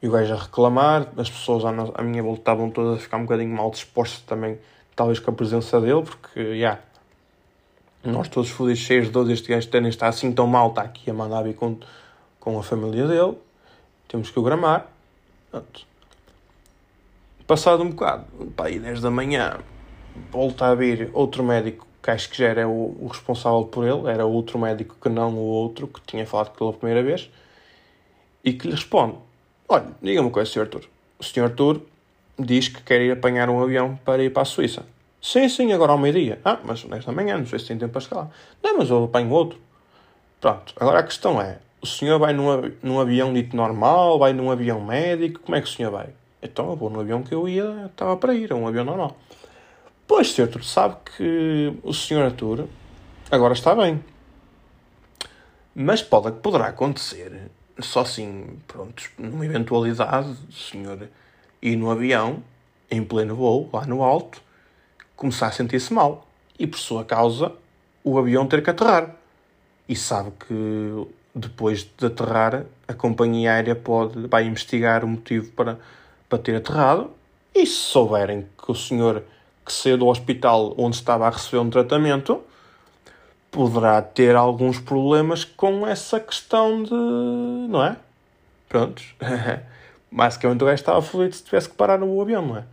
E 0.03 0.09
o 0.09 0.13
gajo 0.13 0.33
a 0.33 0.37
reclamar, 0.37 1.09
as 1.17 1.29
pessoas 1.29 1.65
à, 1.65 2.03
minha 2.03 2.23
volta 2.23 2.41
estavam 2.41 2.71
todas 2.71 2.99
a 2.99 3.01
ficar 3.01 3.19
um 3.19 3.23
bocadinho 3.23 3.55
mal 3.55 3.71
dispostas 3.71 4.23
também, 4.23 4.59
talvez 4.97 5.19
com 5.19 5.31
a 5.31 5.35
presença 5.35 5.79
dele, 5.81 6.03
porque, 6.03 6.43
já, 6.43 6.53
yeah, 6.53 6.81
nós 8.03 8.29
todos 8.29 8.51
fodidos, 8.51 8.81
cheios 8.81 9.07
de 9.07 9.13
dor, 9.13 9.31
este 9.31 9.49
gajo 9.49 9.69
nem 9.75 9.89
está 9.89 10.09
assim 10.09 10.33
tão 10.33 10.47
mal, 10.47 10.71
está 10.71 10.83
aqui 10.83 11.11
a 11.11 11.15
mandar 11.15 11.43
vir 11.43 11.55
com, 11.55 11.77
com 12.39 12.59
a 12.59 12.63
família 12.63 13.07
dele. 13.07 13.37
Temos 14.09 14.31
que 14.31 14.39
o 14.39 14.43
gramar. 14.43 14.87
Pronto. 15.51 15.87
Passado 17.47 17.83
um 17.83 17.91
bocado, 17.91 18.25
para 18.57 18.67
aí 18.67 18.79
10 18.79 19.01
da 19.01 19.11
manhã, 19.11 19.59
volta 20.31 20.67
a 20.67 20.75
vir 20.75 21.11
outro 21.13 21.43
médico 21.43 21.87
que 22.03 22.11
acho 22.11 22.31
que 22.31 22.39
já 22.39 22.47
era 22.47 22.69
o, 22.69 22.97
o, 23.01 23.09
responsável 23.09 23.65
por 23.65 23.87
ele, 23.87 24.09
era 24.09 24.25
outro 24.25 24.59
médico 24.59 24.97
que 25.01 25.09
não 25.09 25.35
o 25.35 25.43
outro 25.43 25.87
que 25.87 26.01
tinha 26.07 26.27
falado 26.27 26.57
pela 26.57 26.73
primeira 26.73 27.03
vez, 27.03 27.31
e 28.45 28.53
que 28.53 28.67
lhe 28.67 28.75
responde: 28.75 29.17
Olha, 29.69 29.87
diga-me 30.01 30.29
uma 30.29 30.33
coisa, 30.33 30.51
Sr. 30.51 30.61
Arthur. 30.61 30.85
O 31.19 31.25
Sr. 31.25 31.43
Arthur 31.43 31.83
diz 32.39 32.69
que 32.69 32.83
quer 32.83 33.01
ir 33.03 33.11
apanhar 33.11 33.51
um 33.51 33.63
avião 33.63 33.99
para 34.05 34.23
ir 34.23 34.31
para 34.31 34.43
a 34.43 34.47
Suíça. 34.47 34.85
Sim, 35.21 35.49
sim, 35.49 35.73
agora 35.73 35.93
ao 35.93 35.99
meio-dia. 35.99 36.41
Ah, 36.45 36.59
mas 36.65 36.85
nesta 36.85 37.13
manhã, 37.13 37.37
não 37.37 37.47
sei 37.47 37.59
se 37.59 37.67
tem 37.67 37.79
tempo 37.79 38.01
para 38.01 38.17
lá. 38.17 38.31
Não, 38.63 38.79
mas 38.79 38.89
eu 38.89 39.05
apanho 39.05 39.31
outro. 39.31 39.59
Pronto, 40.41 40.73
agora 40.77 41.01
a 41.01 41.03
questão 41.03 41.41
é: 41.41 41.59
o 41.83 41.87
senhor 41.87 42.19
vai 42.19 42.33
num, 42.33 42.73
num 42.83 43.01
avião 43.01 43.33
dito 43.33 43.55
normal, 43.55 44.19
vai 44.19 44.33
num 44.33 44.51
avião 44.51 44.81
médico, 44.81 45.41
como 45.41 45.57
é 45.57 45.61
que 45.61 45.69
o 45.69 45.71
senhor 45.71 45.91
vai? 45.91 46.09
Então 46.43 46.71
eu 46.71 46.77
vou 46.77 46.89
no 46.89 47.01
avião 47.01 47.23
que 47.23 47.35
eu 47.35 47.47
ia, 47.47 47.87
estava 47.87 48.17
para 48.17 48.35
ir, 48.35 48.51
é 48.51 48.55
um 48.55 48.67
avião 48.67 48.85
normal. 48.85 49.17
Pois, 50.07 50.33
senhor, 50.33 50.49
tu 50.49 50.63
sabe 50.65 50.97
que 51.17 51.73
o 51.83 51.93
senhor 51.93 52.25
Arthur 52.25 52.67
agora 53.31 53.53
está 53.53 53.75
bem. 53.75 54.03
Mas 55.75 56.03
pode, 56.03 56.33
poderá 56.41 56.67
acontecer, 56.67 57.51
só 57.79 58.01
assim, 58.01 58.59
pronto, 58.67 59.03
numa 59.19 59.45
eventualidade, 59.45 60.35
o 60.49 60.53
senhor 60.53 61.09
ir 61.63 61.77
no 61.77 61.91
avião, 61.91 62.43
em 62.91 63.05
pleno 63.05 63.37
voo, 63.37 63.71
lá 63.73 63.87
no 63.87 64.03
alto, 64.03 64.43
começar 65.21 65.49
a 65.49 65.53
sentir-se 65.53 65.93
mal 65.93 66.27
e, 66.59 66.67
por 66.67 66.79
sua 66.79 67.05
causa, 67.05 67.53
o 68.03 68.19
avião 68.19 68.47
ter 68.47 68.63
que 68.63 68.71
aterrar. 68.71 69.15
E 69.87 69.95
sabe 69.95 70.33
que 70.47 71.07
depois 71.35 71.87
de 71.99 72.07
aterrar, 72.07 72.65
a 72.89 72.95
companhia 72.95 73.53
aérea 73.53 73.77
pode, 73.77 74.27
vai 74.27 74.47
investigar 74.47 75.05
o 75.05 75.09
motivo 75.09 75.53
para, 75.53 75.79
para 76.27 76.39
ter 76.39 76.57
aterrado. 76.57 77.11
E 77.55 77.67
se 77.67 77.75
souberem 77.75 78.47
que 78.57 78.73
o 78.73 78.75
senhor 78.75 79.23
que 79.65 79.71
saiu 79.73 79.99
do 79.99 80.07
hospital 80.07 80.75
onde 80.79 80.97
estava 80.97 81.27
a 81.27 81.31
receber 81.31 81.59
um 81.59 81.69
tratamento 81.69 82.41
poderá 83.51 84.01
ter 84.01 84.35
alguns 84.35 84.79
problemas 84.79 85.45
com 85.45 85.87
essa 85.87 86.19
questão 86.19 86.83
de. 86.83 86.95
não 87.69 87.85
é? 87.85 87.97
Prontos. 88.71 89.15
Basicamente 90.11 90.63
o 90.63 90.67
gajo 90.67 90.81
estava 90.81 91.03
feliz 91.03 91.37
se 91.37 91.45
tivesse 91.45 91.69
que 91.69 91.75
parar 91.75 91.99
no 91.99 92.21
avião, 92.23 92.47
não 92.47 92.57
é? 92.57 92.65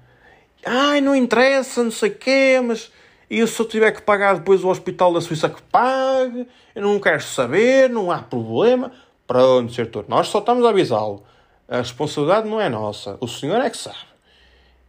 Ai, 0.66 1.02
não 1.02 1.16
interessa, 1.16 1.84
não 1.84 1.92
sei 1.92 2.10
o 2.10 2.16
quê, 2.16 2.62
mas 2.64 2.92
e 3.30 3.46
se 3.46 3.60
eu 3.60 3.68
tiver 3.68 3.92
que 3.92 4.02
pagar 4.02 4.36
depois 4.36 4.64
o 4.64 4.70
hospital 4.70 5.14
da 5.14 5.20
Suíça 5.20 5.50
que 5.50 5.62
pague? 5.64 6.48
Eu 6.74 6.82
não 6.82 6.98
quero 7.00 7.22
saber, 7.22 7.90
não 7.90 8.10
há 8.10 8.20
problema. 8.20 8.92
Pronto, 9.28 9.74
Sr. 9.74 10.06
nós 10.08 10.30
só 10.30 10.40
estamos 10.40 10.66
a 10.66 10.70
avisá-lo. 10.70 11.24
A 11.68 11.78
responsabilidade 11.78 12.48
não 12.48 12.62
é 12.62 12.70
nossa. 12.70 13.18
O 13.20 13.28
senhor 13.28 13.60
é 13.60 13.70
que 13.70 13.78
sabe. 13.78 13.98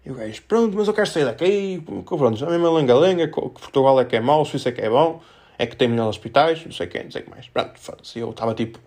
E 0.06 0.10
o 0.12 0.14
gajo, 0.14 0.40
pronto, 0.46 0.76
mas 0.76 0.86
eu 0.86 0.94
quero 0.94 1.08
sair 1.08 1.24
daqui. 1.24 1.82
Pronto, 2.06 2.44
a 2.44 2.50
mesma 2.50 2.70
lenga-lenga, 2.70 3.26
que 3.26 3.40
Portugal 3.40 4.00
é 4.00 4.04
que 4.04 4.14
é 4.14 4.20
mau, 4.20 4.44
Suíça 4.44 4.68
é 4.68 4.72
que 4.72 4.80
é 4.80 4.88
bom, 4.88 5.20
é 5.58 5.66
que 5.66 5.74
tem 5.74 5.88
melhores 5.88 6.10
hospitais, 6.10 6.64
não 6.64 6.70
sei 6.70 6.86
o 6.86 6.90
quê, 6.90 7.02
não 7.02 7.10
sei 7.10 7.22
o 7.22 7.24
que 7.24 7.30
mais. 7.30 7.48
Pronto, 7.48 7.72
foda-se. 7.80 8.20
Eu 8.20 8.30
estava 8.30 8.54
tipo, 8.54 8.78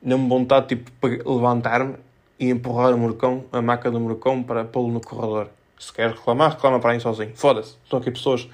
deu-me 0.00 0.26
vontade 0.26 0.68
tipo, 0.68 0.90
levantar-me 1.06 1.96
e 2.40 2.48
empurrar 2.48 2.94
o 2.94 2.98
morcão, 2.98 3.44
a 3.52 3.60
maca 3.60 3.90
do 3.90 4.00
morcão 4.00 4.42
para 4.42 4.64
pô-lo 4.64 4.88
no 4.88 5.00
corredor. 5.02 5.50
Se 5.78 5.92
quer 5.92 6.10
reclamar, 6.10 6.52
reclama 6.52 6.80
para 6.80 6.92
aí 6.92 7.00
sozinho. 7.00 7.32
Foda-se. 7.36 7.76
Estão 7.84 7.98
aqui 7.98 8.10
pessoas 8.10 8.48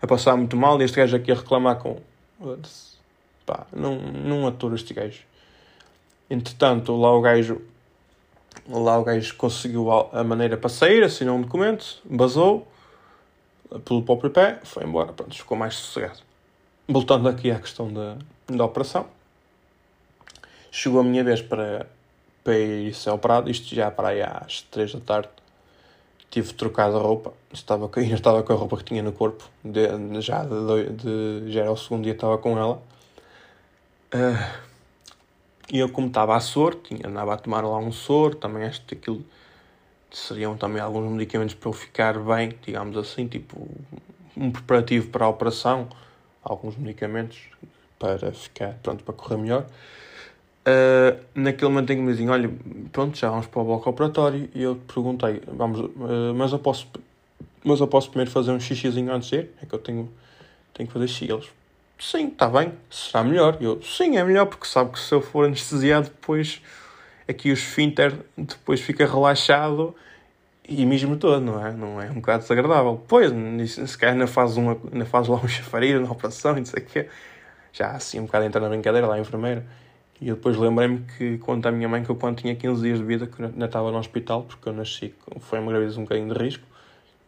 a 0.00 0.06
passar 0.06 0.36
muito 0.36 0.56
mal 0.56 0.80
e 0.80 0.84
este 0.84 0.96
gajo 0.96 1.16
aqui 1.16 1.30
a 1.30 1.34
reclamar 1.34 1.78
com. 1.78 2.00
Pá, 3.44 3.66
não, 3.72 3.96
não 3.96 4.46
aturo 4.46 4.74
este 4.74 4.94
gajo. 4.94 5.22
Entretanto, 6.30 6.96
lá 6.96 7.12
o 7.12 7.20
gajo, 7.20 7.60
lá 8.68 8.98
o 8.98 9.04
gajo 9.04 9.36
conseguiu 9.36 9.90
a 9.90 10.24
maneira 10.24 10.56
para 10.56 10.70
sair, 10.70 11.02
assinou 11.02 11.36
um 11.36 11.42
documento, 11.42 12.00
basou 12.04 12.66
pelo 13.84 14.02
próprio 14.02 14.30
pé, 14.30 14.60
foi 14.64 14.84
embora, 14.84 15.12
pronto, 15.12 15.34
ficou 15.34 15.56
mais 15.56 15.74
sossegado. 15.74 16.20
Voltando 16.88 17.28
aqui 17.28 17.50
à 17.50 17.58
questão 17.58 17.92
da, 17.92 18.16
da 18.46 18.64
operação, 18.64 19.06
chegou 20.70 21.00
a 21.00 21.04
minha 21.04 21.22
vez 21.22 21.40
para, 21.40 21.86
para 22.42 22.58
ir 22.58 22.94
ser 22.94 23.10
operado, 23.10 23.50
isto 23.50 23.74
já 23.74 23.90
para 23.90 24.08
aí 24.08 24.22
às 24.22 24.62
3 24.62 24.94
da 24.94 25.00
tarde. 25.00 25.28
Tive 26.32 26.54
trocado 26.54 26.96
a 26.96 27.00
roupa, 27.00 27.34
estava, 27.52 27.90
ainda 27.94 28.14
estava 28.14 28.42
com 28.42 28.52
a 28.54 28.56
roupa 28.56 28.78
que 28.78 28.84
tinha 28.84 29.02
no 29.02 29.12
corpo, 29.12 29.48
de, 29.62 29.86
já, 30.22 30.42
de, 30.44 30.90
de, 30.90 31.52
já 31.52 31.60
era 31.60 31.70
o 31.70 31.76
segundo 31.76 32.04
dia 32.04 32.12
estava 32.12 32.38
com 32.38 32.58
ela. 32.58 32.82
Uh, 34.14 34.72
e 35.70 35.78
eu, 35.78 35.90
como 35.90 36.06
estava 36.06 36.34
a 36.34 36.40
soro, 36.40 36.76
tinha, 36.76 37.06
andava 37.06 37.34
a 37.34 37.36
tomar 37.36 37.60
lá 37.62 37.76
um 37.76 37.92
soro, 37.92 38.34
também 38.34 38.68
que 38.86 38.94
aquilo 38.94 39.22
seriam 40.10 40.56
também 40.56 40.80
alguns 40.80 41.10
medicamentos 41.12 41.54
para 41.54 41.68
eu 41.68 41.72
ficar 41.74 42.18
bem, 42.18 42.56
digamos 42.62 42.96
assim, 42.96 43.28
tipo 43.28 43.68
um 44.34 44.50
preparativo 44.50 45.08
para 45.08 45.26
a 45.26 45.28
operação, 45.28 45.88
alguns 46.42 46.76
medicamentos 46.76 47.38
para 47.98 48.32
ficar 48.32 48.74
pronto 48.82 49.04
para 49.04 49.14
correr 49.14 49.36
melhor. 49.36 49.66
Uh, 50.64 51.18
naquele 51.34 51.70
momento 51.70 51.92
em 51.92 51.96
que 51.96 52.02
me 52.02 52.12
dizem, 52.12 52.30
olha, 52.30 52.48
pronto, 52.92 53.18
já 53.18 53.28
vamos 53.28 53.46
para 53.48 53.60
o 53.60 53.64
bloco 53.64 53.90
operatório, 53.90 54.48
e 54.54 54.62
eu 54.62 54.76
perguntei, 54.76 55.42
vamos, 55.48 55.80
uh, 55.80 56.32
mas 56.36 56.52
eu 56.52 56.58
posso, 56.60 56.86
mas 57.64 57.80
eu 57.80 57.88
posso 57.88 58.08
primeiro 58.10 58.30
fazer 58.30 58.52
um 58.52 58.60
xixizinho 58.60 59.12
antes 59.12 59.28
de 59.28 59.36
ir? 59.36 59.50
É 59.60 59.66
que 59.66 59.74
eu 59.74 59.78
tenho, 59.80 60.08
tenho 60.72 60.86
que 60.86 60.92
fazer 60.92 61.08
xixi. 61.08 61.32
Eles, 61.32 61.50
sim, 61.98 62.28
está 62.28 62.48
bem, 62.48 62.72
será 62.88 63.24
melhor. 63.24 63.56
E 63.60 63.64
eu, 63.64 63.82
sim, 63.82 64.16
é 64.16 64.24
melhor, 64.24 64.46
porque 64.46 64.66
sabe 64.66 64.92
que 64.92 65.00
se 65.00 65.12
eu 65.12 65.20
for 65.20 65.46
anestesiado, 65.46 66.06
depois 66.06 66.62
aqui 67.28 67.50
o 67.50 67.54
esfíncter 67.54 68.14
depois 68.36 68.80
fica 68.80 69.06
relaxado 69.06 69.94
e 70.68 70.86
mesmo 70.86 71.16
todo, 71.16 71.40
não 71.40 71.66
é? 71.66 71.72
Não 71.72 72.00
é 72.00 72.08
um 72.10 72.14
bocado 72.14 72.42
desagradável. 72.42 73.02
Pois, 73.08 73.32
se 73.68 73.98
calhar 73.98 74.14
ainda 74.14 74.28
faz, 74.28 74.56
uma, 74.56 74.78
ainda 74.92 75.04
faz 75.04 75.26
lá 75.26 75.36
um 75.36 75.48
chafariz 75.48 76.00
na 76.00 76.10
operação 76.10 76.52
e 76.52 76.60
não 76.60 76.66
sei 76.66 76.82
o 76.82 76.86
quê. 76.86 77.08
Já 77.72 77.90
assim 77.90 78.20
um 78.20 78.26
bocado 78.26 78.44
entra 78.44 78.60
na 78.60 78.68
brincadeira 78.68 79.06
lá 79.06 79.16
a 79.16 79.18
enfermeira. 79.18 79.66
E 80.22 80.28
eu 80.28 80.36
depois 80.36 80.56
lembrei-me 80.56 81.00
que 81.00 81.36
conta 81.38 81.68
a 81.68 81.72
minha 81.72 81.88
mãe 81.88 82.04
que 82.04 82.08
eu 82.08 82.14
quando 82.14 82.36
tinha 82.36 82.54
15 82.54 82.80
dias 82.80 82.98
de 83.00 83.04
vida 83.04 83.26
que 83.26 83.42
ainda 83.42 83.66
estava 83.66 83.90
no 83.90 83.98
hospital, 83.98 84.44
porque 84.44 84.68
eu 84.68 84.72
nasci, 84.72 85.12
foi 85.40 85.58
uma 85.58 85.72
gravidez 85.72 85.98
um 85.98 86.02
bocadinho 86.02 86.32
de 86.32 86.40
risco. 86.40 86.64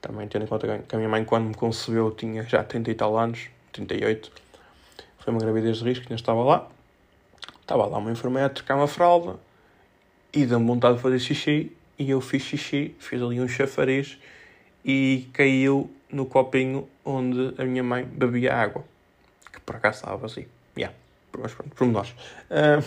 Também 0.00 0.28
tendo 0.28 0.44
em 0.44 0.46
conta 0.46 0.78
que 0.78 0.94
a 0.94 0.98
minha 0.98 1.10
mãe 1.10 1.24
quando 1.24 1.48
me 1.48 1.54
concebeu 1.54 2.12
tinha 2.12 2.44
já 2.44 2.62
30 2.62 2.92
e 2.92 2.94
tal 2.94 3.18
anos, 3.18 3.48
38. 3.72 4.30
Foi 5.18 5.32
uma 5.32 5.40
gravidez 5.40 5.78
de 5.78 5.84
risco, 5.84 6.04
ainda 6.04 6.14
estava 6.14 6.44
lá. 6.44 6.68
Estava 7.60 7.84
lá 7.84 7.98
uma 7.98 8.12
enfermeira 8.12 8.46
a 8.46 8.50
trocar 8.50 8.76
uma 8.76 8.86
fralda 8.86 9.40
e 10.32 10.46
deu-me 10.46 10.64
vontade 10.64 10.94
de 10.94 11.02
fazer 11.02 11.18
xixi 11.18 11.72
e 11.98 12.08
eu 12.08 12.20
fiz 12.20 12.42
xixi, 12.42 12.94
fiz 13.00 13.20
ali 13.20 13.40
um 13.40 13.48
chafariz 13.48 14.20
e 14.84 15.28
caiu 15.32 15.90
no 16.12 16.26
copinho 16.26 16.88
onde 17.04 17.60
a 17.60 17.64
minha 17.64 17.82
mãe 17.82 18.04
bebia 18.04 18.54
água, 18.54 18.84
que 19.52 19.58
por 19.58 19.74
acaso 19.74 19.96
estava 19.96 20.16
vazio. 20.16 20.46
Yeah 20.78 20.94
mas 21.40 21.54
pronto, 21.54 21.74
por 21.74 21.86
nós. 21.86 22.10
Uh, 22.50 22.84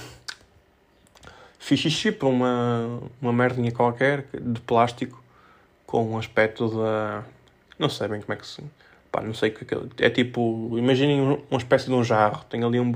fiz 1.59 1.79
xixi 1.79 2.11
para 2.11 2.27
uma, 2.27 3.01
uma 3.21 3.33
merdinha 3.33 3.71
qualquer 3.71 4.25
de 4.33 4.59
plástico 4.61 5.21
com 5.85 6.11
um 6.11 6.17
aspecto 6.17 6.69
da. 6.69 7.23
Não 7.77 7.89
sei 7.89 8.07
bem 8.07 8.21
como 8.21 8.33
é 8.33 8.35
que 8.35 8.47
se. 8.47 8.63
Pá, 9.11 9.21
não 9.21 9.33
sei 9.33 9.49
o 9.49 9.53
que 9.53 9.73
é. 9.73 10.07
É 10.07 10.09
tipo. 10.09 10.77
Imaginem 10.77 11.43
uma 11.49 11.57
espécie 11.57 11.87
de 11.87 11.93
um 11.93 12.03
jarro. 12.03 12.43
Tem 12.49 12.63
ali 12.63 12.79
um, 12.79 12.93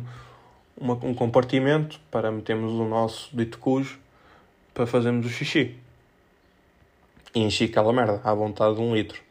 uma, 0.77 0.93
um 1.03 1.13
compartimento 1.13 1.99
para 2.09 2.31
metermos 2.31 2.73
o 2.73 2.85
nosso 2.85 3.29
dito 3.35 3.57
cujo 3.57 3.99
para 4.73 4.85
fazermos 4.85 5.25
o 5.25 5.29
xixi. 5.29 5.75
E 7.33 7.41
enchi 7.41 7.65
aquela 7.65 7.93
merda 7.93 8.19
à 8.23 8.33
vontade 8.33 8.75
de 8.75 8.81
um 8.81 8.93
litro. 8.93 9.21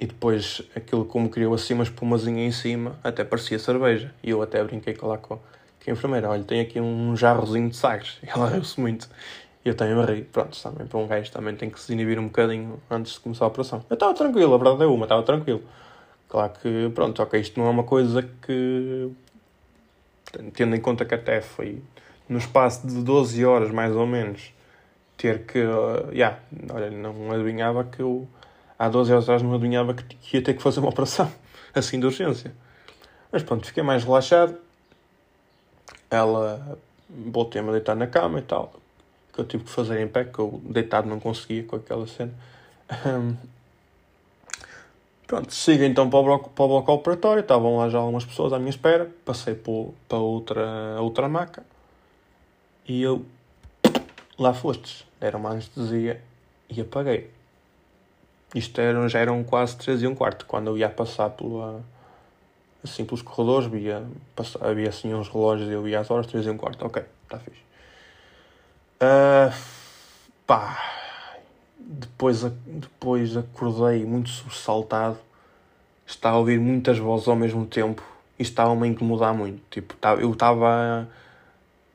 E 0.00 0.06
depois 0.06 0.62
aquilo 0.74 1.04
como 1.04 1.28
criou 1.28 1.52
assim 1.52 1.74
uma 1.74 1.84
espumazinha 1.84 2.46
em 2.46 2.50
cima, 2.50 2.98
até 3.04 3.22
parecia 3.22 3.58
cerveja. 3.58 4.14
E 4.22 4.30
eu 4.30 4.40
até 4.40 4.64
brinquei 4.64 4.96
lá 5.02 5.18
com, 5.18 5.36
com 5.36 5.42
a 5.86 5.90
enfermeira, 5.90 6.30
olha, 6.30 6.42
tem 6.42 6.62
aqui 6.62 6.80
um 6.80 7.14
jarrozinho 7.14 7.68
de 7.68 7.76
sagres. 7.76 8.18
E 8.22 8.28
ela 8.34 8.48
riu-se 8.48 8.80
muito. 8.80 9.10
E 9.62 9.68
eu 9.68 9.74
também 9.74 9.94
me 9.94 10.04
ri. 10.06 10.22
Pronto, 10.22 10.58
também 10.62 10.86
para 10.86 10.98
um 10.98 11.06
gajo 11.06 11.30
também 11.30 11.54
tem 11.54 11.68
que 11.68 11.78
se 11.78 11.92
inibir 11.92 12.18
um 12.18 12.24
bocadinho 12.24 12.80
antes 12.90 13.12
de 13.12 13.20
começar 13.20 13.44
a 13.44 13.48
operação. 13.48 13.84
Eu 13.90 13.94
estava 13.94 14.14
tranquilo, 14.14 14.54
a 14.54 14.56
verdade 14.56 14.84
é 14.84 14.86
uma, 14.86 15.04
estava 15.04 15.22
tranquilo. 15.22 15.62
Claro 16.30 16.52
que, 16.62 16.90
pronto, 16.94 17.22
ok, 17.22 17.38
isto 17.38 17.60
não 17.60 17.66
é 17.66 17.70
uma 17.70 17.84
coisa 17.84 18.22
que, 18.40 19.10
tendo 20.54 20.76
em 20.76 20.80
conta 20.80 21.04
que 21.04 21.14
até 21.14 21.42
foi 21.42 21.82
no 22.26 22.38
espaço 22.38 22.86
de 22.86 23.02
12 23.02 23.44
horas, 23.44 23.70
mais 23.70 23.94
ou 23.94 24.06
menos, 24.06 24.54
ter 25.18 25.40
que, 25.40 25.58
uh, 25.58 26.10
yeah, 26.12 26.38
olha, 26.72 26.90
não 26.90 27.32
adivinhava 27.32 27.84
que 27.84 28.00
eu 28.00 28.26
há 28.80 28.88
12 28.88 29.12
horas 29.12 29.24
atrás 29.24 29.42
não 29.42 29.52
adivinhava 29.52 29.92
que 29.92 30.36
ia 30.36 30.42
ter 30.42 30.54
que 30.54 30.62
fazer 30.62 30.80
uma 30.80 30.88
operação, 30.88 31.30
assim 31.74 32.00
de 32.00 32.06
urgência. 32.06 32.50
Mas 33.30 33.42
pronto, 33.42 33.66
fiquei 33.66 33.82
mais 33.82 34.02
relaxado. 34.02 34.56
Ela 36.10 36.78
voltei-me 37.08 37.68
a 37.68 37.72
deitar 37.72 37.94
na 37.94 38.06
cama 38.06 38.38
e 38.38 38.42
tal, 38.42 38.72
que 39.34 39.40
eu 39.40 39.44
tive 39.44 39.64
que 39.64 39.70
fazer 39.70 40.00
em 40.00 40.08
pé, 40.08 40.24
que 40.24 40.38
eu 40.38 40.62
deitado 40.64 41.06
não 41.06 41.20
conseguia 41.20 41.62
com 41.62 41.76
aquela 41.76 42.06
cena. 42.06 42.32
Pronto, 45.26 45.52
siga 45.52 45.84
então 45.86 46.08
para 46.10 46.18
o, 46.18 46.24
bloco, 46.24 46.50
para 46.50 46.64
o 46.64 46.68
bloco 46.68 46.92
operatório, 46.92 47.40
estavam 47.42 47.76
lá 47.76 47.88
já 47.88 47.98
algumas 47.98 48.24
pessoas 48.24 48.52
à 48.52 48.58
minha 48.58 48.70
espera, 48.70 49.08
passei 49.24 49.54
por, 49.54 49.94
para 50.08 50.18
outra, 50.18 50.96
outra 51.00 51.28
maca 51.28 51.62
e 52.88 53.00
eu 53.02 53.24
lá 54.36 54.52
fostes, 54.52 55.06
deram 55.20 55.38
uma 55.38 55.50
anestesia 55.50 56.20
e 56.68 56.80
apaguei. 56.80 57.30
Isto 58.54 58.80
eram, 58.80 59.08
já 59.08 59.20
eram 59.20 59.44
quase 59.44 59.76
3 59.76 60.02
e 60.02 60.06
um 60.08 60.14
quarto, 60.14 60.44
quando 60.44 60.68
eu 60.68 60.78
ia 60.78 60.88
passar 60.88 61.30
pela, 61.30 61.84
assim, 62.82 63.04
pelos 63.04 63.22
corredores, 63.22 63.70
via, 63.70 64.04
passar, 64.34 64.64
havia 64.66 64.88
assim 64.88 65.14
uns 65.14 65.28
relógios 65.28 65.68
e 65.68 65.72
eu 65.72 65.86
ia 65.86 66.00
às 66.00 66.10
horas, 66.10 66.26
3 66.26 66.46
e 66.46 66.50
um 66.50 66.56
quarto, 66.56 66.84
ok, 66.84 67.04
está 67.24 67.38
fixe. 67.38 67.60
Uh, 68.96 69.54
pá, 70.44 70.82
depois, 71.78 72.42
depois 72.42 73.36
acordei 73.36 74.04
muito 74.04 74.28
sobressaltado, 74.28 75.18
estava 76.04 76.34
a 76.34 76.38
ouvir 76.40 76.58
muitas 76.58 76.98
vozes 76.98 77.28
ao 77.28 77.36
mesmo 77.36 77.64
tempo 77.66 78.02
e 78.36 78.42
estava-me 78.42 78.88
a 78.88 78.90
incomodar 78.90 79.32
muito. 79.32 79.62
Tipo, 79.70 79.94
eu 80.18 80.32
estava, 80.32 81.08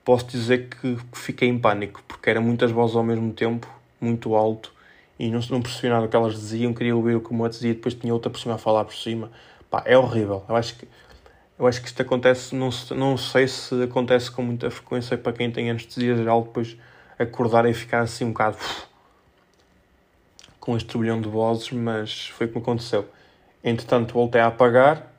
posso 0.05 0.25
dizer 0.27 0.69
que 0.69 0.97
fiquei 1.11 1.49
em 1.49 1.59
pânico, 1.59 2.01
porque 2.07 2.29
eram 2.29 2.43
muitas 2.43 2.71
vozes 2.71 2.95
ao 2.95 3.03
mesmo 3.03 3.33
tempo, 3.33 3.67
muito 3.99 4.35
alto 4.35 4.74
e 5.17 5.29
não, 5.29 5.39
não 5.49 5.63
nada 5.89 6.05
do 6.05 6.09
que 6.09 6.15
elas 6.15 6.33
diziam, 6.33 6.73
queria 6.73 6.95
ouvir 6.95 7.15
o 7.15 7.21
que 7.21 7.31
uma 7.31 7.49
dizia, 7.49 7.73
depois 7.73 7.93
tinha 7.93 8.13
outra 8.13 8.29
pessoa 8.29 8.55
a 8.55 8.57
falar 8.57 8.83
por 8.83 8.95
cima. 8.95 9.31
Pá, 9.69 9.81
é 9.85 9.97
horrível. 9.97 10.43
Eu 10.47 10.55
acho 10.55 10.75
que, 10.77 10.87
eu 11.57 11.65
acho 11.65 11.81
que 11.81 11.87
isto 11.87 12.01
acontece, 12.01 12.53
não, 12.53 12.69
não 12.91 13.17
sei 13.17 13.47
se 13.47 13.83
acontece 13.83 14.29
com 14.29 14.41
muita 14.41 14.69
frequência 14.69 15.17
para 15.17 15.31
quem 15.31 15.49
tem 15.49 15.69
anestesia 15.69 16.15
geral, 16.15 16.43
depois 16.43 16.77
acordar 17.17 17.65
e 17.65 17.73
ficar 17.73 18.01
assim 18.01 18.25
um 18.25 18.31
bocado 18.31 18.57
com 20.59 20.75
este 20.75 20.89
turbilhão 20.89 21.21
de 21.21 21.29
vozes, 21.29 21.71
mas 21.71 22.27
foi 22.29 22.47
como 22.47 22.61
aconteceu. 22.61 23.07
Entretanto, 23.63 24.13
voltei 24.13 24.41
a 24.41 24.47
apagar, 24.47 25.11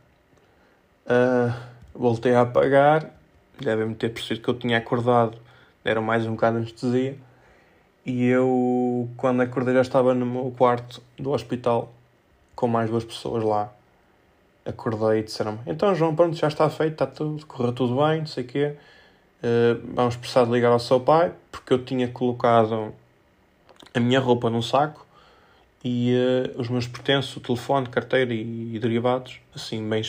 uh, 1.07 1.55
voltei 1.95 2.35
a 2.35 2.43
apagar, 2.43 3.11
devem-me 3.59 3.95
ter 3.95 4.11
percebido 4.11 4.45
que 4.45 4.51
eu 4.51 4.59
tinha 4.59 4.77
acordado, 4.77 5.39
deram 5.83 6.03
mais 6.03 6.27
um 6.27 6.33
bocado 6.33 6.59
de 6.59 6.65
anestesia 6.65 7.17
e 8.07 8.25
eu, 8.27 9.11
quando 9.17 9.41
acordei, 9.41 9.75
já 9.75 9.81
estava 9.81 10.15
no 10.15 10.25
meu 10.25 10.55
quarto 10.57 11.03
do 11.19 11.33
hospital 11.33 11.93
com 12.55 12.69
mais 12.69 12.89
duas 12.89 13.05
pessoas 13.05 13.43
lá. 13.43 13.73
Acordei 14.65 15.19
e 15.19 15.23
disseram-me: 15.25 15.59
Então, 15.67 15.93
João, 15.93 16.15
pronto, 16.15 16.37
já 16.37 16.47
está 16.47 16.71
feito, 16.71 16.93
está 16.93 17.07
tudo, 17.07 17.45
correu 17.47 17.73
tudo 17.73 17.97
bem, 17.97 18.21
não 18.21 18.27
sei 18.27 18.45
o 18.45 18.47
quê. 18.47 18.77
Uh, 19.43 19.93
vamos 19.93 20.15
precisar 20.15 20.45
de 20.45 20.53
ligar 20.53 20.71
ao 20.71 20.79
seu 20.79 21.01
pai, 21.01 21.33
porque 21.51 21.73
eu 21.73 21.85
tinha 21.85 22.07
colocado 22.07 22.95
a 23.93 24.01
minha 24.01 24.21
roupa 24.21 24.49
num 24.51 24.63
saco 24.63 25.05
e 25.85 26.15
uh, 26.15 26.61
os 26.61 26.69
meus 26.69 26.87
pertences, 26.87 27.37
o 27.37 27.41
telefone, 27.41 27.89
carteira 27.89 28.33
e, 28.33 28.77
e 28.77 28.79
derivados, 28.79 29.41
assim, 29.53 29.87
bem 29.89 30.03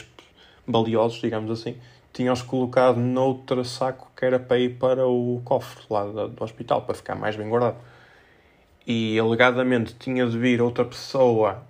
valiosos, 0.68 1.20
digamos 1.20 1.50
assim, 1.50 1.78
tinha-os 2.14 2.42
colocado 2.44 2.98
noutro 2.98 3.64
saco 3.66 4.12
que 4.16 4.26
era 4.26 4.40
para 4.40 4.60
ir 4.60 4.78
para 4.78 5.08
o 5.08 5.42
cofre 5.44 5.84
lá 5.90 6.06
do, 6.06 6.30
do 6.30 6.44
hospital, 6.44 6.84
para 6.84 6.94
ficar 6.94 7.16
mais 7.16 7.36
bem 7.36 7.50
guardado. 7.50 7.87
E 8.88 9.20
alegadamente 9.20 9.94
tinha 9.96 10.26
de 10.26 10.38
vir 10.40 10.62
outra 10.62 10.86
pessoa 10.86 11.62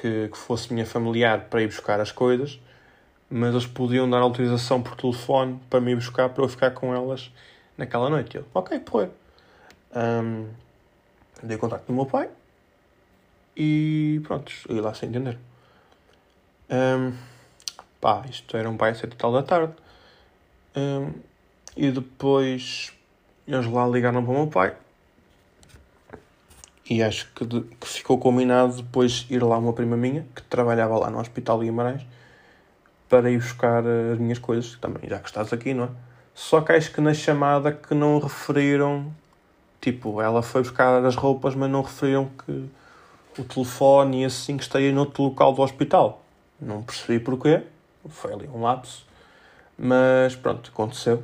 que, 0.00 0.28
que 0.28 0.38
fosse 0.38 0.72
minha 0.72 0.86
familiar 0.86 1.46
para 1.50 1.60
ir 1.60 1.66
buscar 1.66 2.00
as 2.00 2.12
coisas, 2.12 2.60
mas 3.28 3.50
eles 3.50 3.66
podiam 3.66 4.08
dar 4.08 4.20
autorização 4.20 4.80
por 4.80 4.94
telefone 4.94 5.60
para 5.68 5.80
me 5.80 5.90
ir 5.90 5.96
buscar 5.96 6.28
para 6.28 6.44
eu 6.44 6.48
ficar 6.48 6.70
com 6.70 6.94
elas 6.94 7.32
naquela 7.76 8.08
noite. 8.08 8.36
Eu, 8.36 8.44
ok, 8.54 8.78
porra. 8.78 9.10
Um, 9.94 10.46
dei 11.42 11.56
contato 11.56 11.86
do 11.86 11.92
meu 11.92 12.06
pai 12.06 12.30
e 13.56 14.20
pronto, 14.22 14.52
ia 14.68 14.80
lá 14.80 14.94
sem 14.94 15.08
entender. 15.08 15.36
Um, 16.70 17.12
Pá, 18.00 18.24
isto 18.30 18.56
era 18.56 18.70
um 18.70 18.76
pai 18.76 18.94
sete 18.94 19.16
tal 19.16 19.32
da 19.32 19.42
tarde. 19.42 19.72
Um, 20.76 21.12
E 21.76 21.90
depois 21.90 22.92
eles 23.46 23.66
lá 23.66 23.86
ligaram 23.86 24.22
para 24.24 24.32
o 24.32 24.34
meu 24.34 24.46
pai. 24.48 24.76
E 26.88 27.02
acho 27.02 27.30
que, 27.34 27.44
de, 27.44 27.60
que 27.60 27.86
ficou 27.86 28.18
combinado 28.18 28.76
depois 28.76 29.26
ir 29.28 29.42
lá 29.42 29.58
uma 29.58 29.72
prima 29.72 29.96
minha, 29.96 30.26
que 30.34 30.42
trabalhava 30.42 30.98
lá 30.98 31.10
no 31.10 31.20
Hospital 31.20 31.58
de 31.58 31.66
Guimarães, 31.66 32.06
para 33.08 33.30
ir 33.30 33.38
buscar 33.38 33.84
as 33.86 34.18
minhas 34.18 34.38
coisas, 34.38 34.76
também, 34.80 35.08
já 35.08 35.18
que 35.18 35.28
estás 35.28 35.52
aqui, 35.52 35.74
não 35.74 35.84
é? 35.84 35.88
Só 36.34 36.60
que 36.60 36.72
acho 36.72 36.92
que 36.92 37.00
na 37.00 37.12
chamada 37.12 37.72
que 37.72 37.94
não 37.94 38.18
referiram, 38.18 39.12
tipo, 39.80 40.22
ela 40.22 40.40
foi 40.40 40.62
buscar 40.62 41.04
as 41.04 41.16
roupas, 41.16 41.54
mas 41.54 41.68
não 41.70 41.82
referiram 41.82 42.30
que 42.46 42.70
o 43.40 43.44
telefone 43.44 44.22
e 44.22 44.24
assim 44.24 44.56
que 44.56 44.62
estaria 44.62 44.92
noutro 44.92 45.24
local 45.24 45.52
do 45.52 45.62
hospital. 45.62 46.22
Não 46.60 46.82
percebi 46.82 47.18
porquê, 47.18 47.62
foi 48.08 48.32
ali 48.32 48.48
um 48.48 48.62
lapso, 48.62 49.06
mas 49.76 50.34
pronto, 50.34 50.70
aconteceu. 50.70 51.22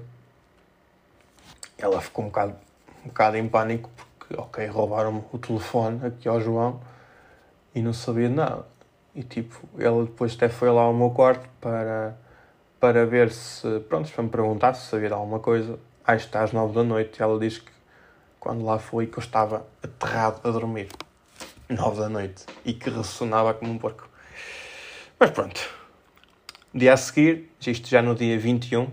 Ela 1.76 2.00
ficou 2.00 2.24
um 2.24 2.28
bocado, 2.28 2.54
um 3.04 3.08
bocado 3.08 3.36
em 3.36 3.48
pânico 3.48 3.90
porque, 3.96 4.13
ok, 4.36 4.66
roubaram 4.66 5.24
o 5.32 5.38
telefone 5.38 6.06
aqui 6.06 6.28
ao 6.28 6.40
João 6.40 6.80
e 7.74 7.82
não 7.82 7.92
sabia 7.92 8.28
nada. 8.28 8.66
E 9.14 9.22
tipo, 9.22 9.60
ela 9.78 10.04
depois 10.04 10.34
até 10.34 10.48
foi 10.48 10.70
lá 10.70 10.82
ao 10.82 10.94
meu 10.94 11.10
quarto 11.10 11.48
para, 11.60 12.16
para 12.80 13.06
ver 13.06 13.30
se, 13.30 13.80
pronto, 13.88 14.10
para 14.10 14.22
me 14.22 14.28
perguntar 14.28 14.74
se 14.74 14.88
sabia 14.88 15.08
de 15.08 15.14
alguma 15.14 15.38
coisa. 15.38 15.78
Aí 16.04 16.16
está 16.16 16.42
às 16.42 16.52
nove 16.52 16.74
da 16.74 16.82
noite 16.82 17.18
e 17.18 17.22
ela 17.22 17.38
diz 17.38 17.58
que 17.58 17.72
quando 18.40 18.64
lá 18.64 18.78
foi 18.78 19.06
que 19.06 19.18
eu 19.18 19.22
estava 19.22 19.66
aterrado 19.82 20.46
a 20.46 20.50
dormir. 20.50 20.88
Nove 21.68 22.00
da 22.00 22.08
noite. 22.08 22.44
E 22.64 22.74
que 22.74 22.90
ressonava 22.90 23.54
como 23.54 23.72
um 23.72 23.78
porco. 23.78 24.08
Mas 25.18 25.30
pronto. 25.30 25.60
Dia 26.74 26.92
a 26.92 26.96
seguir, 26.96 27.50
isto 27.60 27.88
já 27.88 28.02
no 28.02 28.14
dia 28.14 28.38
21, 28.38 28.86
que 28.86 28.92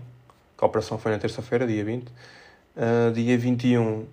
a 0.60 0.66
operação 0.66 0.96
foi 0.96 1.12
na 1.12 1.18
terça-feira, 1.18 1.66
dia 1.66 1.84
20. 1.84 2.08
Uh, 2.08 3.12
dia 3.12 3.36
21 3.36 4.06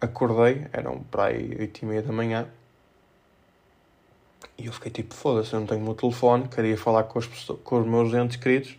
acordei, 0.00 0.66
eram 0.72 1.02
para 1.10 1.26
aí 1.26 1.56
8 1.58 1.82
e 1.82 1.86
meia 1.86 2.02
da 2.02 2.12
manhã. 2.12 2.48
E 4.56 4.66
eu 4.66 4.72
fiquei 4.72 4.90
tipo, 4.90 5.14
foda-se, 5.14 5.52
eu 5.52 5.60
não 5.60 5.66
tenho 5.66 5.80
o 5.80 5.84
meu 5.84 5.94
telefone, 5.94 6.48
queria 6.48 6.76
falar 6.76 7.04
com 7.04 7.18
os, 7.18 7.26
com 7.26 7.80
os 7.80 7.86
meus 7.86 8.12
entes 8.14 8.36
queridos. 8.36 8.76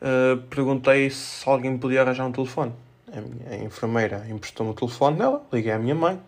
Uh, 0.00 0.40
perguntei 0.48 1.10
se 1.10 1.48
alguém 1.48 1.72
me 1.72 1.78
podia 1.78 2.02
arranjar 2.02 2.26
um 2.26 2.32
telefone. 2.32 2.72
A, 3.12 3.20
minha, 3.20 3.50
a 3.50 3.56
enfermeira 3.64 4.26
emprestou-me 4.28 4.72
o 4.72 4.74
telefone 4.74 5.18
dela, 5.18 5.44
liguei 5.52 5.72
à 5.72 5.78
minha 5.78 5.94
mãe. 5.94 6.20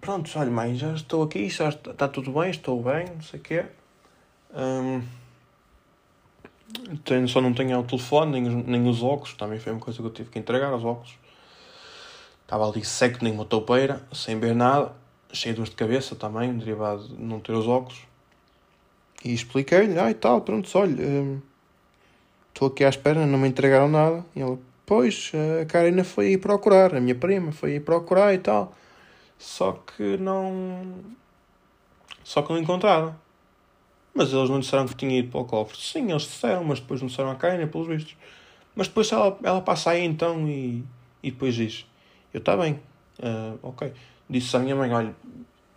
Pronto, 0.00 0.30
olha 0.38 0.50
mãe, 0.50 0.74
já 0.74 0.92
estou 0.94 1.22
aqui, 1.22 1.48
já 1.48 1.68
está, 1.68 1.90
está 1.90 2.08
tudo 2.08 2.32
bem, 2.32 2.50
estou 2.50 2.82
bem, 2.82 3.06
não 3.14 3.22
sei 3.22 3.40
o 3.40 3.42
quê. 3.42 3.64
Um, 4.54 5.02
tenho, 7.04 7.28
só 7.28 7.40
não 7.40 7.52
tenho 7.52 7.78
o 7.78 7.82
telefone, 7.82 8.40
nem, 8.40 8.62
nem 8.64 8.88
os 8.88 9.02
óculos, 9.02 9.34
também 9.34 9.58
foi 9.58 9.72
uma 9.72 9.80
coisa 9.80 9.98
que 9.98 10.06
eu 10.06 10.10
tive 10.10 10.30
que 10.30 10.38
entregar, 10.38 10.72
os 10.72 10.84
óculos. 10.84 11.18
Estava 12.48 12.66
ali 12.66 12.82
seco, 12.82 13.18
nem 13.22 13.32
uma 13.32 13.44
toupeira, 13.44 14.02
sem 14.10 14.40
ver 14.40 14.54
nada 14.54 14.96
cheio 15.32 15.54
de 15.54 15.60
dor 15.60 15.68
de 15.68 15.76
cabeça 15.76 16.14
também, 16.14 16.56
derivado 16.56 17.08
de 17.08 17.22
não 17.22 17.40
ter 17.40 17.52
os 17.52 17.66
óculos. 17.66 18.00
E 19.24 19.34
expliquei-lhe, 19.34 19.98
ah 19.98 20.10
e 20.10 20.14
tal, 20.14 20.40
pronto, 20.40 20.70
olha, 20.78 21.04
hum, 21.04 21.40
estou 22.48 22.68
aqui 22.68 22.84
à 22.84 22.88
espera, 22.88 23.26
não 23.26 23.38
me 23.38 23.48
entregaram 23.48 23.88
nada. 23.88 24.24
E 24.34 24.40
ela, 24.40 24.58
pois, 24.86 25.32
a 25.60 25.66
Karina 25.66 26.04
foi 26.04 26.32
ir 26.32 26.38
procurar, 26.38 26.94
a 26.94 27.00
minha 27.00 27.14
prima 27.14 27.52
foi 27.52 27.72
ir 27.72 27.80
procurar 27.80 28.32
e 28.32 28.38
tal. 28.38 28.72
Só 29.38 29.72
que 29.72 30.16
não. 30.16 30.94
Só 32.24 32.42
que 32.42 32.52
não 32.52 32.58
encontraram. 32.58 33.14
Mas 34.14 34.32
eles 34.32 34.50
não 34.50 34.60
disseram 34.60 34.86
que 34.86 34.96
tinha 34.96 35.18
ido 35.18 35.30
para 35.30 35.40
o 35.40 35.44
cofre. 35.44 35.78
Sim, 35.78 36.10
eles 36.10 36.22
disseram, 36.22 36.64
mas 36.64 36.80
depois 36.80 37.00
não 37.00 37.08
disseram 37.08 37.30
a 37.30 37.36
Karina, 37.36 37.66
pelos 37.66 37.86
vistos. 37.86 38.16
Mas 38.74 38.88
depois 38.88 39.10
ela, 39.12 39.38
ela 39.42 39.60
passa 39.60 39.90
aí 39.90 40.04
então 40.04 40.48
e, 40.48 40.84
e 41.22 41.30
depois 41.30 41.54
diz: 41.54 41.87
Eu 42.32 42.38
está 42.38 42.56
bem, 42.56 42.80
uh, 43.20 43.58
ok 43.62 43.92
disse 44.28 44.56
à 44.56 44.58
minha 44.58 44.76
mãe: 44.76 44.92
Olha, 44.92 45.14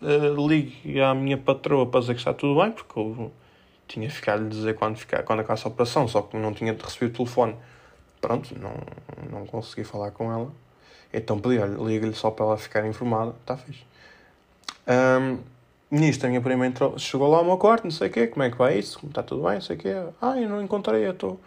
uh, 0.01 0.47
ligue 0.47 0.99
à 0.99 1.13
minha 1.13 1.37
patroa 1.37 1.85
para 1.85 1.99
dizer 2.01 2.13
que 2.13 2.19
está 2.19 2.33
tudo 2.33 2.59
bem, 2.59 2.71
porque 2.71 2.99
eu 2.99 3.31
tinha 3.87 4.09
ficado 4.09 4.43
lhe 4.43 4.49
dizer 4.49 4.75
quando, 4.75 4.97
ficar, 4.97 5.23
quando 5.23 5.39
acabasse 5.39 5.65
a 5.65 5.69
operação, 5.69 6.07
só 6.07 6.21
que 6.21 6.37
não 6.37 6.53
tinha 6.53 6.73
recebido 6.73 7.11
o 7.11 7.17
telefone. 7.17 7.55
Pronto, 8.19 8.55
não, 8.59 8.73
não 9.31 9.45
consegui 9.45 9.83
falar 9.83 10.11
com 10.11 10.31
ela. 10.31 10.51
Então 11.13 11.39
pedi: 11.39 11.59
Olha, 11.59 11.77
liga-lhe 11.77 12.13
só 12.13 12.31
para 12.31 12.45
ela 12.45 12.57
ficar 12.57 12.85
informada. 12.85 13.33
Está 13.41 13.57
fixe. 13.57 13.83
Um, 14.87 15.39
nisto, 15.89 16.25
a 16.25 16.29
minha 16.29 16.41
prima 16.41 16.65
entrou, 16.65 16.97
chegou 16.97 17.29
lá 17.29 17.37
ao 17.37 17.45
meu 17.45 17.57
quarto, 17.57 17.83
não 17.83 17.91
sei 17.91 18.09
o 18.09 18.11
quê, 18.11 18.27
como 18.27 18.43
é 18.43 18.49
que 18.49 18.57
vai 18.57 18.77
isso? 18.77 18.99
Está 19.05 19.21
tudo 19.23 19.43
bem, 19.43 19.53
não 19.53 19.61
sei 19.61 19.75
o 19.75 19.79
quê. 19.79 19.89
Ah, 20.21 20.39
eu 20.39 20.49
não 20.49 20.61
encontrei, 20.61 21.05
eu 21.05 21.11
estou. 21.11 21.39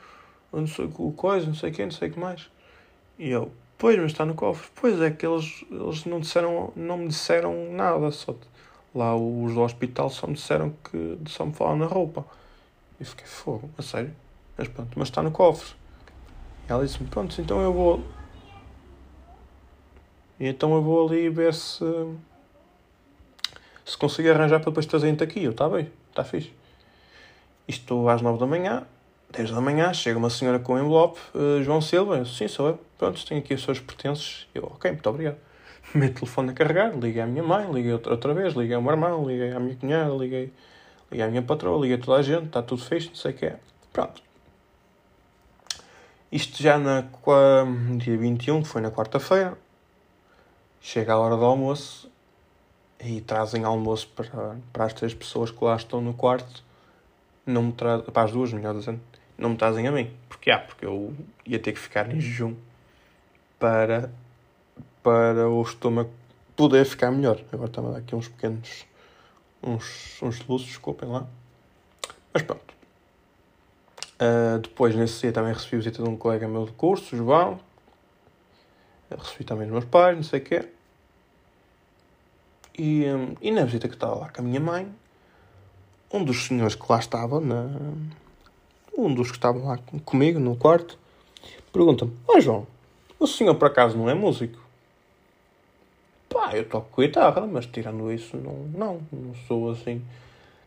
Não 0.52 0.68
sei 0.68 0.84
o 0.84 1.12
coisa, 1.12 1.46
não 1.46 1.54
sei 1.54 1.70
o 1.70 1.72
quê, 1.72 1.84
não 1.84 1.90
sei 1.90 2.08
o 2.08 2.12
que 2.12 2.18
mais. 2.18 2.48
E 3.18 3.28
eu, 3.28 3.50
Pois, 3.76 3.96
mas 3.98 4.12
está 4.12 4.24
no 4.24 4.34
cofre. 4.34 4.68
Pois 4.74 5.00
é 5.00 5.10
que 5.10 5.26
eles, 5.26 5.64
eles 5.70 6.04
não, 6.04 6.20
disseram, 6.20 6.72
não 6.76 6.98
me 6.98 7.08
disseram 7.08 7.72
nada. 7.72 8.10
Só, 8.10 8.34
lá 8.94 9.14
os 9.16 9.54
do 9.54 9.60
hospital 9.60 10.08
só 10.08 10.26
me 10.26 10.34
disseram 10.34 10.74
que 10.90 11.18
só 11.26 11.44
me 11.44 11.52
falaram 11.52 11.78
na 11.78 11.86
roupa. 11.86 12.24
E 13.00 13.04
fiquei 13.04 13.26
fogo, 13.26 13.68
a 13.76 13.82
sério. 13.82 14.14
Mas 14.56 14.68
pronto, 14.68 14.90
mas 14.96 15.08
está 15.08 15.22
no 15.22 15.30
cofre. 15.30 15.74
E 16.68 16.72
ela 16.72 16.84
disse-me, 16.84 17.08
pronto, 17.08 17.38
então 17.40 17.60
eu 17.60 17.72
vou. 17.72 18.02
E 20.38 20.46
então 20.46 20.74
eu 20.74 20.82
vou 20.82 21.06
ali 21.06 21.28
ver 21.28 21.54
se. 21.54 21.84
Se 23.84 23.98
consigo 23.98 24.30
arranjar 24.30 24.60
para 24.60 24.70
depois 24.70 24.86
trazer 24.86 25.22
aqui. 25.22 25.44
Eu, 25.44 25.50
está 25.50 25.68
bem, 25.68 25.90
está 26.08 26.24
fixe. 26.24 26.52
Isto 27.68 28.08
às 28.08 28.22
nove 28.22 28.38
da 28.38 28.46
manhã, 28.46 28.86
10 29.36 29.50
da 29.50 29.60
manhã, 29.60 29.92
chega 29.92 30.16
uma 30.16 30.30
senhora 30.30 30.60
com 30.60 30.74
um 30.74 30.78
envelope, 30.78 31.18
uh, 31.34 31.60
João 31.62 31.80
Silva, 31.80 32.18
eu, 32.18 32.24
sim, 32.24 32.46
sou 32.46 32.68
eu, 32.68 32.80
pronto, 32.96 33.26
tenho 33.26 33.40
aqui 33.40 33.52
os 33.52 33.62
seus 33.64 33.80
pertences. 33.80 34.46
Eu, 34.54 34.64
ok, 34.64 34.92
muito 34.92 35.10
obrigado. 35.10 35.36
Meto 35.92 36.18
o 36.18 36.20
telefone 36.20 36.50
a 36.50 36.52
carregar, 36.52 36.96
liguei 36.96 37.20
à 37.20 37.26
minha 37.26 37.42
mãe, 37.42 37.70
liguei 37.72 37.92
outra 37.92 38.32
vez, 38.32 38.54
liguei 38.54 38.76
ao 38.76 38.82
meu 38.82 38.92
irmão, 38.92 39.26
liguei 39.26 39.52
à 39.52 39.58
minha 39.58 39.74
cunhada, 39.74 40.14
liguei, 40.14 40.52
liguei 41.10 41.26
à 41.26 41.28
minha 41.28 41.42
patroa, 41.42 41.80
liguei 41.80 41.96
a 41.96 42.00
toda 42.00 42.18
a 42.18 42.22
gente, 42.22 42.46
está 42.46 42.62
tudo 42.62 42.82
feito, 42.82 43.08
não 43.08 43.16
sei 43.16 43.32
o 43.32 43.34
que 43.34 43.46
é. 43.46 43.58
Pronto. 43.92 44.22
Isto 46.30 46.62
já 46.62 46.78
na 46.78 47.04
dia 47.98 48.16
21, 48.16 48.62
que 48.62 48.68
foi 48.68 48.80
na 48.80 48.90
quarta-feira, 48.90 49.58
chega 50.80 51.12
a 51.12 51.18
hora 51.18 51.36
do 51.36 51.44
almoço 51.44 52.10
e 53.00 53.20
trazem 53.20 53.64
almoço 53.64 54.08
para, 54.14 54.56
para 54.72 54.84
as 54.84 54.92
três 54.92 55.12
pessoas 55.12 55.50
que 55.50 55.64
lá 55.64 55.74
estão 55.74 56.00
no 56.00 56.14
quarto. 56.14 56.62
Não 57.46 57.64
me 57.64 57.72
traz, 57.72 58.02
para 58.02 58.22
as 58.22 58.32
duas, 58.32 58.52
melhor 58.52 58.74
dizendo 58.74 59.00
não 59.36 59.50
me 59.50 59.56
trazem 59.56 59.86
a 59.86 59.92
mim. 59.92 60.10
Porque, 60.28 60.50
ah, 60.50 60.58
porque 60.58 60.84
eu 60.84 61.14
ia 61.46 61.58
ter 61.58 61.72
que 61.72 61.78
ficar 61.78 62.12
em 62.14 62.20
jejum 62.20 62.54
para, 63.58 64.10
para 65.02 65.48
o 65.48 65.62
estômago 65.62 66.10
poder 66.56 66.84
ficar 66.84 67.10
melhor. 67.10 67.40
Agora 67.52 67.68
estava 67.68 67.88
a 67.88 67.92
dar 67.92 67.98
aqui 67.98 68.14
uns 68.14 68.28
pequenos 68.28 68.86
uns, 69.64 70.22
uns 70.22 70.46
luzes, 70.46 70.66
desculpem 70.68 71.08
lá. 71.08 71.26
Mas 72.32 72.42
pronto. 72.42 72.74
Uh, 74.14 74.58
depois, 74.58 74.94
nesse 74.94 75.22
dia, 75.22 75.32
também 75.32 75.52
recebi 75.52 75.76
a 75.76 75.78
visita 75.78 76.02
de 76.02 76.08
um 76.08 76.16
colega 76.16 76.46
meu 76.46 76.66
de 76.66 76.72
curso, 76.72 77.16
João. 77.16 77.58
recebi 79.10 79.44
também 79.44 79.66
dos 79.66 79.72
meus 79.72 79.84
pais, 79.86 80.16
não 80.16 80.22
sei 80.22 80.40
o 80.40 80.44
quê. 80.44 80.68
E, 82.76 83.06
um, 83.06 83.34
e 83.40 83.50
na 83.50 83.64
visita 83.64 83.88
que 83.88 83.94
estava 83.94 84.14
lá 84.14 84.28
com 84.28 84.40
a 84.40 84.44
minha 84.44 84.60
mãe, 84.60 84.92
um 86.12 86.24
dos 86.24 86.46
senhores 86.46 86.74
que 86.74 86.84
lá 86.88 86.98
estava, 86.98 87.40
na, 87.40 87.66
um 88.96 89.12
dos 89.12 89.30
que 89.30 89.36
estavam 89.36 89.66
lá 89.66 89.78
comigo 90.04 90.38
no 90.38 90.56
quarto, 90.56 90.98
pergunta-me: 91.72 92.12
Ó 92.26 92.36
oh, 92.36 92.40
João, 92.40 92.66
o 93.18 93.26
senhor 93.26 93.54
por 93.54 93.66
acaso 93.66 93.96
não 93.96 94.08
é 94.08 94.14
músico? 94.14 94.58
Pá, 96.28 96.50
eu 96.54 96.68
toco 96.68 97.00
guitarra, 97.00 97.46
mas 97.46 97.66
tirando 97.66 98.12
isso, 98.12 98.36
não, 98.36 98.54
não, 98.74 99.00
não 99.12 99.34
sou 99.46 99.70
assim. 99.70 100.02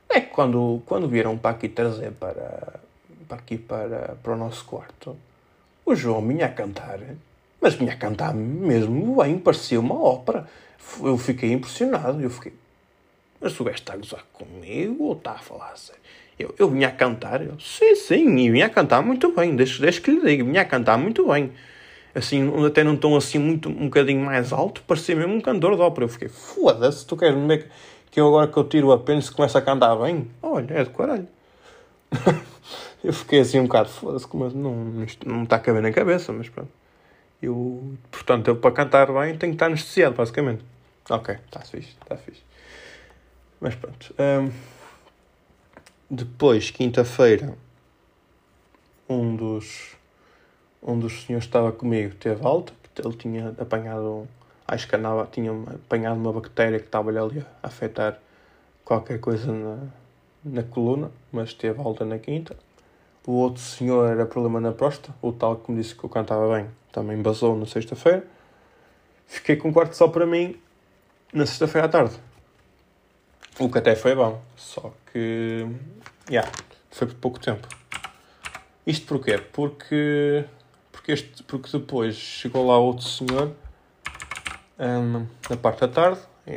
É 0.10 0.22
que 0.22 0.28
quando, 0.28 0.82
quando 0.86 1.08
vieram 1.08 1.38
para 1.38 1.52
aqui 1.52 1.68
trazer 1.68 2.12
para, 2.14 2.80
para 3.28 3.38
aqui 3.38 3.58
para, 3.58 4.16
para 4.24 4.34
o 4.34 4.38
nosso 4.38 4.64
quarto, 4.64 5.18
o 5.86 5.94
João 5.94 6.26
vinha 6.26 6.46
a 6.46 6.50
cantar, 6.50 7.00
mas 7.60 7.74
vinha 7.74 7.94
a 7.94 7.98
cantar 7.98 8.34
mesmo 8.34 9.22
bem, 9.22 9.38
parecia 9.38 9.80
uma 9.80 10.02
ópera. 10.02 10.48
Eu 11.02 11.18
fiquei 11.18 11.52
impressionado, 11.52 12.22
eu 12.22 12.30
fiquei, 12.30 12.54
mas 13.42 13.60
o 13.60 13.64
gajo 13.64 13.78
está 13.78 13.94
a 13.94 13.98
gozar 13.98 14.26
comigo 14.32 15.04
ou 15.04 15.14
está 15.14 15.34
a 15.34 15.40
falar 15.40 15.76
sério? 15.78 16.02
Eu, 16.40 16.54
eu 16.58 16.70
vinha 16.70 16.88
a 16.88 16.92
cantar, 16.92 17.42
eu, 17.42 17.60
sim, 17.60 17.96
sim, 17.96 18.38
e 18.38 18.52
vinha 18.52 18.68
a 18.68 18.70
cantar 18.70 19.02
muito 19.02 19.34
bem, 19.34 19.56
deixa, 19.56 19.82
deixa 19.82 20.00
que 20.00 20.12
lhe 20.12 20.22
diga, 20.22 20.44
vinha 20.44 20.62
a 20.62 20.66
cantar 20.66 20.98
muito 20.98 21.28
bem. 21.28 21.52
Assim, 22.14 22.52
até 22.66 22.84
num 22.84 22.96
tom 22.96 23.16
assim 23.16 23.40
muito, 23.40 23.70
um 23.70 23.86
bocadinho 23.86 24.24
mais 24.24 24.54
alto, 24.54 24.82
parecia 24.84 25.16
mesmo 25.16 25.34
um 25.34 25.42
cantor 25.42 25.76
de 25.76 25.82
ópera. 25.82 26.06
Eu 26.06 26.10
fiquei, 26.10 26.30
foda-se, 26.30 27.06
tu 27.06 27.18
queres 27.18 27.36
me 27.36 27.48
ver 27.48 27.70
que 28.12 28.20
eu 28.20 28.28
agora 28.28 28.48
que 28.48 28.58
eu 28.58 28.64
tiro 28.64 28.92
a 28.92 28.98
pena 28.98 29.22
se 29.22 29.32
começa 29.32 29.58
a 29.60 29.62
cantar 29.62 29.96
bem? 29.98 30.28
Olha, 30.42 30.74
é 30.74 30.84
de 30.84 30.90
caralho. 30.90 31.28
eu 33.04 33.14
fiquei 33.14 33.40
assim 33.40 33.60
um 33.60 33.64
bocado, 33.64 33.90
foda-se, 33.90 34.28
como 34.28 34.50
não, 34.50 35.04
isto 35.04 35.28
não 35.28 35.44
está 35.44 35.58
a 35.58 35.60
caber 35.60 35.82
na 35.82 35.92
cabeça, 35.92 36.32
mas 36.34 36.50
pronto. 36.50 36.72
Eu, 37.42 37.94
portanto, 38.12 38.48
eu 38.48 38.56
para 38.56 38.72
cantar 38.72 39.08
bem 39.08 39.38
tenho 39.38 39.54
que 39.54 39.56
estar 39.56 39.68
anestesiado, 39.68 40.16
basicamente. 40.16 40.64
Ok, 41.10 41.36
está 41.46 41.60
fixe, 41.62 41.96
está 42.02 42.18
fixe. 42.18 42.42
Mas 43.62 43.76
pronto. 43.76 44.14
Um, 44.20 44.52
depois, 46.10 46.72
quinta-feira, 46.72 47.54
um 49.10 49.36
dos, 49.36 49.96
um 50.82 50.98
dos 50.98 51.24
senhores 51.24 51.46
que 51.46 51.50
estava 51.50 51.72
comigo 51.72 52.16
teve 52.16 52.46
alta, 52.46 52.74
ele 52.98 53.14
tinha 53.16 53.50
apanhado, 53.60 54.28
acho 54.66 54.88
que 54.88 54.96
andava, 54.96 55.28
tinha 55.30 55.52
apanhado 55.52 56.18
uma 56.18 56.32
bactéria 56.32 56.80
que 56.80 56.86
estava 56.86 57.10
ali 57.10 57.40
a 57.62 57.68
afetar 57.68 58.20
qualquer 58.86 59.20
coisa 59.20 59.52
na, 59.52 59.78
na 60.44 60.64
coluna, 60.64 61.12
mas 61.32 61.54
teve 61.54 61.80
alta 61.82 62.06
na 62.06 62.18
quinta. 62.18 62.56
O 63.26 63.34
outro 63.34 63.62
senhor 63.62 64.10
era 64.10 64.26
problema 64.26 64.62
na 64.62 64.72
próstata, 64.72 65.14
o 65.22 65.34
tal 65.34 65.58
que 65.58 65.70
me 65.72 65.82
disse 65.82 65.94
que 65.94 66.04
eu 66.04 66.10
cantava 66.10 66.56
bem, 66.56 66.70
também 66.92 67.22
basou 67.22 67.58
na 67.58 67.66
sexta-feira. 67.66 68.26
Fiquei 69.28 69.58
com 69.58 69.68
um 69.68 69.74
quarto 69.74 69.94
só 69.94 70.08
para 70.08 70.26
mim 70.26 70.56
na 71.34 71.46
sexta-feira 71.46 71.88
à 71.88 71.90
tarde. 71.90 72.18
O 73.60 73.72
que 73.72 73.80
até 73.80 73.96
foi 73.96 74.14
bom, 74.14 74.40
só 74.56 74.94
que. 75.12 75.66
Yeah, 76.30 76.52
foi 76.92 77.08
por 77.08 77.16
pouco 77.16 77.40
tempo. 77.40 77.68
Isto 78.86 79.08
porquê? 79.08 79.40
Porque. 79.40 80.46
Porque, 80.92 81.12
este, 81.12 81.42
porque 81.42 81.76
depois 81.76 82.16
chegou 82.16 82.68
lá 82.68 82.78
outro 82.78 83.06
senhor 83.06 83.56
um, 84.78 85.26
na 85.50 85.58
parte 85.58 85.80
da 85.82 85.88
tarde. 85.88 86.20
E, 86.46 86.52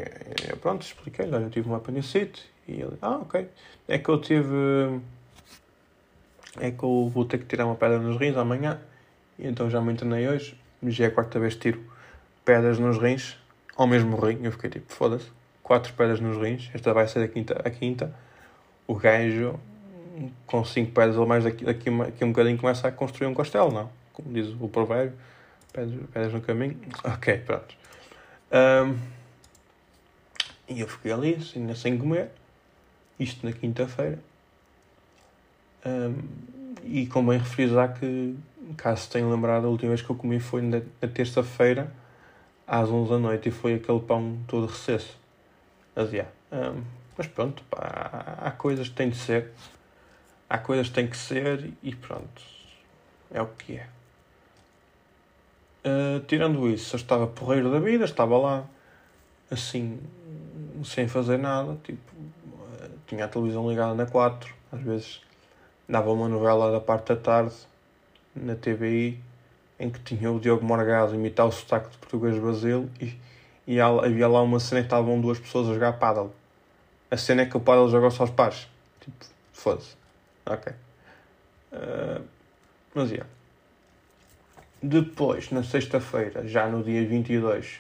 e 0.53 0.57
pronto, 0.57 0.83
expliquei-lhe: 0.83 1.35
olha, 1.35 1.45
eu 1.45 1.51
tive 1.51 1.69
uma 1.69 1.79
apendicite. 1.79 2.45
E 2.69 2.73
ele: 2.73 2.99
ah, 3.01 3.17
ok. 3.17 3.49
É 3.89 3.97
que 3.97 4.09
eu 4.11 4.21
tive. 4.21 5.01
É 6.59 6.71
que 6.71 6.83
eu 6.83 7.09
vou 7.09 7.25
ter 7.25 7.39
que 7.39 7.47
tirar 7.47 7.65
uma 7.65 7.77
pedra 7.77 7.99
nos 7.99 8.19
rins 8.19 8.37
amanhã. 8.37 8.79
E 9.39 9.47
então 9.47 9.71
já 9.71 9.81
me 9.81 9.91
internei 9.91 10.29
hoje. 10.29 10.55
Já 10.83 11.05
é 11.05 11.09
a 11.09 11.11
quarta 11.11 11.41
vez 11.41 11.55
que 11.55 11.61
tiro 11.61 11.83
pedras 12.45 12.79
nos 12.79 12.99
rins 12.99 13.39
ao 13.75 13.87
mesmo 13.87 14.19
rim. 14.21 14.41
Eu 14.43 14.53
fiquei 14.53 14.69
tipo: 14.69 14.93
foda-se 14.93 15.40
quatro 15.71 15.93
pedras 15.93 16.19
nos 16.19 16.37
rins, 16.37 16.69
esta 16.75 16.93
vai 16.93 17.07
ser 17.07 17.23
a 17.23 17.29
quinta, 17.29 17.63
a 17.65 17.71
quinta. 17.71 18.13
o 18.89 18.95
gajo 18.97 19.57
com 20.45 20.65
cinco 20.65 20.91
pedras 20.91 21.17
ou 21.17 21.25
mais 21.25 21.45
daqui, 21.45 21.65
daqui, 21.65 21.89
daqui 21.89 22.25
um 22.25 22.33
bocadinho 22.33 22.59
começa 22.59 22.89
a 22.89 22.91
construir 22.91 23.29
um 23.29 23.35
castelo, 23.35 23.71
não? 23.71 23.89
Como 24.13 24.33
diz 24.33 24.49
o 24.61 24.67
provérbio, 24.67 25.17
pedras, 25.73 26.01
pedras 26.13 26.33
no 26.33 26.41
caminho. 26.41 26.77
Ok, 27.05 27.39
pronto. 27.47 27.73
Um, 28.51 28.99
e 30.69 30.81
eu 30.81 30.89
fiquei 30.89 31.13
ali, 31.13 31.35
assim, 31.35 31.73
sem 31.77 31.97
comer, 31.97 32.33
isto 33.21 33.47
na 33.47 33.53
quinta-feira. 33.53 34.19
Um, 35.87 36.17
e 36.83 37.07
convém 37.07 37.39
refrisar 37.39 37.97
que, 37.97 38.35
caso 38.77 39.09
tenham 39.09 39.31
lembrado, 39.31 39.67
a 39.67 39.69
última 39.69 39.91
vez 39.91 40.03
que 40.03 40.11
eu 40.11 40.17
comi 40.17 40.41
foi 40.41 40.63
na, 40.63 40.81
na 41.01 41.07
terça-feira, 41.07 41.93
às 42.67 42.89
11 42.89 43.09
da 43.09 43.19
noite, 43.21 43.51
e 43.51 43.53
foi 43.53 43.75
aquele 43.75 44.01
pão 44.01 44.37
todo 44.49 44.67
recesso. 44.67 45.20
Yeah. 45.97 46.31
um, 46.53 46.83
mas 47.17 47.27
pronto, 47.27 47.63
pá, 47.65 48.39
há 48.41 48.51
coisas 48.51 48.89
que 48.89 48.95
têm 48.95 49.11
de 49.11 49.17
ser. 49.17 49.51
Há 50.49 50.59
coisas 50.59 50.89
que 50.89 50.95
têm 50.95 51.07
que 51.07 51.17
ser 51.17 51.73
e 51.83 51.95
pronto. 51.95 52.43
É 53.31 53.43
o 53.43 53.47
que 53.47 53.77
é. 53.77 53.87
Uh, 55.85 56.21
tirando 56.27 56.69
isso, 56.69 56.95
eu 56.95 56.99
estava 56.99 57.27
porreiro 57.27 57.71
da 57.71 57.79
vida, 57.79 58.05
estava 58.05 58.37
lá 58.39 58.65
assim, 59.51 60.01
sem 60.85 61.09
fazer 61.09 61.39
nada. 61.39 61.77
Tipo, 61.85 62.13
uh, 62.17 62.91
tinha 63.07 63.25
a 63.25 63.29
televisão 63.29 63.69
ligada 63.69 63.95
na 63.95 64.07
4, 64.07 64.55
às 64.73 64.81
vezes 64.81 65.21
dava 65.89 66.11
uma 66.13 66.29
novela 66.29 66.71
da 66.71 66.81
parte 66.81 67.09
da 67.09 67.17
tarde 67.17 67.55
na 68.35 68.55
TVI 68.55 69.21
em 69.79 69.91
que 69.91 69.99
tinha 70.01 70.31
o 70.31 70.39
Diogo 70.39 70.65
Morgado 70.65 71.15
imitar 71.15 71.47
o 71.47 71.53
sotaque 71.53 71.91
de 71.91 71.99
português 71.99 72.39
Brasil 72.39 72.89
e 73.01 73.15
e 73.71 73.81
havia 73.81 74.27
lá 74.27 74.43
uma 74.43 74.59
cena 74.59 74.81
que 74.81 74.89
estavam 74.89 75.21
duas 75.21 75.39
pessoas 75.39 75.69
a 75.69 75.75
jogar 75.75 75.93
paddle. 75.93 76.35
A 77.09 77.17
cena 77.17 77.43
é 77.43 77.47
que 77.47 77.57
o 77.57 77.61
paddle 77.61 77.89
joga 77.89 78.11
só 78.11 78.25
aos 78.25 78.31
pares. 78.33 78.67
Tipo, 78.99 79.25
foda-se. 79.53 79.95
Ok. 80.45 80.73
Uh, 81.73 82.25
mas, 82.93 83.13
yeah. 83.13 83.31
Depois, 84.83 85.53
na 85.53 85.63
sexta-feira, 85.63 86.49
já 86.49 86.67
no 86.67 86.83
dia 86.83 87.07
22, 87.07 87.79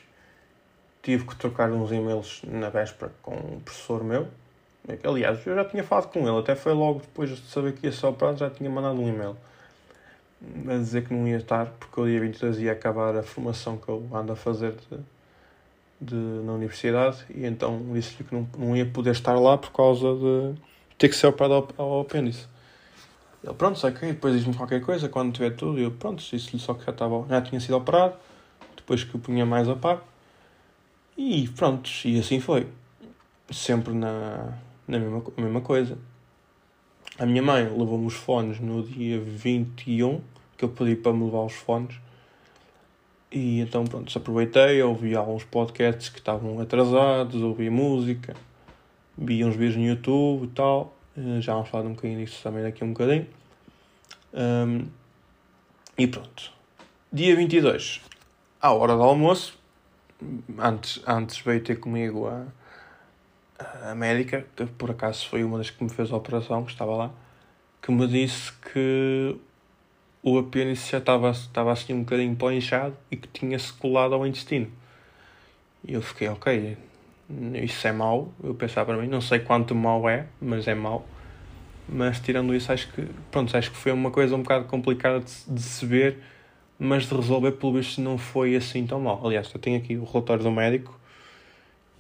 tive 1.02 1.26
que 1.26 1.34
trocar 1.34 1.72
uns 1.72 1.90
e-mails 1.90 2.42
na 2.44 2.70
véspera 2.70 3.10
com 3.20 3.34
um 3.34 3.58
professor 3.58 4.04
meu. 4.04 4.28
Aliás, 5.02 5.44
eu 5.44 5.56
já 5.56 5.64
tinha 5.64 5.82
falado 5.82 6.12
com 6.12 6.20
ele, 6.20 6.38
até 6.38 6.54
foi 6.54 6.72
logo 6.72 7.00
depois 7.00 7.30
de 7.30 7.44
saber 7.48 7.72
que 7.72 7.88
ia 7.88 7.92
ser 7.92 8.06
operado, 8.06 8.38
já 8.38 8.48
tinha 8.48 8.70
mandado 8.70 9.00
um 9.00 9.08
e-mail 9.08 9.36
a 10.68 10.78
dizer 10.78 11.04
que 11.04 11.12
não 11.12 11.26
ia 11.26 11.38
estar, 11.38 11.66
porque 11.66 12.00
o 12.00 12.06
dia 12.06 12.20
22 12.20 12.60
ia 12.60 12.72
acabar 12.72 13.16
a 13.16 13.24
formação 13.24 13.76
que 13.76 13.88
eu 13.88 14.08
ando 14.12 14.32
a 14.32 14.36
fazer 14.36 14.72
de, 14.72 15.00
de, 16.00 16.14
na 16.14 16.52
universidade 16.52 17.18
e 17.28 17.44
então 17.44 17.92
disse-lhe 17.92 18.24
que 18.24 18.34
não, 18.34 18.48
não 18.56 18.76
ia 18.76 18.86
poder 18.86 19.10
estar 19.10 19.34
lá 19.34 19.58
por 19.58 19.70
causa 19.72 20.14
de 20.14 20.60
ter 20.96 21.08
que 21.08 21.14
ser 21.14 21.26
operado 21.26 21.68
ao, 21.76 21.86
ao 21.86 22.00
apêndice. 22.00 22.46
Ele, 23.42 23.54
pronto, 23.54 23.86
ok, 23.86 24.12
depois 24.12 24.34
diz-me 24.34 24.54
qualquer 24.54 24.82
coisa 24.82 25.08
quando 25.08 25.32
tiver 25.32 25.50
tudo. 25.50 25.78
Eu, 25.78 25.90
pronto, 25.90 26.22
disse-lhe 26.22 26.60
só 26.60 26.74
que 26.74 26.84
já, 26.84 26.92
estava, 26.92 27.26
já 27.28 27.40
tinha 27.40 27.60
sido 27.60 27.76
operado, 27.76 28.14
depois 28.76 29.02
que 29.02 29.16
o 29.16 29.18
punha 29.18 29.46
mais 29.46 29.68
a 29.68 29.74
par. 29.74 30.02
E 31.16 31.48
pronto, 31.48 31.90
e 32.04 32.18
assim 32.18 32.40
foi. 32.40 32.66
Sempre 33.50 33.94
na, 33.94 34.58
na 34.86 34.98
mesma, 34.98 35.22
mesma 35.36 35.60
coisa. 35.60 35.98
A 37.18 37.26
minha 37.26 37.42
mãe 37.42 37.64
levou-me 37.64 38.06
os 38.06 38.14
fones 38.14 38.60
no 38.60 38.82
dia 38.82 39.20
21, 39.20 40.20
que 40.56 40.64
eu 40.64 40.68
pedi 40.68 40.94
para 40.96 41.12
me 41.12 41.24
levar 41.24 41.44
os 41.44 41.54
fones. 41.54 41.96
E 43.32 43.60
então, 43.60 43.84
pronto, 43.84 44.16
aproveitei, 44.18 44.82
ouvi 44.82 45.14
alguns 45.14 45.44
podcasts 45.44 46.08
que 46.08 46.18
estavam 46.18 46.58
atrasados, 46.60 47.40
ouvi 47.42 47.70
música, 47.70 48.34
vi 49.16 49.44
uns 49.44 49.54
vídeos 49.54 49.76
no 49.76 49.84
YouTube 49.84 50.44
e 50.44 50.48
tal. 50.48 50.96
Eh, 51.16 51.40
já 51.40 51.54
vamos 51.54 51.68
falar 51.68 51.84
um 51.84 51.94
bocadinho 51.94 52.24
disso 52.24 52.42
também 52.42 52.62
daqui 52.62 52.82
a 52.82 52.86
um 52.86 52.92
bocadinho. 52.92 53.26
Um, 54.34 54.86
e 55.96 56.06
pronto. 56.08 56.52
Dia 57.12 57.36
22, 57.36 58.00
à 58.60 58.72
hora 58.72 58.96
do 58.96 59.02
almoço, 59.02 59.58
antes, 60.58 61.00
antes 61.06 61.38
veio 61.38 61.62
ter 61.62 61.76
comigo 61.76 62.26
a, 62.26 62.46
a 63.90 63.94
médica, 63.94 64.46
que 64.56 64.66
por 64.66 64.90
acaso 64.90 65.28
foi 65.28 65.44
uma 65.44 65.58
das 65.58 65.70
que 65.70 65.82
me 65.82 65.90
fez 65.90 66.10
a 66.12 66.16
operação, 66.16 66.64
que 66.64 66.72
estava 66.72 66.96
lá, 66.96 67.10
que 67.82 67.92
me 67.92 68.06
disse 68.06 68.52
que 68.72 69.36
o 70.22 70.38
apêndice 70.38 70.92
já 70.92 70.98
estava, 70.98 71.30
estava 71.30 71.72
assim 71.72 71.94
um 71.94 72.00
bocadinho 72.00 72.36
pó 72.36 72.50
inchado 72.50 72.96
e 73.10 73.16
que 73.16 73.28
tinha-se 73.28 73.72
colado 73.72 74.14
ao 74.14 74.26
intestino. 74.26 74.70
E 75.84 75.94
eu 75.94 76.02
fiquei, 76.02 76.28
ok, 76.28 76.76
isso 77.62 77.86
é 77.86 77.92
mau. 77.92 78.32
Eu 78.42 78.54
pensava 78.54 78.92
para 78.92 79.02
mim, 79.02 79.08
não 79.08 79.20
sei 79.20 79.38
quanto 79.38 79.74
mau 79.74 80.08
é, 80.08 80.26
mas 80.40 80.68
é 80.68 80.74
mau. 80.74 81.06
Mas 81.88 82.20
tirando 82.20 82.54
isso, 82.54 82.70
acho 82.70 82.92
que, 82.92 83.06
pronto, 83.30 83.56
acho 83.56 83.70
que 83.70 83.76
foi 83.76 83.92
uma 83.92 84.10
coisa 84.10 84.36
um 84.36 84.42
bocado 84.42 84.66
complicada 84.66 85.20
de, 85.20 85.32
de 85.48 85.62
se 85.62 85.84
ver, 85.86 86.18
mas 86.78 87.08
de 87.08 87.14
resolver, 87.14 87.52
pelo 87.52 87.74
visto, 87.74 88.00
não 88.00 88.18
foi 88.18 88.54
assim 88.54 88.86
tão 88.86 89.00
mal. 89.00 89.26
Aliás, 89.26 89.50
eu 89.52 89.60
tenho 89.60 89.78
aqui 89.78 89.96
o 89.96 90.04
relatório 90.04 90.42
do 90.42 90.50
médico 90.50 90.98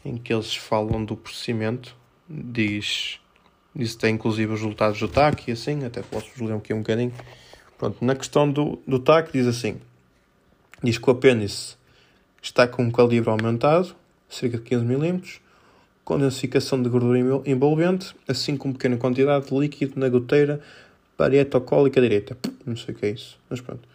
em 0.04 0.16
que 0.16 0.32
eles 0.32 0.54
falam 0.54 1.04
do 1.04 1.16
procedimento, 1.16 1.96
diz, 2.28 3.18
diz 3.74 3.94
tem 3.94 4.14
inclusive 4.14 4.52
os 4.52 4.60
resultados 4.60 4.98
do 4.98 5.08
TAC 5.08 5.48
e 5.48 5.52
assim, 5.52 5.84
até 5.84 6.02
posso 6.02 6.28
ler 6.44 6.54
um 6.54 6.78
bocadinho. 6.78 7.12
Pronto, 7.80 8.04
na 8.04 8.14
questão 8.14 8.52
do, 8.52 8.78
do 8.86 8.98
TAC 8.98 9.32
diz 9.32 9.46
assim, 9.46 9.78
diz 10.82 10.98
que 10.98 11.08
o 11.08 11.12
apêndice 11.14 11.76
está 12.42 12.68
com 12.68 12.82
um 12.82 12.90
calibre 12.90 13.30
aumentado, 13.30 13.96
cerca 14.28 14.58
de 14.58 14.64
15 14.64 14.84
mm, 14.84 15.22
com 16.04 16.18
densificação 16.18 16.82
de 16.82 16.90
gordura 16.90 17.18
envolvente, 17.46 18.14
assim 18.28 18.54
como 18.54 18.74
pequena 18.74 18.98
quantidade 18.98 19.46
de 19.46 19.58
líquido 19.58 19.98
na 19.98 20.10
goteira 20.10 20.60
parietocólica 21.16 22.02
direita. 22.02 22.36
Não 22.66 22.76
sei 22.76 22.94
o 22.94 22.98
que 22.98 23.06
é 23.06 23.10
isso, 23.12 23.38
mas 23.48 23.62
pronto. 23.62 23.88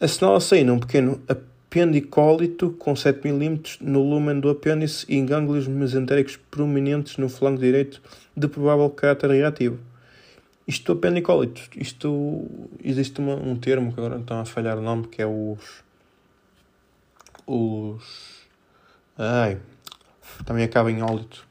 Assinala-se 0.00 0.54
ainda 0.54 0.72
um 0.72 0.80
pequeno 0.80 1.20
apendicólito 1.28 2.70
com 2.78 2.96
7 2.96 3.28
mm 3.28 3.60
no 3.82 4.02
lumen 4.08 4.40
do 4.40 4.48
apêndice 4.48 5.04
e 5.06 5.16
em 5.16 5.26
gânglios 5.26 5.68
mesentéricos 5.68 6.38
prominentes 6.50 7.18
no 7.18 7.28
flanco 7.28 7.60
direito 7.60 8.00
de 8.34 8.48
provável 8.48 8.88
caráter 8.88 9.28
reativo. 9.32 9.78
Isto 10.66 10.92
apendicólito, 10.92 11.60
isto 11.76 12.48
existe 12.82 13.20
uma, 13.20 13.34
um 13.34 13.54
termo 13.54 13.92
que 13.92 14.00
agora 14.00 14.18
estão 14.18 14.40
a 14.40 14.46
falhar 14.46 14.78
o 14.78 14.82
nome, 14.82 15.06
que 15.08 15.20
é 15.20 15.26
os. 15.26 15.84
Os. 17.46 18.46
Ai. 19.18 19.60
Também 20.46 20.64
acaba 20.64 20.90
em 20.90 21.02
ólito. 21.02 21.46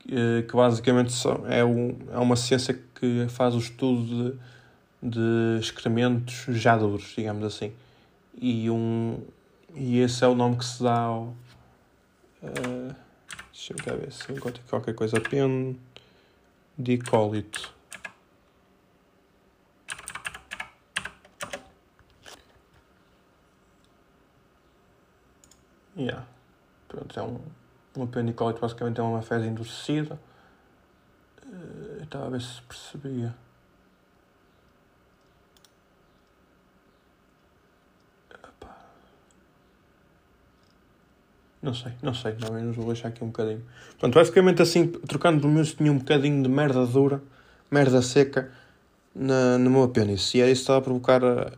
Que, 0.00 0.44
que 0.46 0.54
basicamente 0.54 1.14
é, 1.48 1.64
um, 1.64 1.96
é 2.12 2.18
uma 2.18 2.36
ciência 2.36 2.78
que 2.94 3.26
faz 3.30 3.54
o 3.54 3.58
estudo 3.58 4.04
de, 4.04 5.10
de 5.10 5.58
excrementos 5.60 6.44
já 6.48 6.76
duros, 6.76 7.14
digamos 7.16 7.42
assim. 7.44 7.72
E, 8.38 8.68
um, 8.70 9.18
e 9.74 10.00
esse 10.00 10.22
é 10.22 10.28
o 10.28 10.34
nome 10.34 10.56
que 10.56 10.64
se 10.64 10.82
dá 10.82 10.98
ao. 10.98 11.34
Uh, 12.42 12.94
deixa 13.50 13.72
eu 13.72 13.98
ver 13.98 14.12
se 14.12 14.30
encontro 14.30 14.62
qualquer 14.68 14.94
coisa. 14.94 15.16
Apendicólito. 16.76 17.77
Yeah. 25.98 26.24
Pronto, 26.86 27.18
é 27.18 27.22
um, 27.22 27.40
um 27.96 28.04
apendicólito 28.04 28.60
basicamente 28.60 29.00
é 29.00 29.02
uma 29.02 29.20
fez 29.20 29.44
endurecida. 29.44 30.18
Uh, 31.44 32.02
estava 32.02 32.26
a 32.26 32.30
ver 32.30 32.40
se 32.40 32.62
percebia. 32.62 33.34
Não 41.60 41.74
sei, 41.74 41.92
não 42.00 42.14
sei, 42.14 42.32
pelo 42.32 42.52
menos 42.52 42.76
vou 42.76 42.86
deixar 42.86 43.08
aqui 43.08 43.24
um 43.24 43.26
bocadinho. 43.26 43.64
Portanto, 43.90 44.14
basicamente 44.14 44.62
assim, 44.62 44.86
trocando 44.86 45.40
pelo 45.40 45.52
menos 45.52 45.74
tinha 45.74 45.90
um 45.90 45.98
bocadinho 45.98 46.40
de 46.40 46.48
merda 46.48 46.86
dura, 46.86 47.20
merda 47.68 48.00
seca 48.00 48.50
na, 49.12 49.58
no 49.58 49.68
meu 49.68 49.82
apêndice. 49.82 50.38
E 50.38 50.40
é 50.40 50.50
isso 50.50 50.60
que 50.60 50.62
estava 50.62 50.78
a 50.78 50.82
provocar 50.82 51.24
a, 51.24 51.52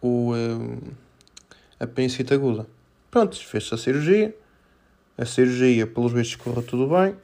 o, 0.00 0.32
eh, 0.34 0.90
a 1.78 1.84
apendicite 1.84 2.32
aguda. 2.32 2.66
Pronto, 3.12 3.36
fez-se 3.36 3.74
a 3.74 3.76
cirurgia. 3.76 4.34
A 5.18 5.26
cirurgia, 5.26 5.86
pelos 5.86 6.14
vistos, 6.14 6.36
correu 6.36 6.62
tudo 6.62 6.88
bem. 6.88 7.14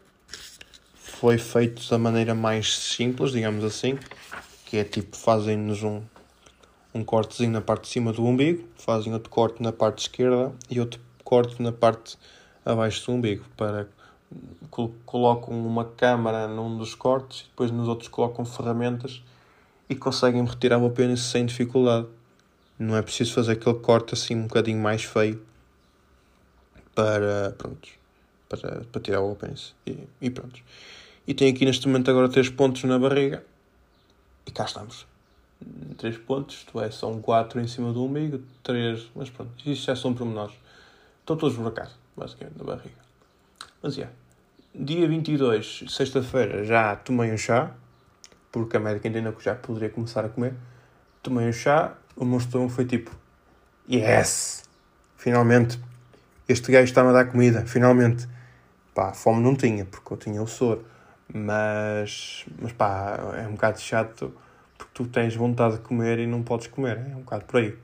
Foi 0.95 1.39
feito 1.39 1.89
da 1.89 1.97
maneira 1.97 2.35
mais 2.35 2.77
simples, 2.77 3.33
digamos 3.33 3.65
assim, 3.65 3.99
que 4.67 4.77
é 4.77 4.85
tipo, 4.85 5.17
fazem-nos 5.17 5.83
um, 5.83 6.03
um 6.95 7.03
cortezinho 7.03 7.53
na 7.53 7.63
parte 7.63 7.85
de 7.85 7.89
cima 7.89 8.13
do 8.13 8.23
umbigo, 8.23 8.69
fazem 8.77 9.15
outro 9.15 9.31
corte 9.31 9.63
na 9.63 9.73
parte 9.73 10.01
esquerda 10.01 10.53
e 10.69 10.79
outro 10.79 11.01
corte 11.25 11.63
na 11.63 11.73
parte 11.73 12.19
abaixo 12.67 13.07
do 13.07 13.13
umbigo 13.13 13.47
para 13.57 13.89
colocam 15.07 15.59
uma 15.67 15.87
câmara 15.87 16.47
num 16.47 16.77
dos 16.77 16.95
cortes 16.95 17.47
depois 17.49 17.71
nos 17.71 17.89
outros 17.89 18.09
colocam 18.09 18.45
ferramentas 18.45 19.23
e 19.89 19.95
conseguem 19.95 20.45
retirar 20.45 20.77
o 20.77 20.87
apêndice 20.87 21.23
sem 21.23 21.47
dificuldade. 21.47 22.07
Não 22.79 22.95
é 22.95 23.01
preciso 23.01 23.33
fazer 23.33 23.53
aquele 23.53 23.79
corte 23.79 24.13
assim 24.13 24.37
um 24.37 24.43
bocadinho 24.43 24.79
mais 24.79 25.03
feio 25.03 25.48
para, 26.99 27.55
pronto, 27.57 27.89
para, 28.49 28.81
para 28.91 29.01
tirar 29.01 29.21
o 29.21 29.31
apêndice. 29.31 29.73
E, 29.87 30.09
e 30.21 30.31
pronto. 30.31 30.61
E 31.29 31.33
tem 31.33 31.49
aqui 31.49 31.65
neste 31.65 31.87
momento 31.87 32.11
agora 32.11 32.29
três 32.29 32.49
pontos 32.49 32.83
na 32.83 32.99
barriga 32.99 33.45
e 34.45 34.51
cá 34.51 34.65
estamos. 34.65 35.07
Três 35.97 36.19
pontos, 36.19 36.57
isto 36.57 36.81
é, 36.81 36.91
são 36.91 37.21
quatro 37.21 37.61
em 37.61 37.69
cima 37.69 37.93
do 37.93 38.05
umbigo, 38.05 38.43
três, 38.65 39.09
mas 39.15 39.31
pronto, 39.31 39.53
isto 39.65 39.87
já 39.87 39.95
são 39.95 40.13
pormenores. 40.13 40.57
Estão 41.21 41.37
todos 41.37 41.57
por 41.57 41.69
acaso, 41.69 41.95
basicamente, 42.17 42.59
na 42.59 42.65
barriga. 42.65 42.99
Mas, 43.81 43.97
yeah. 43.97 44.13
Dia 44.75 45.07
22, 45.07 45.85
sexta-feira, 45.89 46.65
já 46.65 46.97
tomei 46.97 47.33
um 47.33 47.39
chá, 47.39 47.73
porque 48.51 48.77
a 48.77 48.81
médica 48.81 49.07
entendeu 49.07 49.33
que 49.33 49.45
já 49.45 49.55
poderia 49.55 49.91
começar 49.91 50.25
a 50.25 50.29
comer. 50.29 50.55
Tomei 51.23 51.49
um 51.49 51.53
chá, 51.53 51.97
o 52.17 52.25
meu 52.25 52.39
estômago 52.39 52.71
foi 52.71 52.87
tipo, 52.87 53.15
yes! 53.89 54.65
Finalmente, 55.17 55.79
este 56.49 56.73
gajo 56.73 56.85
está-me 56.85 57.11
a 57.11 57.13
dar 57.13 57.27
comida, 57.27 57.67
finalmente. 57.67 58.27
Pá, 58.95 59.13
fome 59.13 59.43
não 59.43 59.55
tinha, 59.55 59.85
porque 59.85 60.13
eu 60.13 60.17
tinha 60.17 60.43
o 60.43 60.47
soro. 60.47 60.85
Mas, 61.33 62.47
mas 62.61 62.73
pá, 62.73 63.19
é 63.37 63.47
um 63.47 63.53
bocado 63.53 63.79
chato, 63.79 64.33
porque 64.77 64.93
tu 64.95 65.07
tens 65.07 65.37
vontade 65.37 65.77
de 65.77 65.81
comer 65.83 66.19
e 66.19 66.27
não 66.27 66.43
podes 66.43 66.69
comer, 66.69 66.97
é 66.97 67.15
um 67.15 67.21
bocado 67.21 67.45
por 67.45 67.61
aí. 67.61 67.77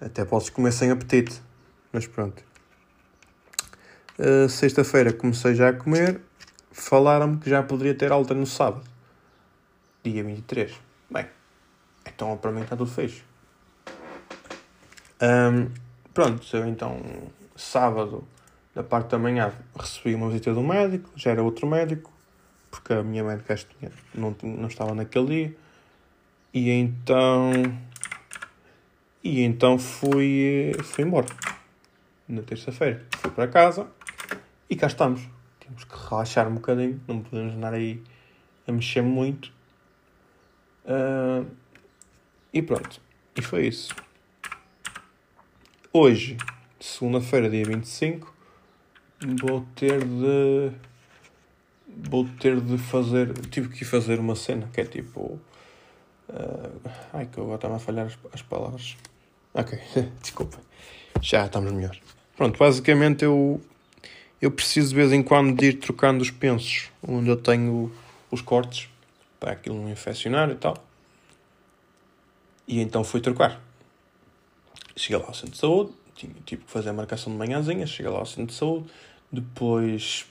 Até 0.00 0.24
podes 0.24 0.48
comer 0.48 0.72
sem 0.72 0.90
apetite, 0.90 1.42
mas 1.92 2.06
pronto. 2.06 2.42
Uh, 4.18 4.48
Sexta-feira 4.48 5.12
comecei 5.12 5.54
já 5.54 5.68
a 5.68 5.72
comer. 5.72 6.20
Falaram-me 6.72 7.38
que 7.38 7.50
já 7.50 7.62
poderia 7.62 7.94
ter 7.94 8.10
alta 8.10 8.34
no 8.34 8.46
sábado, 8.46 8.84
dia 10.02 10.24
23. 10.24 10.72
Bem, 11.10 11.26
então 12.06 12.36
para 12.36 12.50
mim 12.50 12.62
está 12.62 12.76
tudo 12.76 12.90
fecho. 12.90 13.24
Um, 15.22 15.70
pronto, 16.12 16.44
eu 16.56 16.66
então, 16.66 17.00
sábado, 17.56 18.26
da 18.74 18.82
parte 18.82 19.10
da 19.10 19.18
manhã, 19.18 19.52
recebi 19.78 20.14
uma 20.14 20.28
visita 20.28 20.52
do 20.52 20.62
médico. 20.62 21.10
Já 21.16 21.30
era 21.30 21.42
outro 21.42 21.66
médico, 21.66 22.12
porque 22.70 22.92
a 22.92 23.02
minha 23.02 23.22
médica 23.22 23.56
não, 24.14 24.34
não 24.42 24.68
estava 24.68 24.94
naquele 24.94 25.26
dia. 25.26 25.56
E 26.52 26.70
então. 26.70 27.52
E 29.22 29.42
então 29.42 29.78
fui, 29.78 30.72
fui 30.82 31.04
embora. 31.04 31.26
Na 32.28 32.42
terça-feira. 32.42 33.04
Fui 33.18 33.30
para 33.30 33.48
casa 33.48 33.86
e 34.68 34.76
cá 34.76 34.86
estamos. 34.86 35.20
Temos 35.60 35.84
que 35.84 35.94
relaxar 36.08 36.48
um 36.48 36.54
bocadinho, 36.54 37.00
não 37.06 37.20
podemos 37.20 37.54
andar 37.54 37.74
aí 37.74 38.02
a 38.66 38.72
mexer 38.72 39.02
muito. 39.02 39.52
Uh, 40.84 41.46
e 42.52 42.62
pronto. 42.62 43.00
E 43.36 43.42
foi 43.42 43.66
isso. 43.66 43.94
Hoje, 45.92 46.36
segunda-feira, 46.84 47.48
dia 47.48 47.64
25, 47.64 48.32
vou 49.40 49.66
ter 49.74 50.04
de. 50.04 50.70
Vou 51.86 52.28
ter 52.40 52.60
de 52.60 52.76
fazer. 52.76 53.32
Tive 53.48 53.68
que 53.68 53.84
fazer 53.84 54.18
uma 54.18 54.36
cena 54.36 54.68
que 54.72 54.80
é 54.80 54.84
tipo. 54.84 55.40
Uh, 56.28 56.90
ai 57.12 57.26
que 57.26 57.38
eu 57.38 57.54
estava 57.54 57.76
a 57.76 57.78
falhar 57.78 58.06
as, 58.06 58.18
as 58.32 58.42
palavras. 58.42 58.96
Ok, 59.54 59.78
desculpa. 60.20 60.58
Já 61.20 61.46
estamos 61.46 61.72
melhor. 61.72 61.96
Pronto, 62.36 62.58
basicamente 62.58 63.24
eu 63.24 63.60
eu 64.42 64.50
preciso 64.50 64.90
de 64.90 64.94
vez 64.96 65.12
em 65.12 65.22
quando 65.22 65.56
de 65.56 65.68
ir 65.68 65.72
trocando 65.74 66.22
os 66.22 66.30
pensos 66.30 66.90
onde 67.06 67.30
eu 67.30 67.36
tenho 67.36 67.90
os 68.30 68.42
cortes 68.42 68.90
para 69.40 69.52
aquilo 69.52 69.80
não 69.80 69.90
infeccionar 69.90 70.50
e 70.50 70.54
tal. 70.54 70.76
E 72.66 72.80
então 72.80 73.04
fui 73.04 73.20
trocar. 73.20 73.60
Cheguei 74.96 75.18
lá 75.18 75.28
ao 75.28 75.34
centro 75.34 75.52
de 75.52 75.58
saúde, 75.58 75.92
tive 76.14 76.62
que 76.64 76.70
fazer 76.70 76.90
a 76.90 76.92
marcação 76.92 77.32
de 77.32 77.38
manhãzinha, 77.38 77.86
cheguei 77.86 78.10
lá 78.10 78.18
ao 78.18 78.26
centro 78.26 78.46
de 78.46 78.54
saúde, 78.54 78.86
depois 79.30 80.26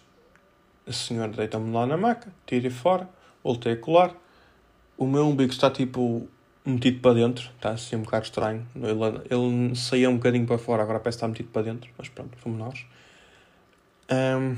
a 0.87 0.91
senhora 0.91 1.31
deita-me 1.31 1.71
lá 1.71 1.85
na 1.85 1.97
maca, 1.97 2.33
tirei 2.45 2.71
fora, 2.71 3.09
voltei 3.43 3.73
a 3.73 3.77
colar. 3.77 4.15
O 4.97 5.05
meu 5.05 5.27
umbigo 5.27 5.51
está 5.51 5.69
tipo 5.69 6.27
metido 6.65 6.99
para 7.01 7.15
dentro, 7.15 7.49
está 7.55 7.71
assim 7.71 7.95
um 7.95 8.03
bocado 8.03 8.25
estranho. 8.25 8.67
Ele, 8.75 9.21
ele 9.29 9.75
saía 9.75 10.09
um 10.09 10.15
bocadinho 10.15 10.45
para 10.45 10.57
fora, 10.57 10.83
agora 10.83 10.99
parece 10.99 11.17
que 11.17 11.25
está 11.25 11.27
metido 11.27 11.49
para 11.49 11.63
dentro, 11.63 11.89
mas 11.97 12.09
pronto, 12.09 12.37
fomos 12.37 12.59
nós. 12.59 12.85
Um, 14.11 14.55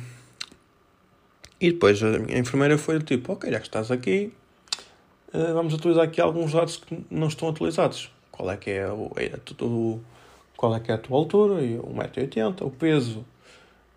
e 1.59 1.71
depois 1.71 2.01
a 2.03 2.19
minha 2.19 2.37
enfermeira 2.37 2.77
foi 2.77 2.99
tipo: 3.01 3.33
Ok, 3.33 3.49
já 3.49 3.59
que 3.59 3.67
estás 3.67 3.91
aqui, 3.91 4.33
uh, 5.33 5.53
vamos 5.53 5.73
atualizar 5.73 6.05
aqui 6.05 6.19
alguns 6.19 6.53
dados 6.53 6.77
que 6.77 7.05
não 7.09 7.27
estão 7.27 7.49
atualizados. 7.49 8.11
Qual 8.31 8.51
é 8.51 8.57
que 8.57 8.71
é, 8.71 8.87
o, 8.87 9.11
é 9.15 9.31
o, 9.63 10.01
qual 10.55 10.75
é, 10.75 10.79
que 10.79 10.91
é 10.91 10.95
a 10.95 10.97
tua 10.97 11.17
altura? 11.17 11.61
1,80m, 11.61 12.61
o 12.61 12.69
peso. 12.69 13.25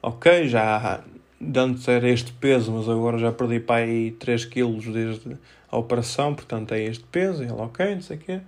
Ok, 0.02 0.48
já 0.48 1.02
antes 1.40 1.86
era 1.88 2.08
este 2.08 2.32
peso, 2.32 2.72
mas 2.72 2.88
agora 2.88 3.18
já 3.18 3.32
perdi 3.32 3.60
para 3.60 3.84
aí 3.84 4.12
3 4.12 4.44
kg 4.44 4.92
desde 4.92 5.36
a 5.70 5.76
operação, 5.76 6.34
portanto 6.34 6.72
é 6.72 6.82
este 6.82 7.04
peso. 7.04 7.44
E 7.44 7.46
ela, 7.46 7.64
ok, 7.64 7.94
não 7.94 8.02
sei 8.02 8.16
o 8.16 8.20
quê. 8.20 8.40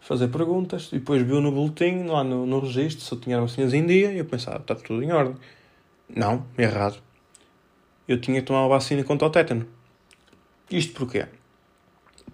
Fazer 0.00 0.28
perguntas. 0.28 0.90
E 0.92 0.98
depois 0.98 1.22
viu 1.22 1.40
no 1.40 1.50
boletim, 1.50 2.04
lá 2.04 2.22
no, 2.22 2.46
no 2.46 2.60
registro, 2.60 3.04
se 3.04 3.12
eu 3.12 3.20
tinha 3.20 3.40
vacinas 3.40 3.72
em 3.72 3.86
dia. 3.86 4.12
E 4.12 4.18
eu 4.18 4.24
pensava, 4.24 4.58
está 4.58 4.74
tudo 4.74 5.02
em 5.02 5.12
ordem. 5.12 5.36
Não, 6.14 6.44
errado. 6.58 6.98
Eu 8.06 8.20
tinha 8.20 8.40
que 8.40 8.46
tomar 8.46 8.60
uma 8.60 8.68
vacina 8.68 9.02
contra 9.02 9.26
o 9.26 9.30
tétano. 9.30 9.66
Isto 10.70 10.92
porquê? 10.94 11.26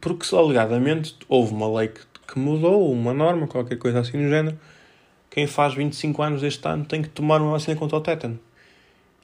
Porque 0.01 0.35
alegadamente 0.35 1.17
houve 1.29 1.53
uma 1.53 1.79
lei 1.79 1.89
que, 1.89 2.01
que 2.27 2.39
mudou, 2.39 2.93
uma 2.93 3.15
norma, 3.15 3.47
qualquer 3.47 3.79
coisa 3.79 4.01
assim 4.01 4.17
no 4.17 4.29
género. 4.29 4.59
Quem 5.31 5.47
faz 5.47 5.75
25 5.75 6.23
anos 6.23 6.43
este 6.43 6.67
ano 6.67 6.85
tem 6.85 7.03
que 7.03 7.09
tomar 7.09 7.41
uma 7.41 7.53
vacina 7.53 7.77
contra 7.77 7.97
o 7.97 8.01
tétano. 8.01 8.39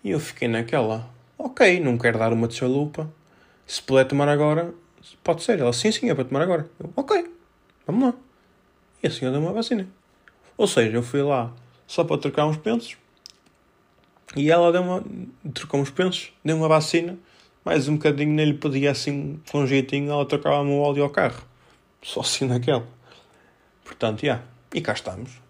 E 0.05 0.11
eu 0.11 0.21
fiquei 0.21 0.47
naquela. 0.47 1.11
Ok, 1.37 1.81
não 1.81 1.99
quero 1.99 2.19
dar 2.19 2.33
uma 2.33 2.47
de 2.47 2.55
chalupa. 2.55 3.13
Se 3.67 3.83
puder 3.83 4.05
tomar 4.07 4.29
agora, 4.29 4.73
pode 5.25 5.43
ser. 5.43 5.59
Ela, 5.59 5.73
sim, 5.73 5.91
sim, 5.91 6.09
é 6.09 6.15
para 6.15 6.25
tomar 6.25 6.43
agora. 6.43 6.71
Eu, 6.79 6.93
ok, 6.95 7.29
vamos 7.87 8.05
lá. 8.05 8.15
E 9.03 9.09
a 9.09 9.11
senhora 9.11 9.37
deu 9.37 9.45
uma 9.45 9.53
vacina. 9.53 9.89
Ou 10.57 10.69
seja, 10.69 10.97
eu 10.97 11.03
fui 11.03 11.23
lá 11.23 11.53
só 11.89 12.05
para 12.05 12.19
trocar 12.19 12.47
uns 12.47 12.57
pensos 12.57 12.97
e 14.35 14.51
ela 14.51 14.71
deu 14.71 14.83
uma, 14.83 15.05
trocou 15.55 15.81
uns 15.81 15.91
pensos, 15.91 16.33
deu 16.45 16.57
uma 16.57 16.69
vacina, 16.69 17.19
mais 17.65 17.89
um 17.89 17.97
bocadinho 17.97 18.33
nele 18.33 18.55
podia 18.55 18.91
assim, 18.91 19.41
com 19.51 19.61
um 19.61 19.67
jeitinho, 19.67 20.11
ela 20.11 20.27
trocava-me 20.27 20.71
o 20.71 20.79
óleo 20.79 21.03
ao 21.05 21.11
carro. 21.11 21.43
Só 22.03 22.21
assim 22.21 22.47
naquela. 22.47 22.87
Portanto, 23.85 24.21
já. 24.21 24.27
Yeah. 24.27 24.45
E 24.75 24.81
cá 24.81 24.93
estamos. 24.93 25.46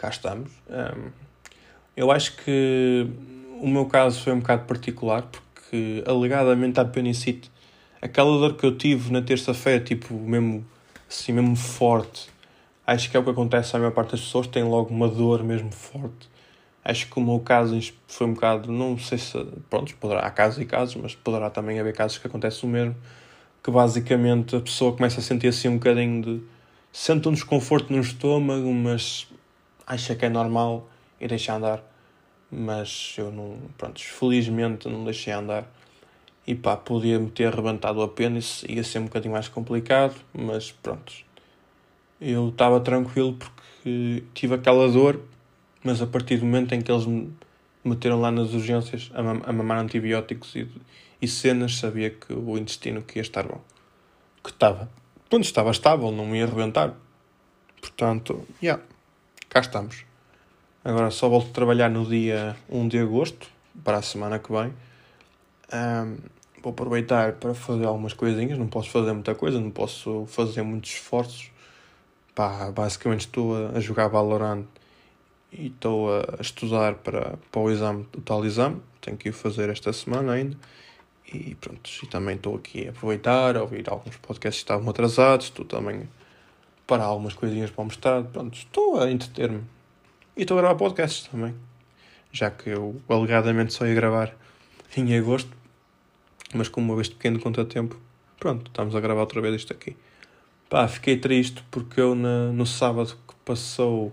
Cá 0.00 0.08
estamos. 0.08 0.50
Um, 0.66 1.10
eu 1.94 2.10
acho 2.10 2.34
que 2.38 3.06
o 3.60 3.68
meu 3.68 3.84
caso 3.84 4.22
foi 4.22 4.32
um 4.32 4.38
bocado 4.38 4.64
particular, 4.64 5.24
porque 5.24 6.02
alegadamente 6.06 6.80
a 6.80 6.84
apendicite, 6.84 7.52
aquela 8.00 8.30
dor 8.38 8.54
que 8.54 8.64
eu 8.64 8.74
tive 8.74 9.12
na 9.12 9.20
terça-feira, 9.20 9.84
tipo, 9.84 10.14
mesmo, 10.14 10.64
assim, 11.06 11.32
mesmo 11.32 11.54
forte, 11.54 12.30
acho 12.86 13.10
que 13.10 13.16
é 13.18 13.20
o 13.20 13.22
que 13.22 13.28
acontece 13.28 13.76
à 13.76 13.78
maior 13.78 13.90
parte 13.90 14.12
das 14.12 14.22
pessoas, 14.22 14.46
tem 14.46 14.64
logo 14.64 14.88
uma 14.88 15.06
dor 15.06 15.44
mesmo 15.44 15.70
forte 15.70 16.30
Acho 16.82 17.06
que 17.06 17.18
o 17.18 17.22
meu 17.22 17.38
caso 17.40 17.78
foi 18.08 18.26
um 18.26 18.32
bocado, 18.32 18.72
não 18.72 18.96
sei 18.96 19.18
se, 19.18 19.38
pronto, 19.68 19.94
poderá, 19.98 20.20
há 20.20 20.30
casos 20.30 20.62
e 20.62 20.64
casos, 20.64 20.94
mas 20.94 21.14
poderá 21.14 21.50
também 21.50 21.78
haver 21.78 21.92
casos 21.92 22.16
que 22.16 22.26
acontece 22.26 22.64
o 22.64 22.66
mesmo, 22.66 22.96
que 23.62 23.70
basicamente 23.70 24.56
a 24.56 24.60
pessoa 24.60 24.96
começa 24.96 25.20
a 25.20 25.22
sentir 25.22 25.48
assim 25.48 25.68
um 25.68 25.74
bocadinho 25.74 26.22
de, 26.22 26.42
sente 26.90 27.28
um 27.28 27.32
desconforto 27.32 27.92
no 27.92 28.00
estômago, 28.00 28.72
mas 28.72 29.29
acha 29.94 30.14
que 30.14 30.24
é 30.24 30.28
normal 30.28 30.88
e 31.20 31.28
deixa 31.28 31.54
andar, 31.54 31.82
mas 32.50 33.14
eu 33.18 33.30
não, 33.30 33.58
pronto, 33.76 34.00
felizmente 34.00 34.88
não 34.88 35.04
deixei 35.04 35.32
andar, 35.32 35.66
e 36.46 36.54
pá, 36.54 36.76
podia-me 36.76 37.30
ter 37.30 37.52
arrebentado 37.52 38.00
o 38.00 38.02
apêndice, 38.02 38.70
ia 38.70 38.82
ser 38.82 38.98
um 39.00 39.04
bocadinho 39.04 39.32
mais 39.32 39.48
complicado, 39.48 40.14
mas 40.32 40.72
pronto, 40.72 41.12
eu 42.20 42.48
estava 42.48 42.80
tranquilo 42.80 43.34
porque 43.34 44.24
tive 44.34 44.54
aquela 44.54 44.88
dor 44.88 45.20
mas 45.82 46.02
a 46.02 46.06
partir 46.06 46.36
do 46.36 46.44
momento 46.44 46.74
em 46.74 46.80
que 46.80 46.92
eles 46.92 47.06
me 47.06 47.32
meteram 47.84 48.20
lá 48.20 48.30
nas 48.30 48.52
urgências 48.52 49.10
a, 49.14 49.22
mam 49.22 49.42
a 49.44 49.52
mamar 49.52 49.78
antibióticos 49.78 50.54
e, 50.54 50.68
e 51.20 51.28
cenas, 51.28 51.76
sabia 51.76 52.10
que 52.10 52.32
o 52.32 52.58
intestino 52.58 53.02
que 53.02 53.18
ia 53.18 53.22
estar 53.22 53.46
bom. 53.46 53.60
Que 54.42 54.50
estava. 54.50 54.90
Quando 55.30 55.44
estava 55.44 55.70
estável, 55.70 56.10
não 56.12 56.26
me 56.26 56.38
ia 56.38 56.44
arrebentar. 56.44 56.94
Portanto. 57.80 58.46
Yeah, 58.62 58.82
cá 59.50 59.60
estamos. 59.60 60.04
Agora 60.84 61.10
só 61.10 61.28
volto 61.28 61.48
a 61.48 61.52
trabalhar 61.52 61.90
no 61.90 62.06
dia 62.06 62.56
1 62.68 62.88
de 62.88 62.98
agosto, 63.00 63.48
para 63.84 63.98
a 63.98 64.02
semana 64.02 64.38
que 64.38 64.50
vem. 64.50 64.72
Um, 65.72 66.16
vou 66.62 66.72
aproveitar 66.72 67.32
para 67.34 67.52
fazer 67.52 67.84
algumas 67.84 68.14
coisinhas. 68.14 68.56
Não 68.56 68.68
posso 68.68 68.90
fazer 68.90 69.12
muita 69.12 69.34
coisa, 69.34 69.60
não 69.60 69.70
posso 69.70 70.24
fazer 70.26 70.62
muitos 70.62 70.92
esforços. 70.92 71.50
Pá, 72.32 72.70
basicamente 72.70 73.22
estou 73.22 73.76
a, 73.76 73.80
jogar 73.80 74.06
Valorant 74.06 74.64
e 75.52 75.66
estou 75.66 76.08
a 76.14 76.40
estudar 76.40 76.94
para, 76.94 77.36
para 77.50 77.60
o 77.60 77.70
exame, 77.70 78.06
o 78.16 78.20
tal 78.20 78.44
exame. 78.46 78.80
Tenho 79.00 79.16
que 79.16 79.30
ir 79.30 79.32
fazer 79.32 79.68
esta 79.68 79.92
semana 79.92 80.32
ainda. 80.32 80.56
E 81.32 81.56
pronto, 81.56 81.90
e 82.02 82.06
também 82.06 82.36
estou 82.36 82.54
aqui 82.56 82.86
a 82.86 82.90
aproveitar, 82.90 83.56
a 83.56 83.62
ouvir 83.62 83.88
alguns 83.90 84.16
podcasts 84.16 84.62
que 84.62 84.64
estavam 84.64 84.88
atrasados. 84.88 85.46
Estou 85.46 85.64
também 85.64 86.08
para 86.90 87.04
algumas 87.04 87.34
coisinhas 87.34 87.70
para 87.70 87.84
mostrar. 87.84 88.24
Pronto, 88.24 88.58
estou 88.58 89.00
a 89.00 89.08
entreter-me 89.08 89.62
e 90.36 90.42
estou 90.42 90.58
a 90.58 90.60
gravar 90.60 90.74
podcasts 90.74 91.28
também. 91.28 91.54
Já 92.32 92.50
que 92.50 92.70
eu 92.70 93.00
alegadamente 93.08 93.72
só 93.72 93.86
ia 93.86 93.94
gravar 93.94 94.34
em 94.96 95.16
agosto. 95.16 95.56
Mas 96.52 96.68
como 96.68 97.00
este 97.00 97.14
pequeno 97.14 97.38
contratempo, 97.38 97.96
pronto, 98.40 98.66
estamos 98.66 98.96
a 98.96 99.00
gravar 99.00 99.20
outra 99.20 99.40
vez 99.40 99.54
isto 99.54 99.72
aqui. 99.72 99.96
Pá, 100.68 100.88
fiquei 100.88 101.16
triste 101.16 101.64
porque 101.70 102.00
eu 102.00 102.16
na, 102.16 102.50
no 102.50 102.66
sábado 102.66 103.16
que 103.28 103.34
passou 103.44 104.12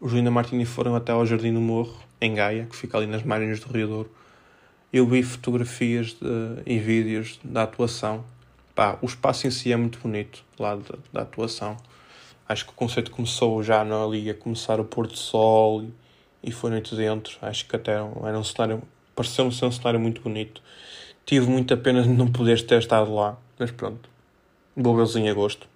o 0.00 0.08
Julinho 0.08 0.32
Martini 0.32 0.64
foram 0.64 0.96
até 0.96 1.12
ao 1.12 1.24
Jardim 1.24 1.52
do 1.54 1.60
Morro, 1.60 1.96
em 2.20 2.34
Gaia, 2.34 2.66
que 2.66 2.74
fica 2.74 2.98
ali 2.98 3.06
nas 3.06 3.22
margens 3.22 3.60
do 3.60 3.72
Rio 3.72 3.86
Douro. 3.86 4.10
Eu 4.92 5.06
vi 5.06 5.22
fotografias 5.22 6.14
de, 6.14 6.62
e 6.66 6.76
vídeos 6.80 7.38
da 7.44 7.62
atuação. 7.62 8.24
Pá, 8.74 8.98
o 9.00 9.06
espaço 9.06 9.46
em 9.46 9.50
si 9.52 9.72
é 9.72 9.76
muito 9.76 10.00
bonito, 10.00 10.42
lá 10.58 10.76
da 11.12 11.22
atuação. 11.22 11.76
Acho 12.50 12.64
que 12.64 12.72
o 12.72 12.74
conceito 12.74 13.12
começou 13.12 13.62
já 13.62 13.80
ali 13.80 14.28
a 14.28 14.34
começar 14.34 14.80
o 14.80 14.84
pôr 14.84 15.06
do 15.06 15.16
sol 15.16 15.84
e, 15.84 15.94
e 16.42 16.50
foi 16.50 16.68
noite 16.68 16.96
dentro. 16.96 17.38
Acho 17.40 17.64
que 17.64 17.76
até 17.76 17.92
era 17.92 18.02
um 18.04 18.42
cenário, 18.42 18.82
pareceu-me 19.14 19.52
ser 19.52 19.66
um 19.66 19.70
cenário 19.70 20.00
muito 20.00 20.20
bonito. 20.20 20.60
Tive 21.24 21.46
muita 21.48 21.76
pena 21.76 22.02
de 22.02 22.08
não 22.08 22.26
poder 22.26 22.60
ter 22.66 22.80
estado 22.80 23.14
lá, 23.14 23.38
mas 23.56 23.70
pronto. 23.70 24.10
Vou 24.74 24.96
vê-los 24.96 25.14
em 25.14 25.30
agosto. 25.30 25.68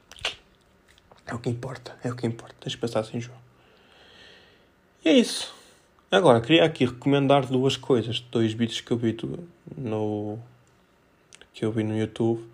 É 1.25 1.33
o 1.33 1.39
que 1.39 1.49
importa, 1.49 1.97
é 2.03 2.11
o 2.11 2.17
que 2.17 2.27
importa. 2.27 2.57
Deixa 2.63 2.77
pensar 2.77 2.99
assim, 2.99 3.21
João. 3.21 3.39
E 5.05 5.11
é 5.11 5.13
isso. 5.13 5.55
Agora, 6.11 6.41
queria 6.41 6.65
aqui 6.65 6.87
recomendar 6.87 7.47
duas 7.47 7.77
coisas, 7.77 8.19
dois 8.19 8.53
vídeos 8.53 8.81
que 8.81 8.91
eu 8.91 8.97
vi 8.97 9.17
no 9.77 10.41
que 11.53 11.65
eu 11.65 11.71
vi 11.71 11.85
no 11.85 11.97
YouTube. 11.97 12.45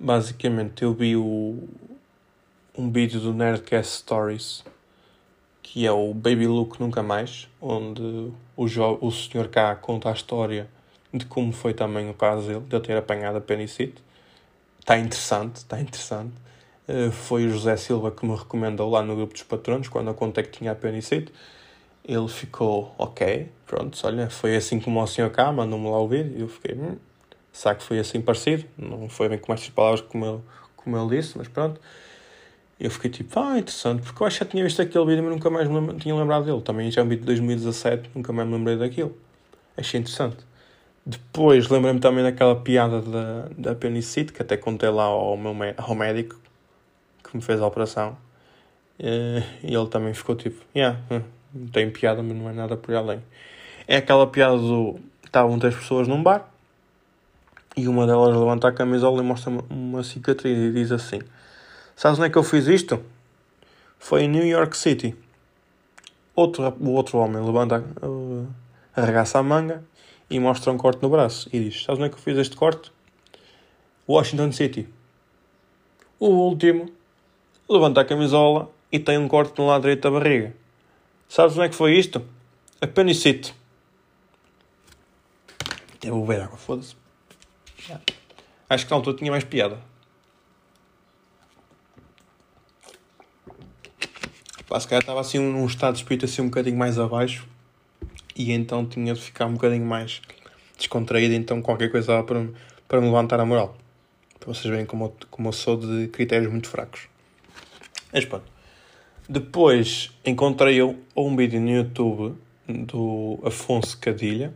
Basicamente, 0.00 0.84
eu 0.84 0.94
vi 0.94 1.16
o, 1.16 1.68
um 2.76 2.90
vídeo 2.90 3.20
do 3.20 3.34
Nerdcast 3.34 3.98
Stories 3.98 4.64
que 5.62 5.86
é 5.86 5.92
o 5.92 6.12
Baby 6.12 6.46
Luke 6.46 6.78
Nunca 6.80 7.02
Mais, 7.02 7.48
onde 7.60 8.30
o, 8.56 8.68
jo 8.68 8.98
o 9.00 9.10
Sr. 9.10 9.48
K 9.48 9.74
conta 9.76 10.10
a 10.10 10.12
história 10.12 10.68
de 11.14 11.24
como 11.24 11.52
foi 11.52 11.72
também 11.72 12.10
o 12.10 12.14
caso 12.14 12.46
dele, 12.46 12.60
de 12.60 12.76
eu 12.76 12.80
ter 12.80 12.96
apanhado 12.96 13.38
a 13.38 13.40
penicite. 13.40 14.02
Está 14.80 14.98
interessante, 14.98 15.56
está 15.56 15.80
interessante. 15.80 16.32
Uh, 16.86 17.10
foi 17.10 17.46
o 17.46 17.50
José 17.50 17.76
Silva 17.76 18.10
que 18.10 18.26
me 18.26 18.36
recomendou 18.36 18.90
lá 18.90 19.02
no 19.02 19.14
grupo 19.14 19.32
dos 19.32 19.44
patronos, 19.44 19.88
quando 19.88 20.08
eu 20.08 20.14
contei 20.14 20.44
que 20.44 20.50
tinha 20.50 20.72
a 20.72 20.74
penicite. 20.74 21.32
Ele 22.04 22.28
ficou, 22.28 22.94
ok, 22.98 23.48
pronto, 23.66 23.98
olha, 24.04 24.28
foi 24.28 24.56
assim 24.56 24.80
como 24.80 25.00
o 25.00 25.06
Sr. 25.06 25.30
K 25.30 25.52
mandou-me 25.52 25.88
lá 25.88 26.00
o 26.00 26.08
vídeo. 26.08 26.36
E 26.36 26.40
eu 26.42 26.48
fiquei, 26.48 26.74
hum, 26.74 26.96
sabe 27.52 27.78
que 27.78 27.84
foi 27.84 27.98
assim 27.98 28.20
parecido. 28.20 28.64
Não 28.76 29.08
foi 29.08 29.28
bem 29.28 29.38
com 29.38 29.54
estas 29.54 29.70
palavras 29.70 30.00
como 30.02 30.26
ele, 30.26 30.40
como 30.76 30.98
ele 30.98 31.16
disse, 31.16 31.38
mas 31.38 31.48
pronto 31.48 31.80
eu 32.82 32.90
fiquei 32.90 33.08
tipo, 33.08 33.38
ah, 33.38 33.58
interessante, 33.58 34.02
porque 34.02 34.20
eu 34.20 34.26
acho 34.26 34.38
que 34.38 34.44
já 34.44 34.50
tinha 34.50 34.64
visto 34.64 34.82
aquele 34.82 35.06
vídeo, 35.06 35.22
mas 35.22 35.32
nunca 35.32 35.48
mais 35.48 35.68
me 35.68 35.74
lembra, 35.76 35.94
tinha 35.94 36.14
lembrado 36.16 36.44
dele. 36.44 36.60
Também 36.62 36.90
já 36.90 37.00
é 37.00 37.04
um 37.04 37.08
vídeo 37.08 37.20
de 37.20 37.26
2017, 37.26 38.10
nunca 38.12 38.32
mais 38.32 38.48
me 38.48 38.54
lembrei 38.54 38.76
daquilo. 38.76 39.16
Achei 39.76 40.00
interessante. 40.00 40.38
Depois 41.06 41.68
lembrei-me 41.68 42.00
também 42.00 42.24
daquela 42.24 42.56
piada 42.56 43.00
da, 43.00 43.48
da 43.56 43.70
apendicite, 43.70 44.32
que 44.32 44.42
até 44.42 44.56
contei 44.56 44.88
lá 44.88 45.04
ao, 45.04 45.36
meu, 45.36 45.54
ao 45.76 45.94
médico 45.94 46.40
que 47.22 47.36
me 47.36 47.42
fez 47.42 47.60
a 47.60 47.66
operação. 47.66 48.16
Eh, 48.98 49.42
e 49.62 49.74
ele 49.74 49.86
também 49.86 50.12
ficou 50.12 50.34
tipo, 50.34 50.60
yeah, 50.74 50.98
hum, 51.08 51.22
tem 51.72 51.88
piada, 51.88 52.20
mas 52.20 52.36
não 52.36 52.50
é 52.50 52.52
nada 52.52 52.76
por 52.76 52.92
além. 52.96 53.22
É 53.86 53.98
aquela 53.98 54.26
piada 54.26 54.56
do. 54.56 54.98
Estavam 55.24 55.56
três 55.58 55.74
pessoas 55.76 56.08
num 56.08 56.22
bar 56.22 56.50
e 57.76 57.88
uma 57.88 58.06
delas 58.06 58.36
levanta 58.36 58.68
a 58.68 58.72
camisola 58.72 59.22
e 59.22 59.24
mostra 59.24 59.50
uma, 59.50 59.64
uma 59.70 60.02
cicatriz 60.02 60.58
e 60.58 60.72
diz 60.72 60.92
assim: 60.92 61.20
Sabes 61.96 62.18
onde 62.18 62.28
é 62.28 62.30
que 62.30 62.38
eu 62.38 62.42
fiz 62.42 62.66
isto? 62.66 63.02
Foi 63.98 64.22
em 64.22 64.28
New 64.28 64.46
York 64.46 64.76
City. 64.76 65.16
Outro, 66.34 66.76
o 66.80 66.90
outro 66.90 67.18
homem 67.18 67.44
levanta, 67.44 67.84
uh, 68.02 68.48
arregaça 68.96 69.38
a 69.38 69.42
manga 69.42 69.84
e 70.28 70.40
mostra 70.40 70.72
um 70.72 70.78
corte 70.78 71.02
no 71.02 71.10
braço 71.10 71.48
e 71.52 71.60
diz: 71.60 71.84
Sabes 71.84 72.00
onde 72.00 72.06
é 72.06 72.08
que 72.08 72.16
eu 72.16 72.20
fiz 72.20 72.38
este 72.38 72.56
corte? 72.56 72.90
Washington 74.08 74.50
City. 74.50 74.88
O 76.18 76.28
último 76.28 76.90
levanta 77.68 78.00
a 78.00 78.04
camisola 78.04 78.70
e 78.90 78.98
tem 78.98 79.18
um 79.18 79.28
corte 79.28 79.58
no 79.58 79.66
lado 79.66 79.82
direito 79.82 80.02
da 80.02 80.10
barriga. 80.10 80.54
Sabes 81.28 81.56
onde 81.56 81.66
é 81.66 81.68
que 81.68 81.74
foi 81.74 81.96
isto? 81.98 82.24
A 82.80 82.86
Penicite. 82.86 83.54
Eu 86.02 86.14
vou 86.14 86.26
ver 86.26 86.42
água, 86.42 86.56
foda-se. 86.56 86.96
Acho 88.68 88.84
que 88.84 88.90
na 88.90 88.96
altura 88.96 89.16
tinha 89.16 89.30
mais 89.30 89.44
piada. 89.44 89.78
Pá, 94.72 94.80
se 94.80 94.88
calhar 94.88 95.02
estava 95.02 95.20
assim 95.20 95.38
num 95.38 95.66
estado 95.66 95.92
de 95.92 95.98
espírito 95.98 96.24
assim 96.24 96.40
um 96.40 96.46
bocadinho 96.46 96.78
mais 96.78 96.98
abaixo 96.98 97.46
e 98.34 98.52
então 98.52 98.86
tinha 98.86 99.12
de 99.12 99.20
ficar 99.20 99.44
um 99.44 99.52
bocadinho 99.52 99.84
mais 99.84 100.22
descontraído, 100.78 101.34
então 101.34 101.60
qualquer 101.60 101.90
coisa 101.90 102.22
para, 102.22 102.48
para 102.88 102.98
me 102.98 103.04
levantar 103.04 103.38
a 103.38 103.44
moral. 103.44 103.76
Para 104.40 104.54
vocês 104.54 104.64
verem 104.64 104.86
como, 104.86 105.14
como 105.30 105.48
eu 105.48 105.52
sou 105.52 105.76
de 105.76 106.08
critérios 106.08 106.50
muito 106.50 106.70
fracos. 106.70 107.06
Mas 108.10 108.24
pronto. 108.24 108.46
Depois 109.28 110.10
encontrei 110.24 110.80
eu 110.80 110.98
um 111.14 111.36
vídeo 111.36 111.60
no 111.60 111.68
YouTube 111.68 112.34
do 112.66 113.40
Afonso 113.44 113.98
Cadilha, 113.98 114.54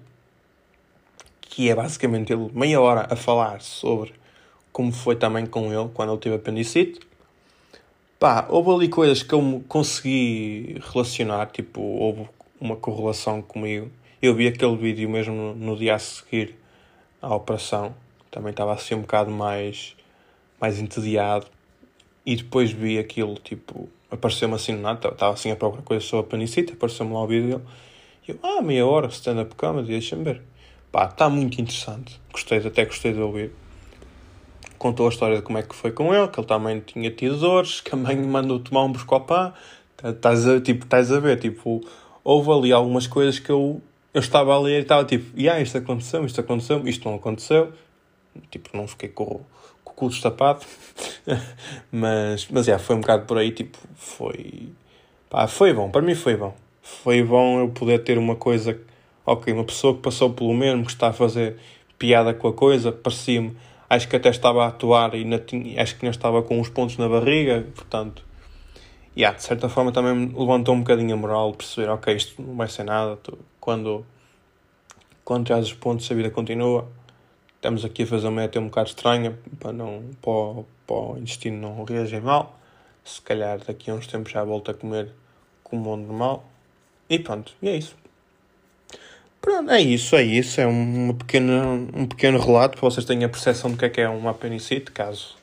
que 1.42 1.68
é 1.68 1.74
basicamente 1.74 2.32
ele 2.32 2.50
meia 2.54 2.80
hora 2.80 3.06
a 3.10 3.16
falar 3.16 3.60
sobre 3.60 4.14
como 4.72 4.92
foi 4.92 5.14
também 5.14 5.44
com 5.44 5.70
ele 5.70 5.90
quando 5.92 6.12
ele 6.12 6.20
teve 6.22 6.36
apendicite 6.36 7.00
Pá, 8.18 8.46
houve 8.48 8.70
ali 8.70 8.88
coisas 8.88 9.22
que 9.22 9.34
eu 9.34 9.62
consegui 9.68 10.80
relacionar, 10.90 11.48
tipo, 11.48 11.82
houve 11.82 12.26
uma 12.58 12.74
correlação 12.74 13.42
comigo. 13.42 13.90
Eu 14.22 14.34
vi 14.34 14.48
aquele 14.48 14.74
vídeo 14.74 15.06
mesmo 15.10 15.54
no, 15.54 15.76
dia 15.76 15.96
a 15.96 15.98
seguir 15.98 16.56
à 17.20 17.34
operação, 17.34 17.94
também 18.30 18.52
estava 18.52 18.72
assim 18.72 18.94
um 18.94 19.02
bocado 19.02 19.30
mais, 19.30 19.94
mais 20.58 20.80
entediado. 20.80 21.46
E 22.24 22.36
depois 22.36 22.72
vi 22.72 22.98
aquilo, 22.98 23.34
tipo, 23.34 23.86
apareceu-me 24.10 24.54
assim 24.54 24.72
nada, 24.72 25.08
estava 25.08 25.34
assim 25.34 25.50
a 25.50 25.56
própria 25.56 25.82
coisa 25.82 26.02
sobre 26.02 26.26
a 26.26 26.30
panicita, 26.30 26.72
apareceu-me 26.72 27.12
lá 27.12 27.22
o 27.22 27.26
vídeo 27.26 27.58
dele. 27.58 27.68
E 28.26 28.30
eu, 28.30 28.38
ah, 28.42 28.62
meia 28.62 28.86
hora, 28.86 29.08
stand-up 29.08 29.54
comedy, 29.56 29.88
deixa-me 29.88 30.24
ver. 30.24 30.42
Pá, 30.90 31.04
está 31.04 31.28
muito 31.28 31.60
interessante. 31.60 32.18
Gostei, 32.32 32.66
até 32.66 32.86
gostei 32.86 33.12
de 33.12 33.20
ouvir 33.20 33.52
contou 34.86 35.06
a 35.06 35.08
história 35.08 35.36
de 35.36 35.42
como 35.42 35.58
é 35.58 35.62
que 35.62 35.74
foi 35.74 35.90
com 35.90 36.14
ele, 36.14 36.28
que 36.28 36.38
ele 36.38 36.46
também 36.46 36.78
tinha 36.80 37.10
dores, 37.10 37.80
que 37.80 37.92
a 37.92 37.96
mãe 37.98 38.16
mandou 38.16 38.60
tomar 38.60 38.84
um 38.84 38.92
Buscopan. 38.92 39.52
Estás 40.02 40.46
a, 40.46 40.60
tipo, 40.60 40.84
estás 40.84 41.10
a 41.10 41.18
ver, 41.18 41.40
tipo, 41.40 41.80
houve 42.22 42.50
ali 42.52 42.72
algumas 42.72 43.06
coisas 43.08 43.40
que 43.40 43.50
eu, 43.50 43.80
eu 44.14 44.20
estava 44.20 44.54
a 44.54 44.60
ler 44.60 44.78
e 44.78 44.82
estava 44.82 45.04
tipo, 45.04 45.38
yeah, 45.38 45.60
isto 45.60 45.76
aconteceu, 45.78 46.24
isto 46.24 46.40
aconteceu, 46.40 46.86
isto 46.86 47.08
não 47.08 47.16
aconteceu. 47.16 47.72
Tipo, 48.50 48.76
não 48.76 48.86
fiquei 48.86 49.08
com, 49.08 49.40
com 49.82 49.92
o 49.92 49.94
cu 49.94 50.08
destapado. 50.08 50.64
mas, 51.90 52.46
mas, 52.48 52.66
yeah, 52.68 52.82
foi 52.82 52.94
um 52.94 53.00
bocado 53.00 53.24
por 53.26 53.38
aí, 53.38 53.50
tipo, 53.50 53.76
foi... 53.96 54.68
Pá, 55.28 55.48
foi 55.48 55.72
bom, 55.72 55.90
para 55.90 56.02
mim 56.02 56.14
foi 56.14 56.36
bom. 56.36 56.54
Foi 56.80 57.24
bom 57.24 57.58
eu 57.60 57.68
poder 57.70 58.04
ter 58.04 58.18
uma 58.18 58.36
coisa... 58.36 58.78
Ok, 59.24 59.52
uma 59.52 59.64
pessoa 59.64 59.94
que 59.94 60.02
passou 60.02 60.30
pelo 60.32 60.54
mesmo, 60.54 60.84
que 60.84 60.92
está 60.92 61.08
a 61.08 61.12
fazer 61.12 61.56
piada 61.98 62.32
com 62.32 62.46
a 62.46 62.52
coisa, 62.52 62.92
parecia-me 62.92 63.56
acho 63.88 64.08
que 64.08 64.16
até 64.16 64.28
estava 64.28 64.64
a 64.64 64.68
atuar 64.68 65.14
e 65.14 65.38
tinha, 65.40 65.82
acho 65.82 65.96
que 65.96 66.04
ainda 66.04 66.16
estava 66.16 66.42
com 66.42 66.58
uns 66.60 66.68
pontos 66.68 66.96
na 66.96 67.08
barriga, 67.08 67.66
portanto, 67.74 68.24
yeah, 69.16 69.36
de 69.36 69.42
certa 69.42 69.68
forma 69.68 69.92
também 69.92 70.14
me 70.14 70.38
levantou 70.38 70.74
um 70.74 70.80
bocadinho 70.80 71.14
a 71.14 71.16
moral, 71.16 71.52
perceber, 71.54 71.88
ok, 71.90 72.14
isto 72.14 72.42
não 72.42 72.56
vai 72.56 72.68
ser 72.68 72.84
nada, 72.84 73.18
quando, 73.60 74.04
quando 75.24 75.46
traz 75.46 75.66
os 75.66 75.72
pontos 75.74 76.10
a 76.10 76.14
vida 76.14 76.30
continua, 76.30 76.88
estamos 77.56 77.84
aqui 77.84 78.02
a 78.02 78.06
fazer 78.06 78.26
uma 78.26 78.42
meta 78.42 78.60
um 78.60 78.66
bocado 78.66 78.88
estranha, 78.88 79.38
para, 79.58 79.72
não, 79.72 80.04
para, 80.20 80.30
o, 80.30 80.66
para 80.86 80.96
o 80.96 81.18
intestino 81.18 81.56
não 81.60 81.84
reagir 81.84 82.22
mal, 82.22 82.58
se 83.04 83.20
calhar 83.22 83.58
daqui 83.58 83.90
a 83.90 83.94
uns 83.94 84.06
tempos 84.06 84.32
já 84.32 84.42
volto 84.42 84.70
a 84.70 84.74
comer 84.74 85.12
como 85.62 85.96
normal, 85.96 86.44
e 87.08 87.18
pronto, 87.18 87.54
e 87.62 87.68
é 87.68 87.76
isso. 87.76 87.96
Pronto, 89.40 89.70
é 89.70 89.80
isso, 89.80 90.16
é 90.16 90.22
isso. 90.22 90.60
É 90.60 90.66
um, 90.66 91.14
pequeno, 91.14 91.88
um 91.94 92.06
pequeno 92.06 92.38
relato 92.38 92.78
para 92.78 92.90
vocês 92.90 93.04
terem 93.04 93.24
a 93.24 93.28
percepção 93.28 93.70
do 93.70 93.76
que 93.76 93.84
é 93.84 93.88
que 93.88 94.00
é 94.00 94.08
um 94.08 94.28
apendicite, 94.28 94.90
caso 94.90 95.36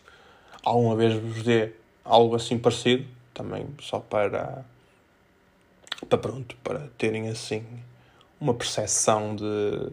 alguma 0.63 0.95
vez 0.95 1.13
vos 1.13 1.43
dê 1.43 1.71
algo 2.03 2.35
assim 2.35 2.57
parecido. 2.57 3.05
Também 3.33 3.67
só 3.81 3.99
para, 3.99 4.63
para 6.07 6.17
pronto, 6.17 6.55
para 6.63 6.87
terem 6.97 7.29
assim 7.29 7.65
uma 8.39 8.53
percepção 8.53 9.35
de, 9.35 9.91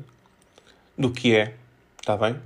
do 0.96 1.10
que 1.10 1.34
é. 1.34 1.54
Está 1.98 2.16
bem? 2.16 2.36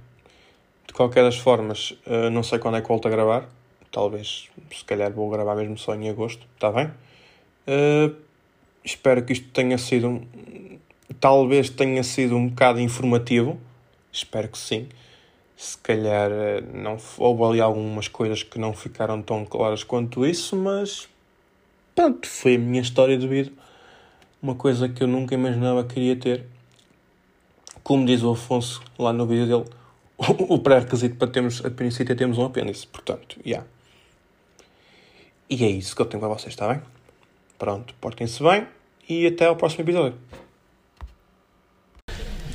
De 0.87 0.93
qualquer 0.93 1.25
das 1.25 1.37
formas, 1.37 1.95
eh, 2.07 2.31
não 2.31 2.43
sei 2.43 2.59
quando 2.59 2.77
é 2.77 2.83
que 2.83 2.89
volto 2.89 3.07
a 3.09 3.11
gravar. 3.11 3.49
Talvez, 3.91 4.49
se 4.73 4.85
calhar 4.85 5.11
vou 5.13 5.31
gravar 5.31 5.55
mesmo 5.55 5.79
só 5.79 5.95
em 5.95 6.09
agosto. 6.09 6.47
Está 6.55 6.71
bem? 6.71 6.91
Uh, 7.67 8.15
espero 8.85 9.25
que 9.25 9.33
isto 9.33 9.49
tenha 9.51 9.79
sido 9.79 10.21
talvez 11.21 11.71
tenha 11.71 12.03
sido 12.03 12.37
um 12.37 12.49
bocado 12.49 12.81
informativo 12.81 13.59
espero 14.13 14.49
que 14.49 14.59
sim 14.59 14.89
se 15.57 15.79
calhar 15.79 16.31
eh, 16.31 16.63
não 16.73 16.99
houve 17.19 17.45
ali 17.45 17.61
algumas 17.61 18.09
coisas 18.09 18.43
que 18.43 18.59
não 18.59 18.73
ficaram 18.73 19.23
tão 19.23 19.45
claras 19.45 19.85
quanto 19.85 20.27
isso 20.27 20.57
mas 20.57 21.09
pronto, 21.95 22.27
foi 22.27 22.57
a 22.57 22.59
minha 22.59 22.81
história 22.81 23.17
de 23.17 23.27
vida 23.27 23.53
uma 24.43 24.55
coisa 24.55 24.89
que 24.89 25.03
eu 25.03 25.07
nunca 25.07 25.35
imaginava 25.35 25.85
que 25.85 25.99
iria 25.99 26.17
ter 26.17 26.47
como 27.83 28.05
diz 28.07 28.23
o 28.23 28.33
Afonso 28.33 28.83
lá 28.99 29.13
no 29.13 29.27
vídeo 29.27 29.47
dele 29.47 29.77
o 30.49 30.59
pré-requisito 30.59 31.17
para 31.17 31.29
termos 31.29 31.65
apendicite 31.65 32.13
é 32.13 32.15
termos 32.15 32.39
um 32.39 32.45
apêndice 32.45 32.87
portanto, 32.87 33.37
já 33.45 33.51
yeah. 33.51 33.67
e 35.49 35.65
é 35.65 35.69
isso 35.69 35.95
que 35.95 36.03
eu 36.03 36.07
tenho 36.07 36.21
para 36.21 36.29
vocês, 36.29 36.53
está 36.53 36.69
bem? 36.69 36.83
Pronto, 37.59 37.95
portem-se 38.01 38.43
bem 38.43 38.67
e 39.09 39.27
até 39.27 39.47
ao 39.47 39.57
próximo 39.57 39.85
episódio. 39.85 40.19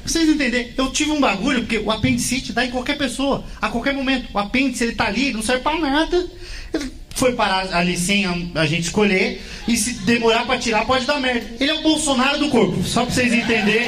Vocês 0.09 0.27
entendem? 0.27 0.73
Eu 0.75 0.91
tive 0.91 1.11
um 1.11 1.21
bagulho, 1.21 1.59
porque 1.59 1.77
o 1.77 1.91
apendicite 1.91 2.51
dá 2.51 2.65
em 2.65 2.71
qualquer 2.71 2.97
pessoa, 2.97 3.43
a 3.61 3.69
qualquer 3.69 3.93
momento. 3.93 4.27
O 4.33 4.39
apêndice, 4.39 4.83
ele 4.83 4.95
tá 4.95 5.05
ali, 5.05 5.31
não 5.31 5.43
serve 5.43 5.61
pra 5.61 5.77
nada. 5.77 6.27
Ele 6.73 6.91
foi 7.11 7.33
parar 7.33 7.71
ali 7.75 7.95
sem 7.95 8.25
a, 8.25 8.35
a 8.55 8.65
gente 8.65 8.85
escolher, 8.85 9.39
e 9.67 9.77
se 9.77 9.93
demorar 10.05 10.47
pra 10.47 10.57
tirar, 10.57 10.83
pode 10.85 11.05
dar 11.05 11.19
merda. 11.19 11.45
Ele 11.59 11.69
é 11.69 11.75
o 11.75 11.83
Bolsonaro 11.83 12.39
do 12.39 12.49
corpo, 12.49 12.83
só 12.83 13.05
pra 13.05 13.13
vocês 13.13 13.31
entenderem. 13.31 13.87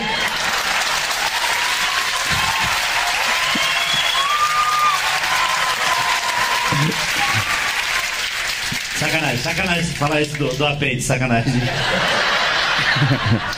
Sacanagem, 8.95 9.37
sacanagem 9.37 9.95
falar 9.95 10.21
isso 10.21 10.37
do, 10.37 10.53
do 10.53 10.65
apêndice, 10.67 11.07
sacanagem. 11.07 11.51